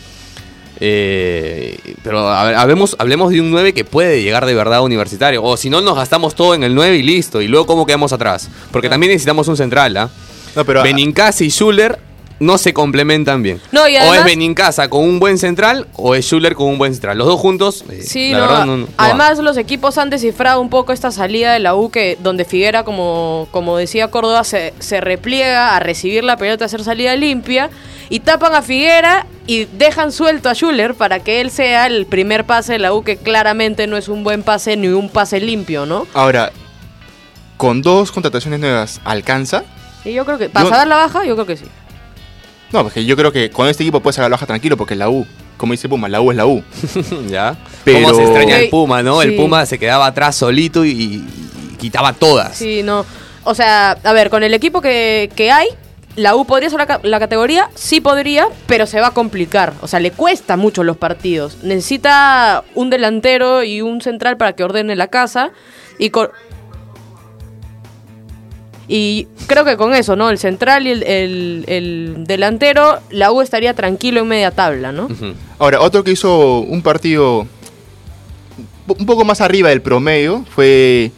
Eh, 0.81 1.79
pero 2.03 2.29
hablemos, 2.29 2.97
hablemos 2.99 3.31
de 3.31 3.41
un 3.41 3.51
9 3.51 3.75
que 3.75 3.85
puede 3.85 4.23
llegar 4.23 4.47
de 4.47 4.55
verdad 4.55 4.79
a 4.79 4.83
universitario. 4.83 5.43
O 5.43 5.57
si 5.57 5.71
no, 5.71 5.81
nos 5.81 5.97
gastamos 5.97 6.35
todo 6.35 6.55
en 6.55 6.65
el 6.65 6.75
9 6.75 6.97
y 6.97 7.03
listo. 7.03 7.41
Y 7.41 7.49
luego, 7.49 7.67
¿cómo 7.67 7.87
quedamos 7.87 8.13
atrás? 8.13 8.49
Porque 8.73 8.89
también 8.89 9.11
necesitamos 9.13 9.49
un 9.49 9.57
central, 9.57 9.97
¿ah? 9.97 10.11
No, 10.57 10.65
pero 10.65 10.83
Benincasa 10.83 11.45
y 11.45 11.51
Schuller 11.51 11.99
no 12.41 12.59
se 12.59 12.73
complementan 12.75 13.43
bien. 13.43 13.61
No, 13.71 13.89
y 13.89 13.97
o 13.97 14.13
es 14.15 14.25
Benincasa 14.25 14.89
con 14.89 15.05
un 15.05 15.21
buen 15.21 15.39
central 15.39 15.87
o 15.95 16.15
es 16.15 16.25
Schuller 16.27 16.55
con 16.55 16.67
un 16.67 16.79
buen 16.79 16.93
central. 16.93 17.17
Los 17.17 17.27
dos 17.29 17.39
juntos, 17.41 17.85
eh, 17.91 18.03
Sí, 18.03 18.31
la 18.33 18.39
no, 18.39 18.43
verdad, 18.47 18.67
no, 18.67 18.77
no- 18.77 18.87
no 18.87 18.93
además 18.99 19.39
los 19.39 19.57
equipos 19.57 19.99
han 19.99 20.11
descifrado 20.11 20.61
un 20.61 20.69
poco 20.69 20.93
esta 20.93 21.11
salida 21.13 21.53
de 21.53 21.61
la 21.61 21.75
U 21.77 21.91
que 21.91 22.19
donde 22.21 22.45
Figuera, 22.45 22.83
como, 22.85 23.47
como 23.53 23.77
decía 23.77 24.09
Córdoba, 24.09 24.43
se, 24.45 24.75
se 24.81 25.01
repliega 25.01 25.77
a 25.77 25.81
recibir 25.81 26.25
la 26.25 26.37
pelota, 26.37 26.65
a 26.65 26.67
hacer 26.67 26.83
salida 26.83 27.15
limpia 27.15 27.71
y 28.11 28.21
tapan 28.21 28.55
a 28.55 28.63
Figuera 28.63 29.27
y 29.47 29.67
dejan 29.67 30.11
suelto 30.13 30.49
a 30.49 30.55
Schuller 30.55 30.95
para 30.95 31.21
que 31.21 31.41
él 31.41 31.51
sea 31.51 31.87
el 31.87 32.05
primer 32.07 32.45
pase 32.45 32.73
de 32.75 32.79
la 32.81 32.93
U 32.93 33.03
que 33.05 33.17
claramente 33.17 33.87
no 33.87 33.97
es 33.97 34.09
un 34.09 34.25
buen 34.25 34.43
pase 34.43 34.77
ni 34.77 34.89
un 34.89 35.09
pase 35.09 35.39
limpio, 35.41 35.87
¿no? 35.87 36.07
Ahora, 36.15 36.51
con 37.57 37.81
dos 37.81 38.11
contrataciones 38.13 38.59
nuevas, 38.61 39.01
¿alcanza? 39.05 39.65
Y 40.05 40.13
yo 40.13 40.25
creo 40.27 40.37
que, 40.37 40.49
para 40.51 40.67
Yo- 40.67 40.71
dar 40.75 40.87
la 40.87 40.97
baja, 40.97 41.25
yo 41.25 41.35
creo 41.35 41.47
que 41.47 41.57
sí. 41.57 41.65
No, 42.75 42.83
porque 42.83 43.05
yo 43.05 43.17
creo 43.17 43.31
que 43.33 43.51
con 43.51 43.69
este 43.69 43.85
equipo 43.85 44.01
puedes 44.01 44.17
sacar 44.17 44.29
la 44.29 44.35
baja 44.35 44.47
tranquilo 44.47 44.77
porque 44.77 44.97
la 44.97 45.09
U, 45.09 45.25
como 45.57 45.73
dice 45.73 45.89
Puma, 45.89 46.09
la 46.09 46.21
U 46.21 46.31
es 46.33 46.37
la 46.37 46.45
U. 46.47 46.63
ya. 47.31 47.57
Pero- 47.85 48.03
Cómo 48.09 48.15
se 48.17 48.23
extraña 48.25 48.59
el 48.59 48.69
Puma, 48.69 49.03
¿no? 49.03 49.23
sí. 49.23 49.29
El 49.29 49.37
Puma 49.37 49.65
se 49.65 49.79
quedaba 49.79 50.07
atrás 50.07 50.35
solito 50.35 50.85
y, 50.85 50.91
y 50.91 51.25
quitaba 51.79 52.13
todas. 52.13 52.57
Sí, 52.57 52.83
no. 52.83 53.07
O 53.45 53.55
sea, 53.55 53.93
a 54.03 54.13
ver, 54.13 54.29
con 54.29 54.43
el 54.43 54.53
equipo 54.55 54.81
que, 54.81 55.31
que 55.37 55.53
hay, 55.53 55.69
la 56.17 56.35
U 56.35 56.45
podría 56.47 56.69
ser 56.71 56.85
la 57.03 57.19
categoría, 57.21 57.71
sí 57.77 58.01
podría, 58.01 58.49
pero 58.67 58.87
se 58.87 59.01
va 59.01 59.09
a 59.09 59.11
complicar. 59.13 59.73
O 59.81 59.87
sea, 59.87 60.01
le 60.01 60.11
cuesta 60.11 60.57
mucho 60.57 60.83
los 60.83 60.97
partidos. 60.97 61.59
Necesita 61.63 62.65
un 62.75 62.91
delantero 62.91 63.63
y 63.63 63.83
un 63.83 64.01
central 64.01 64.37
para 64.37 64.55
que 64.55 64.65
ordene 64.65 64.97
la 64.97 65.07
casa. 65.07 65.51
Y 65.99 66.11
con. 66.11 66.31
Y 68.89 69.27
creo 69.47 69.65
que 69.65 69.77
con 69.77 69.95
eso, 69.95 70.15
¿no? 70.17 70.29
El 70.31 70.39
central 70.39 70.87
y 70.87 70.91
el, 70.91 71.03
el- 71.05 71.65
el 71.69 72.25
delantero, 72.27 72.99
la 73.11 73.33
U 73.33 73.41
estaría 73.41 73.73
tranquilo 73.75 74.21
en 74.21 74.29
media 74.29 74.51
tabla, 74.51 74.93
¿no? 74.93 75.09
Ahora, 75.59 75.81
otro 75.81 76.05
que 76.05 76.11
hizo 76.13 76.59
un 76.61 76.83
partido 76.83 77.47
un 78.87 79.07
poco 79.07 79.25
más 79.25 79.41
arriba 79.41 79.71
del 79.71 79.81
promedio 79.81 80.45
fue 80.55 81.11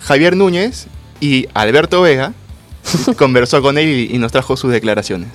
Javier 0.00 0.36
Núñez 0.36 0.86
y 1.20 1.46
Alberto 1.52 2.00
Vega 2.00 2.32
conversó 3.18 3.60
con 3.60 3.76
él 3.76 3.88
y, 4.10 4.14
y 4.14 4.18
nos 4.18 4.32
trajo 4.32 4.56
sus 4.56 4.72
declaraciones. 4.72 5.28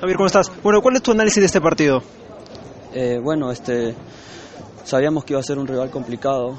Javier, 0.00 0.16
¿cómo 0.16 0.26
estás? 0.26 0.50
Bueno, 0.62 0.82
¿cuál 0.82 0.96
es 0.96 1.02
tu 1.02 1.12
análisis 1.12 1.40
de 1.40 1.46
este 1.46 1.60
partido? 1.60 2.02
Eh, 2.92 3.18
bueno, 3.22 3.50
este, 3.50 3.94
sabíamos 4.84 5.24
que 5.24 5.32
iba 5.32 5.40
a 5.40 5.42
ser 5.42 5.58
un 5.58 5.66
rival 5.66 5.90
complicado. 5.90 6.54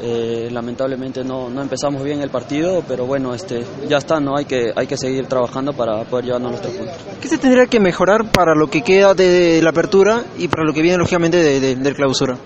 Eh, 0.00 0.48
lamentablemente 0.50 1.22
no, 1.24 1.48
no 1.48 1.62
empezamos 1.62 2.02
bien 2.02 2.20
el 2.22 2.30
partido, 2.30 2.82
pero 2.88 3.06
bueno, 3.06 3.34
este, 3.34 3.64
ya 3.88 3.98
está, 3.98 4.18
no 4.20 4.36
hay 4.36 4.44
que, 4.44 4.72
hay 4.74 4.86
que 4.86 4.96
seguir 4.96 5.26
trabajando 5.26 5.72
para 5.72 6.02
poder 6.04 6.24
llevarnos 6.26 6.52
los 6.52 6.60
tres 6.60 6.74
puntos. 6.74 6.96
¿Qué 7.20 7.28
se 7.28 7.38
tendría 7.38 7.66
que 7.66 7.78
mejorar 7.80 8.30
para 8.30 8.54
lo 8.54 8.68
que 8.68 8.82
queda 8.82 9.14
de, 9.14 9.60
la 9.62 9.70
apertura 9.70 10.22
y 10.38 10.48
para 10.48 10.64
lo 10.64 10.72
que 10.72 10.82
viene 10.82 10.98
lógicamente 10.98 11.36
de, 11.36 11.60
de- 11.60 11.76
del 11.76 11.94
clausura? 11.94 12.36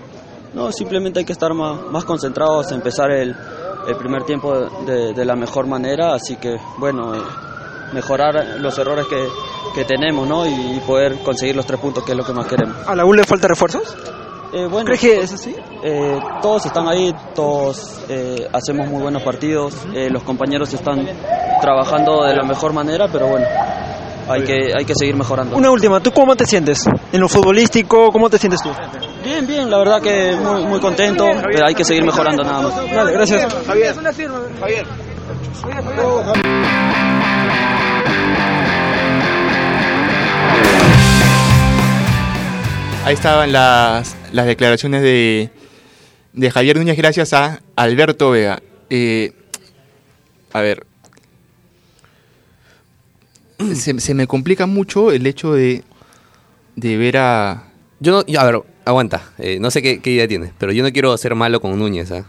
No, 0.53 0.71
simplemente 0.71 1.19
hay 1.19 1.25
que 1.25 1.33
estar 1.33 1.53
más, 1.53 1.81
más 1.91 2.05
concentrados, 2.05 2.71
empezar 2.71 3.11
el, 3.11 3.35
el 3.87 3.95
primer 3.97 4.23
tiempo 4.23 4.55
de, 4.85 5.13
de 5.13 5.25
la 5.25 5.35
mejor 5.35 5.65
manera, 5.67 6.13
así 6.13 6.35
que 6.37 6.57
bueno, 6.77 7.15
eh, 7.15 7.19
mejorar 7.93 8.59
los 8.59 8.77
errores 8.77 9.07
que, 9.07 9.27
que 9.75 9.83
tenemos 9.85 10.27
¿no? 10.27 10.45
y 10.47 10.79
poder 10.85 11.19
conseguir 11.23 11.55
los 11.55 11.65
tres 11.65 11.79
puntos, 11.79 12.03
que 12.03 12.11
es 12.11 12.17
lo 12.17 12.23
que 12.25 12.33
más 12.33 12.45
queremos. 12.47 12.75
¿A 12.85 12.95
la 12.95 13.03
U 13.05 13.13
le 13.13 13.23
falta 13.23 13.47
refuerzos? 13.47 13.95
Eh, 14.53 14.65
bueno, 14.69 14.85
¿Crees 14.85 15.01
que 15.01 15.19
es 15.19 15.33
así? 15.33 15.55
Eh, 15.83 16.19
todos 16.41 16.65
están 16.65 16.87
ahí, 16.87 17.13
todos 17.35 17.99
eh, 18.07 18.47
hacemos 18.53 18.87
muy 18.87 19.01
buenos 19.01 19.21
partidos, 19.21 19.75
eh, 19.93 20.09
los 20.09 20.23
compañeros 20.23 20.73
están 20.73 21.05
trabajando 21.61 22.23
de 22.23 22.35
la 22.35 22.43
mejor 22.43 22.71
manera, 22.71 23.07
pero 23.11 23.27
bueno, 23.27 23.45
hay 24.29 24.43
que, 24.43 24.71
hay 24.77 24.85
que 24.85 24.93
seguir 24.95 25.15
mejorando. 25.15 25.57
Una 25.57 25.69
última, 25.69 25.99
¿tú 25.99 26.11
cómo 26.11 26.35
te 26.35 26.45
sientes? 26.45 26.85
En 27.11 27.19
lo 27.19 27.27
futbolístico, 27.27 28.09
¿cómo 28.11 28.29
te 28.29 28.37
sientes 28.37 28.61
tú? 28.61 28.69
Bien, 29.23 29.45
bien, 29.45 29.69
la 29.69 29.79
verdad 29.79 30.01
que 30.01 30.35
muy, 30.37 30.63
muy 30.65 30.79
contento, 30.79 31.25
pero 31.43 31.65
hay 31.65 31.75
que 31.75 31.83
seguir 31.83 32.05
mejorando 32.05 32.43
nada 32.43 32.61
más. 32.61 32.75
Dale, 32.89 33.11
gracias. 33.11 33.53
Javier. 33.65 33.95
Javier. 34.61 34.85
Ahí 43.07 43.13
estaban 43.13 43.53
las, 43.53 44.17
las 44.33 44.45
declaraciones 44.45 45.01
de, 45.01 45.49
de 46.33 46.51
Javier 46.51 46.77
Núñez 46.77 46.97
gracias 46.97 47.33
a 47.33 47.61
Alberto 47.75 48.31
Vega. 48.31 48.61
Eh, 48.89 49.31
a 50.53 50.61
ver, 50.61 50.85
se, 53.75 53.99
se 53.99 54.13
me 54.13 54.27
complica 54.27 54.65
mucho 54.65 55.11
el 55.11 55.25
hecho 55.27 55.53
de, 55.53 55.83
de 56.75 56.97
ver 56.97 57.17
a... 57.17 57.63
Yo 57.99 58.11
no, 58.11 58.25
yo- 58.25 58.39
a 58.39 58.45
ver, 58.45 58.61
aguanta. 58.85 59.31
eh, 59.39 59.57
no 59.59 59.71
sé 59.71 59.81
qué, 59.81 59.99
qué 59.99 60.11
idea 60.11 60.27
tienes, 60.27 60.51
pero 60.57 60.71
yo 60.71 60.83
no 60.83 60.91
quiero 60.91 61.15
ser 61.17 61.33
malo 61.35 61.59
con 61.59 61.77
Núñez, 61.79 62.11
¿ah? 62.11 62.25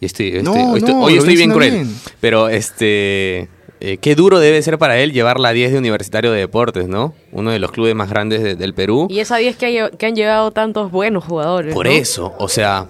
Y 0.00 0.06
estoy, 0.06 0.28
estoy- 0.28 0.42
No, 0.42 0.70
hoy 0.72 0.78
estoy, 0.80 0.94
hoy 1.28 1.36
bien 1.36 1.52
cruel. 1.52 1.70
bien. 1.72 1.96
Pero 2.20 2.48
este. 2.48 3.48
Eh, 3.84 3.96
qué 3.96 4.14
duro 4.14 4.38
debe 4.38 4.62
ser 4.62 4.78
para 4.78 5.00
él 5.00 5.12
llevar 5.12 5.40
la 5.40 5.52
10 5.52 5.72
de 5.72 5.78
Universitario 5.78 6.30
de 6.30 6.38
Deportes, 6.38 6.86
¿no? 6.86 7.14
Uno 7.32 7.50
de 7.50 7.58
los 7.58 7.72
clubes 7.72 7.96
más 7.96 8.08
grandes 8.08 8.40
de- 8.40 8.54
del 8.54 8.74
Perú. 8.74 9.08
Y 9.10 9.18
esa 9.18 9.38
10 9.38 9.56
que, 9.56 10.06
han 10.06 10.14
llegado 10.14 10.52
tantos 10.52 10.92
buenos 10.92 11.24
jugadores. 11.24 11.74
Por 11.74 11.86
¿no? 11.86 11.92
eso, 11.92 12.32
o 12.38 12.48
sea, 12.48 12.86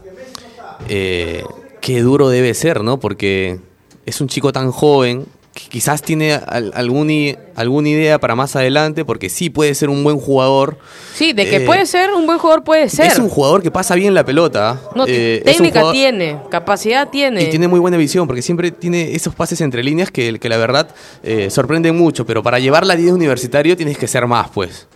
eh, 0.91 1.45
qué 1.81 2.03
duro 2.03 2.29
debe 2.29 2.53
ser, 2.53 2.83
¿no? 2.85 3.01
Porque 3.01 3.59
es 4.05 4.21
un 4.21 4.29
chico 4.29 4.53
tan 4.53 4.71
joven 4.71 5.25
que 5.55 5.69
quizás 5.69 6.01
tiene 6.01 6.33
al- 6.33 6.73
algún 6.75 7.11
i- 7.11 7.37
alguna 7.57 7.89
idea 7.91 8.19
para 8.19 8.35
más 8.35 8.57
adelante, 8.57 9.05
porque 9.05 9.29
sí 9.29 9.51
puede 9.51 9.75
ser 9.75 9.91
un 9.91 10.03
buen 10.03 10.19
jugador. 10.19 10.79
Sí, 11.15 11.33
de 11.35 11.45
que 11.49 11.57
Eh, 11.57 11.61
puede 11.61 11.85
ser 11.85 12.11
un 12.15 12.25
buen 12.27 12.39
jugador, 12.39 12.65
puede 12.65 12.89
ser. 12.89 13.07
Es 13.07 13.19
un 13.19 13.29
jugador 13.29 13.63
que 13.63 13.71
pasa 13.71 13.95
bien 13.95 14.15
la 14.15 14.25
pelota. 14.25 14.81
No, 14.95 15.05
eh, 15.07 15.43
técnica 15.45 15.81
jugador- 15.81 15.93
tiene, 15.95 16.39
capacidad 16.51 17.09
tiene. 17.11 17.43
Y 17.43 17.51
tiene 17.51 17.69
muy 17.69 17.81
buena 17.81 17.99
visión, 17.99 18.27
porque 18.27 18.41
siempre 18.41 18.71
tiene 18.71 19.15
esos 19.15 19.35
pases 19.35 19.61
entre 19.61 19.83
líneas 19.85 20.11
que, 20.11 20.39
que 20.39 20.49
la 20.49 20.57
verdad 20.57 20.89
eh, 21.23 21.51
sorprenden 21.51 21.97
mucho, 21.99 22.25
pero 22.25 22.43
para 22.43 22.59
llevar 22.59 22.87
la 22.87 22.97
10 22.97 23.13
universitario 23.13 23.77
tienes 23.77 23.99
que 23.99 24.09
ser 24.09 24.27
más, 24.27 24.49
pues. 24.49 24.87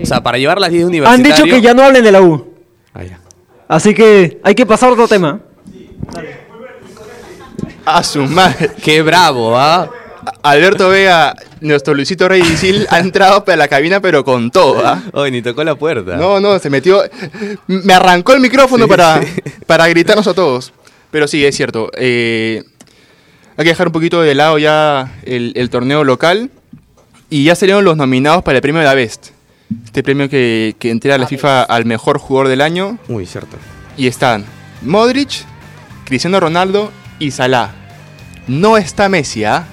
O 0.00 0.06
sea, 0.06 0.22
para 0.22 0.38
llevar 0.38 0.60
la 0.60 0.68
10 0.68 0.82
Han 0.84 0.88
universitario... 0.88 1.44
dicho 1.44 1.44
que 1.56 1.60
ya 1.60 1.74
no 1.74 1.82
hablen 1.82 2.04
de 2.04 2.12
la 2.12 2.22
U. 2.22 2.54
Ah, 2.92 3.02
ya. 3.02 3.18
Así 3.66 3.94
que 3.94 4.40
hay 4.44 4.54
que 4.54 4.64
pasar 4.66 4.90
a 4.90 4.92
otro 4.92 5.08
tema. 5.08 5.40
A 7.84 8.02
su 8.02 8.22
madre. 8.22 8.70
Qué 8.82 9.02
bravo, 9.02 9.56
¿ah? 9.58 9.90
Alberto 10.42 10.88
Vega 10.88 11.34
nuestro 11.60 11.94
Luisito 11.94 12.28
Rey 12.28 12.42
Sil 12.56 12.86
ha 12.90 12.98
entrado 12.98 13.44
para 13.44 13.56
la 13.56 13.68
cabina, 13.68 14.00
pero 14.00 14.24
con 14.24 14.50
todo, 14.50 14.86
¿ah? 14.86 15.02
Hoy 15.12 15.30
ni 15.30 15.42
tocó 15.42 15.64
la 15.64 15.74
puerta. 15.74 16.16
No, 16.16 16.40
no, 16.40 16.58
se 16.58 16.70
metió. 16.70 17.02
Me 17.66 17.94
arrancó 17.94 18.32
el 18.34 18.40
micrófono 18.40 18.84
Sí, 18.84 18.88
para, 18.90 19.22
sí. 19.22 19.28
para 19.66 19.88
gritarnos 19.88 20.26
a 20.26 20.34
todos. 20.34 20.72
Pero 21.10 21.26
sí, 21.28 21.44
es 21.44 21.56
cierto. 21.56 21.90
eh, 21.96 22.62
hay 23.56 23.64
que 23.64 23.70
dejar 23.70 23.86
un 23.86 23.92
poquito 23.92 24.20
de 24.20 24.34
lado 24.34 24.58
ya 24.58 25.12
el, 25.24 25.52
el 25.56 25.70
torneo 25.70 26.02
local. 26.04 26.50
Y 27.30 27.44
ya 27.44 27.54
salieron 27.54 27.84
los 27.84 27.96
nominados 27.96 28.42
para 28.42 28.58
el 28.58 28.62
premio 28.62 28.80
de 28.80 28.86
la 28.86 28.94
Best. 28.94 29.28
Este 29.84 30.02
premio 30.02 30.28
que, 30.28 30.76
que 30.78 30.90
entrega 30.90 31.16
la 31.18 31.26
FIFA 31.26 31.62
al 31.62 31.84
mejor 31.84 32.18
jugador 32.18 32.48
del 32.48 32.60
año. 32.60 32.98
Muy 33.08 33.26
cierto. 33.26 33.56
Y 33.96 34.06
están 34.06 34.44
Modric, 34.82 35.44
Cristiano 36.04 36.38
Ronaldo 36.38 36.92
y 37.18 37.30
Salah. 37.30 37.70
No 38.46 38.76
está 38.76 39.08
Messi, 39.08 39.44
¿ah? 39.44 39.66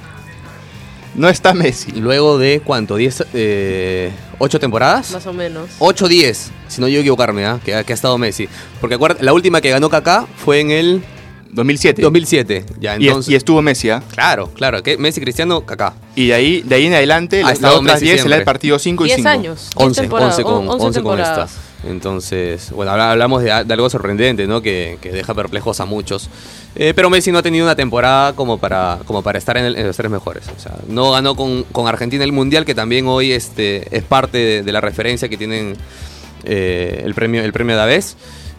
No 1.15 1.27
está 1.29 1.53
Messi. 1.53 1.91
Luego 1.91 2.37
de 2.37 2.61
cuánto, 2.63 2.95
10, 2.95 3.25
eh, 3.33 4.11
8 4.39 4.59
temporadas. 4.59 5.11
Más 5.11 5.25
o 5.27 5.33
menos. 5.33 5.69
8 5.79 6.07
10, 6.07 6.51
si 6.69 6.79
no 6.81 6.87
yo 6.87 7.01
equivocarme, 7.01 7.45
¿ah? 7.45 7.59
que, 7.63 7.75
ha- 7.75 7.83
que 7.83 7.91
ha 7.91 7.95
estado 7.95 8.17
Messi. 8.17 8.47
Porque 8.79 8.95
acuérdate, 8.95 9.23
la 9.23 9.33
última 9.33 9.59
que 9.61 9.69
ganó 9.69 9.89
Kaká 9.89 10.25
fue 10.37 10.61
en 10.61 10.71
el 10.71 11.03
2007. 11.51 12.01
2007. 12.01 12.65
Ya, 12.79 12.97
Y, 12.97 13.07
entonces. 13.09 13.31
y 13.31 13.35
estuvo 13.35 13.61
Messi, 13.61 13.89
¿ah? 13.89 14.01
Claro, 14.13 14.51
claro, 14.53 14.81
que 14.83 14.97
Messi, 14.97 15.19
Cristiano, 15.19 15.65
Kaká. 15.65 15.93
Y 16.15 16.27
de 16.27 16.33
ahí, 16.33 16.61
de 16.61 16.75
ahí 16.75 16.85
en 16.85 16.93
adelante, 16.93 17.41
Ha 17.41 17.47
las 17.47 17.53
estado 17.55 17.79
otras 17.81 17.95
Messi 17.95 18.05
10 18.05 18.15
será 18.21 18.23
el 18.23 18.29
siempre. 18.39 18.45
partido 18.45 18.79
5 18.79 19.03
y 19.03 19.07
10 19.07 19.15
5. 19.17 19.29
años. 19.29 19.59
10 19.75 19.87
11, 19.87 20.01
temporadas, 20.01 20.33
11 20.35 20.43
con, 20.43 20.53
on- 20.53 20.69
11 20.69 20.85
11 20.87 21.01
con 21.03 21.19
esta. 21.19 21.47
Entonces, 21.87 22.71
bueno, 22.71 22.91
habla- 22.91 23.11
hablamos 23.11 23.43
de, 23.43 23.51
algo 23.51 23.89
sorprendente, 23.89 24.47
¿no? 24.47 24.61
Que, 24.61 24.97
que 25.01 25.11
deja 25.11 25.33
perplejos 25.33 25.79
a 25.79 25.85
muchos. 25.85 26.29
Eh, 26.75 26.93
pero 26.95 27.09
Messi 27.09 27.31
no 27.31 27.39
ha 27.39 27.41
tenido 27.41 27.65
una 27.65 27.75
temporada 27.75 28.33
como 28.33 28.57
para, 28.57 28.99
como 29.05 29.23
para 29.23 29.37
estar 29.39 29.57
en, 29.57 29.65
el- 29.65 29.75
en 29.77 29.87
los 29.87 29.97
tres 29.97 30.11
mejores. 30.11 30.43
O 30.55 30.59
sea, 30.59 30.75
no 30.87 31.11
ganó 31.11 31.35
con, 31.35 31.63
con 31.63 31.87
Argentina 31.87 32.23
el 32.23 32.31
Mundial, 32.31 32.65
que 32.65 32.75
también 32.75 33.07
hoy 33.07 33.31
este, 33.31 33.95
es 33.95 34.03
parte 34.03 34.63
de, 34.63 34.71
la 34.71 34.79
referencia 34.81 35.27
que 35.27 35.37
tienen 35.37 35.75
eh, 36.43 37.01
el 37.03 37.13
premio 37.13 37.43
el 37.43 37.51
premio. 37.53 37.75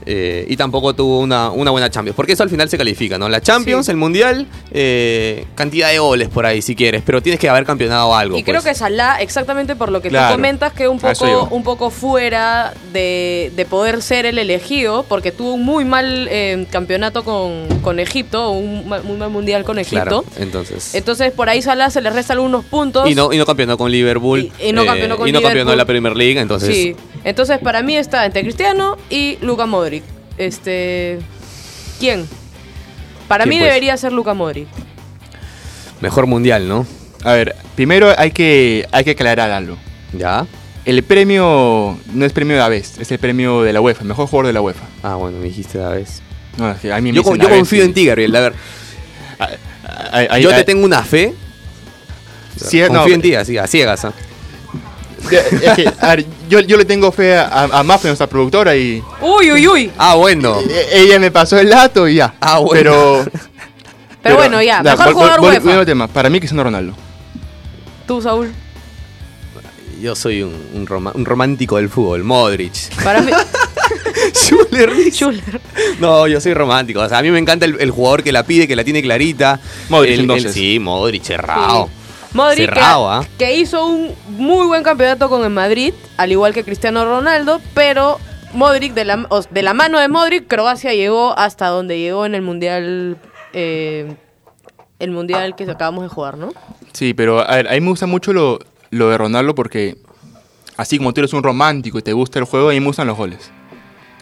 Eh, 0.06 0.46
y 0.48 0.56
tampoco 0.56 0.94
tuvo 0.94 1.20
una, 1.20 1.50
una 1.50 1.70
buena 1.70 1.90
Champions. 1.90 2.16
Porque 2.16 2.32
eso 2.32 2.42
al 2.42 2.50
final 2.50 2.68
se 2.68 2.76
califica, 2.78 3.18
¿no? 3.18 3.28
La 3.28 3.40
Champions, 3.40 3.88
el 3.88 3.96
Mundial, 3.96 4.46
eh, 4.72 5.46
cantidad 5.54 5.90
de 5.90 5.98
goles 5.98 6.28
por 6.28 6.44
ahí 6.46 6.62
si 6.62 6.74
quieres, 6.74 7.02
pero 7.04 7.22
tienes 7.22 7.38
que 7.40 7.48
haber 7.48 7.64
campeonado 7.64 8.14
algo. 8.14 8.36
Y 8.36 8.42
creo 8.42 8.60
pues. 8.60 8.72
que 8.72 8.78
Salah, 8.78 9.16
exactamente 9.20 9.76
por 9.76 9.90
lo 9.90 10.00
que 10.02 10.08
Claro. 10.08 10.28
tú 10.28 10.32
comentas, 10.34 10.72
que 10.72 10.88
un 10.88 10.98
poco, 10.98 11.48
un 11.50 11.62
poco 11.62 11.90
fuera 11.90 12.74
de, 12.92 13.52
de 13.56 13.64
poder 13.64 14.02
ser 14.02 14.26
el 14.26 14.38
elegido, 14.38 15.04
porque 15.08 15.32
tuvo 15.32 15.54
un 15.54 15.64
muy 15.64 15.84
mal 15.84 16.26
eh, 16.30 16.66
campeonato 16.70 17.22
con, 17.24 17.66
con 17.82 17.98
Egipto, 18.00 18.50
un 18.50 18.88
muy 18.88 19.16
mal 19.16 19.30
mundial 19.30 19.64
con 19.64 19.78
Egipto. 19.78 20.22
Claro, 20.22 20.24
entonces. 20.38 20.94
Entonces 20.94 21.32
por 21.32 21.48
ahí 21.48 21.62
Salah 21.62 21.90
se 21.90 22.00
le 22.00 22.10
resta 22.10 22.32
algunos 22.32 22.64
puntos. 22.64 23.08
Y 23.08 23.14
no, 23.14 23.32
y 23.32 23.38
no 23.38 23.46
campeonó 23.46 23.78
con 23.78 23.90
Liverpool. 23.90 24.50
Y- 24.60 24.68
y 24.68 24.72
no 24.72 24.84
campeonó 24.84 25.16
con 25.16 25.28
y 25.28 25.32
no 25.32 25.40
campeonó 25.40 25.70
Liverpool. 25.70 25.72
en 25.72 25.78
la 25.78 25.84
Premier 25.84 26.16
League, 26.16 26.40
entonces. 26.40 26.74
Sí. 26.74 26.96
Entonces 27.24 27.58
para 27.58 27.82
mí 27.82 27.96
está 27.96 28.26
entre 28.26 28.42
Cristiano 28.42 28.96
y 29.10 29.38
Luka 29.40 29.66
Modric. 29.66 30.02
Este, 30.38 31.18
¿quién? 32.00 32.26
Para 33.28 33.44
¿Quién, 33.44 33.50
mí 33.50 33.58
pues? 33.58 33.68
debería 33.68 33.96
ser 33.96 34.12
Luka 34.12 34.34
Modric. 34.34 34.68
Mejor 36.00 36.26
mundial, 36.26 36.68
¿no? 36.68 36.86
A 37.24 37.32
ver, 37.32 37.54
primero 37.76 38.12
hay 38.16 38.32
que, 38.32 38.88
hay 38.90 39.04
que 39.04 39.12
aclarar 39.12 39.50
algo. 39.50 39.76
¿Ya? 40.12 40.46
El 40.84 41.04
premio 41.04 41.96
no 42.12 42.24
es 42.24 42.32
premio 42.32 42.56
de 42.56 42.60
la 42.60 42.68
Best, 42.68 43.00
es 43.00 43.10
el 43.12 43.18
premio 43.18 43.62
de 43.62 43.72
la 43.72 43.80
UEFA, 43.80 44.02
el 44.02 44.08
mejor 44.08 44.26
jugador 44.26 44.48
de 44.48 44.52
la 44.52 44.60
UEFA. 44.60 44.84
Ah, 45.04 45.14
bueno, 45.14 45.38
me 45.38 45.44
dijiste 45.44 45.78
la 45.78 45.90
vez. 45.90 46.20
No, 46.58 46.70
es 46.72 46.80
que 46.80 46.92
a 46.92 47.00
mí 47.00 47.12
me 47.12 47.16
Yo, 47.16 47.22
dicen 47.22 47.38
yo 47.38 47.48
confío 47.48 47.82
sí. 47.82 47.88
en 47.88 47.94
ti, 47.94 48.06
Gabriel. 48.06 48.36
A 48.36 48.40
ver, 48.40 48.54
yo 50.40 50.50
te 50.50 50.64
tengo 50.64 50.84
una 50.84 51.02
fe. 51.02 51.34
Sí, 52.56 52.80
confío 52.80 52.92
no, 52.92 53.14
en 53.14 53.22
ti, 53.22 53.34
así, 53.36 53.56
a 53.56 53.66
ciegas. 53.66 54.04
¿ah? 54.04 54.12
Es 55.30 55.74
que, 55.76 55.92
a 56.00 56.08
ver, 56.16 56.26
yo, 56.48 56.60
yo 56.60 56.76
le 56.76 56.84
tengo 56.84 57.10
fe 57.12 57.36
a, 57.36 57.64
a 57.64 57.82
Mafe, 57.82 58.08
nuestra 58.08 58.26
productora, 58.26 58.74
y 58.76 59.02
Uy, 59.20 59.52
uy, 59.52 59.66
uy. 59.68 59.90
Ah, 59.98 60.14
bueno. 60.14 60.58
e- 60.60 61.00
ella 61.02 61.18
me 61.18 61.30
pasó 61.30 61.58
el 61.58 61.68
dato 61.70 62.08
y 62.08 62.16
ya. 62.16 62.34
Ah, 62.40 62.58
bueno. 62.58 62.74
Pero, 62.82 63.24
Pero, 64.22 64.36
bueno, 64.36 64.62
ya, 64.62 64.82
mejor 64.82 65.06
vol- 65.06 65.12
jugador 65.12 65.38
vol- 65.40 65.42
UEFA. 65.44 65.58
volviendo 65.60 65.80
al 65.80 65.86
tema, 65.86 66.08
para 66.08 66.28
mí 66.30 66.38
Cristiano 66.38 66.64
Ronaldo. 66.64 66.94
Tú, 68.06 68.20
Saúl. 68.22 68.52
Yo 70.00 70.16
soy 70.16 70.42
un, 70.42 70.52
un 70.74 71.12
un 71.14 71.24
romántico 71.24 71.76
del 71.76 71.88
fútbol, 71.88 72.24
Modric. 72.24 72.72
Para 73.04 73.20
mí. 73.22 73.30
Schuller. 74.34 74.90
No, 76.00 76.26
yo 76.26 76.40
soy 76.40 76.54
romántico. 76.54 77.00
O 77.00 77.08
sea, 77.08 77.18
a 77.18 77.22
mí 77.22 77.30
me 77.30 77.38
encanta 77.38 77.66
el, 77.66 77.76
el 77.80 77.90
jugador 77.90 78.22
que 78.22 78.32
la 78.32 78.42
pide, 78.44 78.66
que 78.66 78.74
la 78.76 78.84
tiene 78.84 79.02
clarita. 79.02 79.60
Modric, 79.88 80.12
El- 80.12 80.14
el- 80.14 80.20
entonces. 80.22 80.52
sí, 80.52 80.78
Modric, 80.78 81.22
cerrado. 81.22 81.88
Modric 82.34 82.66
Cerrado, 82.70 83.10
¿ah? 83.10 83.24
que, 83.38 83.54
hizo 83.56 83.86
un 83.86 84.14
muy 84.28 84.66
buen 84.66 84.82
campeonato 84.82 85.28
con 85.28 85.42
el 85.44 85.50
Madrid, 85.50 85.92
al 86.16 86.32
igual 86.32 86.54
que 86.54 86.64
Cristiano 86.64 87.04
Ronaldo, 87.04 87.60
pero 87.74 88.18
Modric, 88.54 88.94
de 88.94 89.04
la, 89.04 89.26
o- 89.28 89.42
de 89.42 89.62
la 89.62 89.74
mano 89.74 89.98
de 90.00 90.08
Modric, 90.08 90.46
Croacia 90.46 90.92
llegó 90.94 91.36
hasta 91.38 91.66
donde 91.68 91.98
llegó 91.98 92.24
en 92.26 92.34
el 92.34 92.42
Mundial, 92.42 93.18
eh, 93.52 94.14
el 94.98 95.10
Mundial 95.10 95.54
que 95.56 95.64
acabamos 95.64 96.02
de 96.04 96.08
jugar, 96.08 96.38
¿no? 96.38 96.50
Sí, 96.92 97.14
pero 97.14 97.40
a 97.40 97.56
ver, 97.56 97.68
a 97.68 97.72
mí 97.72 97.80
me 97.80 97.88
gusta 97.90 98.06
mucho 98.06 98.32
lo, 98.32 98.58
lo 98.90 99.08
de 99.10 99.18
Ronaldo 99.18 99.54
porque, 99.54 99.96
así 100.76 100.98
como 100.98 101.12
tú 101.12 101.20
eres 101.20 101.32
un 101.32 101.42
romántico 101.42 101.98
y 101.98 102.02
te 102.02 102.12
gusta 102.12 102.38
el 102.38 102.44
juego, 102.44 102.68
a 102.68 102.72
mí 102.72 102.80
me 102.80 102.86
gustan 102.86 103.06
los 103.06 103.16
goles. 103.16 103.50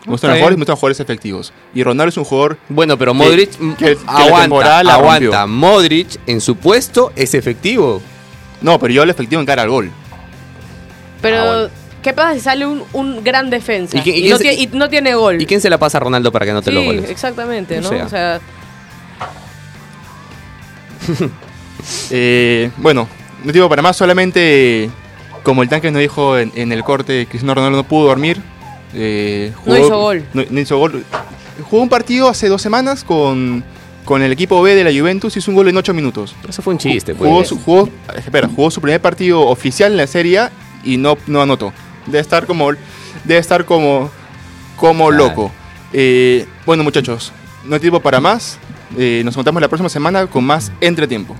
Me 0.06 0.12
gustan 0.12 0.14
Está 0.14 0.26
los 0.28 0.34
bien. 0.36 0.44
goles, 0.44 0.56
me 0.56 0.60
gustan 0.62 0.72
los 0.74 0.80
goles 0.80 1.00
efectivos. 1.00 1.52
Y 1.74 1.82
Ronaldo 1.82 2.08
es 2.08 2.16
un 2.16 2.24
jugador. 2.24 2.56
Bueno, 2.68 2.96
pero 2.96 3.12
que- 3.12 3.18
Modric 3.18 3.50
que- 3.50 3.62
mm, 3.64 3.74
que 3.76 3.98
aguanta, 4.06 4.82
la 4.82 4.94
aguanta. 4.94 5.46
Modric 5.46 6.18
en 6.26 6.40
su 6.40 6.56
puesto 6.56 7.12
es 7.16 7.34
efectivo. 7.34 8.00
No, 8.62 8.78
pero 8.78 8.92
yo 8.94 9.02
hablo 9.02 9.12
efectivo 9.12 9.40
en 9.40 9.46
cara 9.46 9.62
al 9.62 9.68
gol. 9.70 9.90
Pero, 11.20 11.36
Ah, 11.38 11.44
bueno. 11.44 11.68
¿qué 12.02 12.12
pasa 12.14 12.32
si 12.34 12.40
sale 12.40 12.66
un, 12.66 12.82
un 12.94 13.22
gran 13.22 13.50
defensa 13.50 13.98
¿Y 14.02 14.28
no, 14.30 14.38
se- 14.38 14.44
tie- 14.44 14.58
y 14.58 14.66
no 14.76 14.88
tiene 14.88 15.14
gol? 15.14 15.40
¿Y 15.40 15.44
quién 15.46 15.60
se 15.60 15.68
la 15.68 15.76
pasa 15.78 15.98
a 15.98 16.00
Ronaldo 16.00 16.32
para 16.32 16.46
que 16.46 16.52
no 16.54 16.62
te 16.62 16.70
sí, 16.70 16.74
los 16.76 16.84
goles? 16.84 17.10
exactamente, 17.10 17.78
O 17.78 17.82
¿no? 17.82 17.88
sea. 17.90 18.06
O 18.06 18.08
sea, 18.08 18.40
Eh, 22.10 22.70
bueno, 22.76 23.08
no 23.42 23.52
digo 23.52 23.66
para 23.68 23.80
más, 23.80 23.96
solamente 23.96 24.90
como 25.42 25.62
el 25.62 25.68
tanque 25.70 25.90
nos 25.90 26.00
dijo 26.00 26.36
en, 26.36 26.52
en 26.54 26.72
el 26.72 26.84
corte, 26.84 27.26
Cristiano 27.26 27.54
Ronaldo 27.54 27.78
no 27.78 27.84
pudo 27.84 28.08
dormir. 28.08 28.42
Eh, 28.94 29.52
No 29.66 29.78
hizo 29.78 29.98
gol. 29.98 30.24
No, 30.34 30.42
no 30.50 30.60
hizo 30.60 30.78
gol. 30.78 31.04
Jugó 31.68 31.82
un 31.82 31.88
partido 31.88 32.28
hace 32.28 32.48
dos 32.48 32.62
semanas 32.62 33.04
con, 33.04 33.62
con 34.04 34.22
el 34.22 34.32
equipo 34.32 34.60
B 34.62 34.74
de 34.74 34.84
la 34.84 34.90
Juventus, 34.98 35.36
hizo 35.36 35.50
un 35.50 35.56
gol 35.56 35.68
en 35.68 35.76
ocho 35.76 35.92
minutos. 35.94 36.34
Eso 36.48 36.62
fue 36.62 36.72
un 36.72 36.78
chiste, 36.78 37.14
pues. 37.14 37.28
Jugó 37.28 37.44
su, 37.44 37.58
jugó, 37.60 37.88
espera, 38.16 38.48
jugó 38.48 38.70
su 38.70 38.80
primer 38.80 39.00
partido 39.00 39.42
oficial 39.42 39.92
en 39.92 39.98
la 39.98 40.06
Serie 40.06 40.38
A 40.38 40.52
y 40.84 40.96
no, 40.96 41.18
no 41.26 41.42
anotó. 41.42 41.72
Debe 42.06 42.20
estar 42.20 42.46
como, 42.46 42.70
debe 43.24 43.38
estar 43.40 43.64
como, 43.64 44.10
como 44.76 45.08
Claro. 45.08 45.24
loco. 45.28 45.52
Eh, 45.92 46.46
bueno, 46.64 46.82
muchachos, 46.82 47.32
no 47.64 47.74
hay 47.74 47.80
tiempo 47.80 48.00
para 48.00 48.20
más. 48.20 48.58
Eh, 48.98 49.22
nos 49.24 49.34
contamos 49.36 49.60
la 49.60 49.68
próxima 49.68 49.88
semana 49.88 50.26
con 50.26 50.42
más 50.44 50.72
entretiempo. 50.80 51.36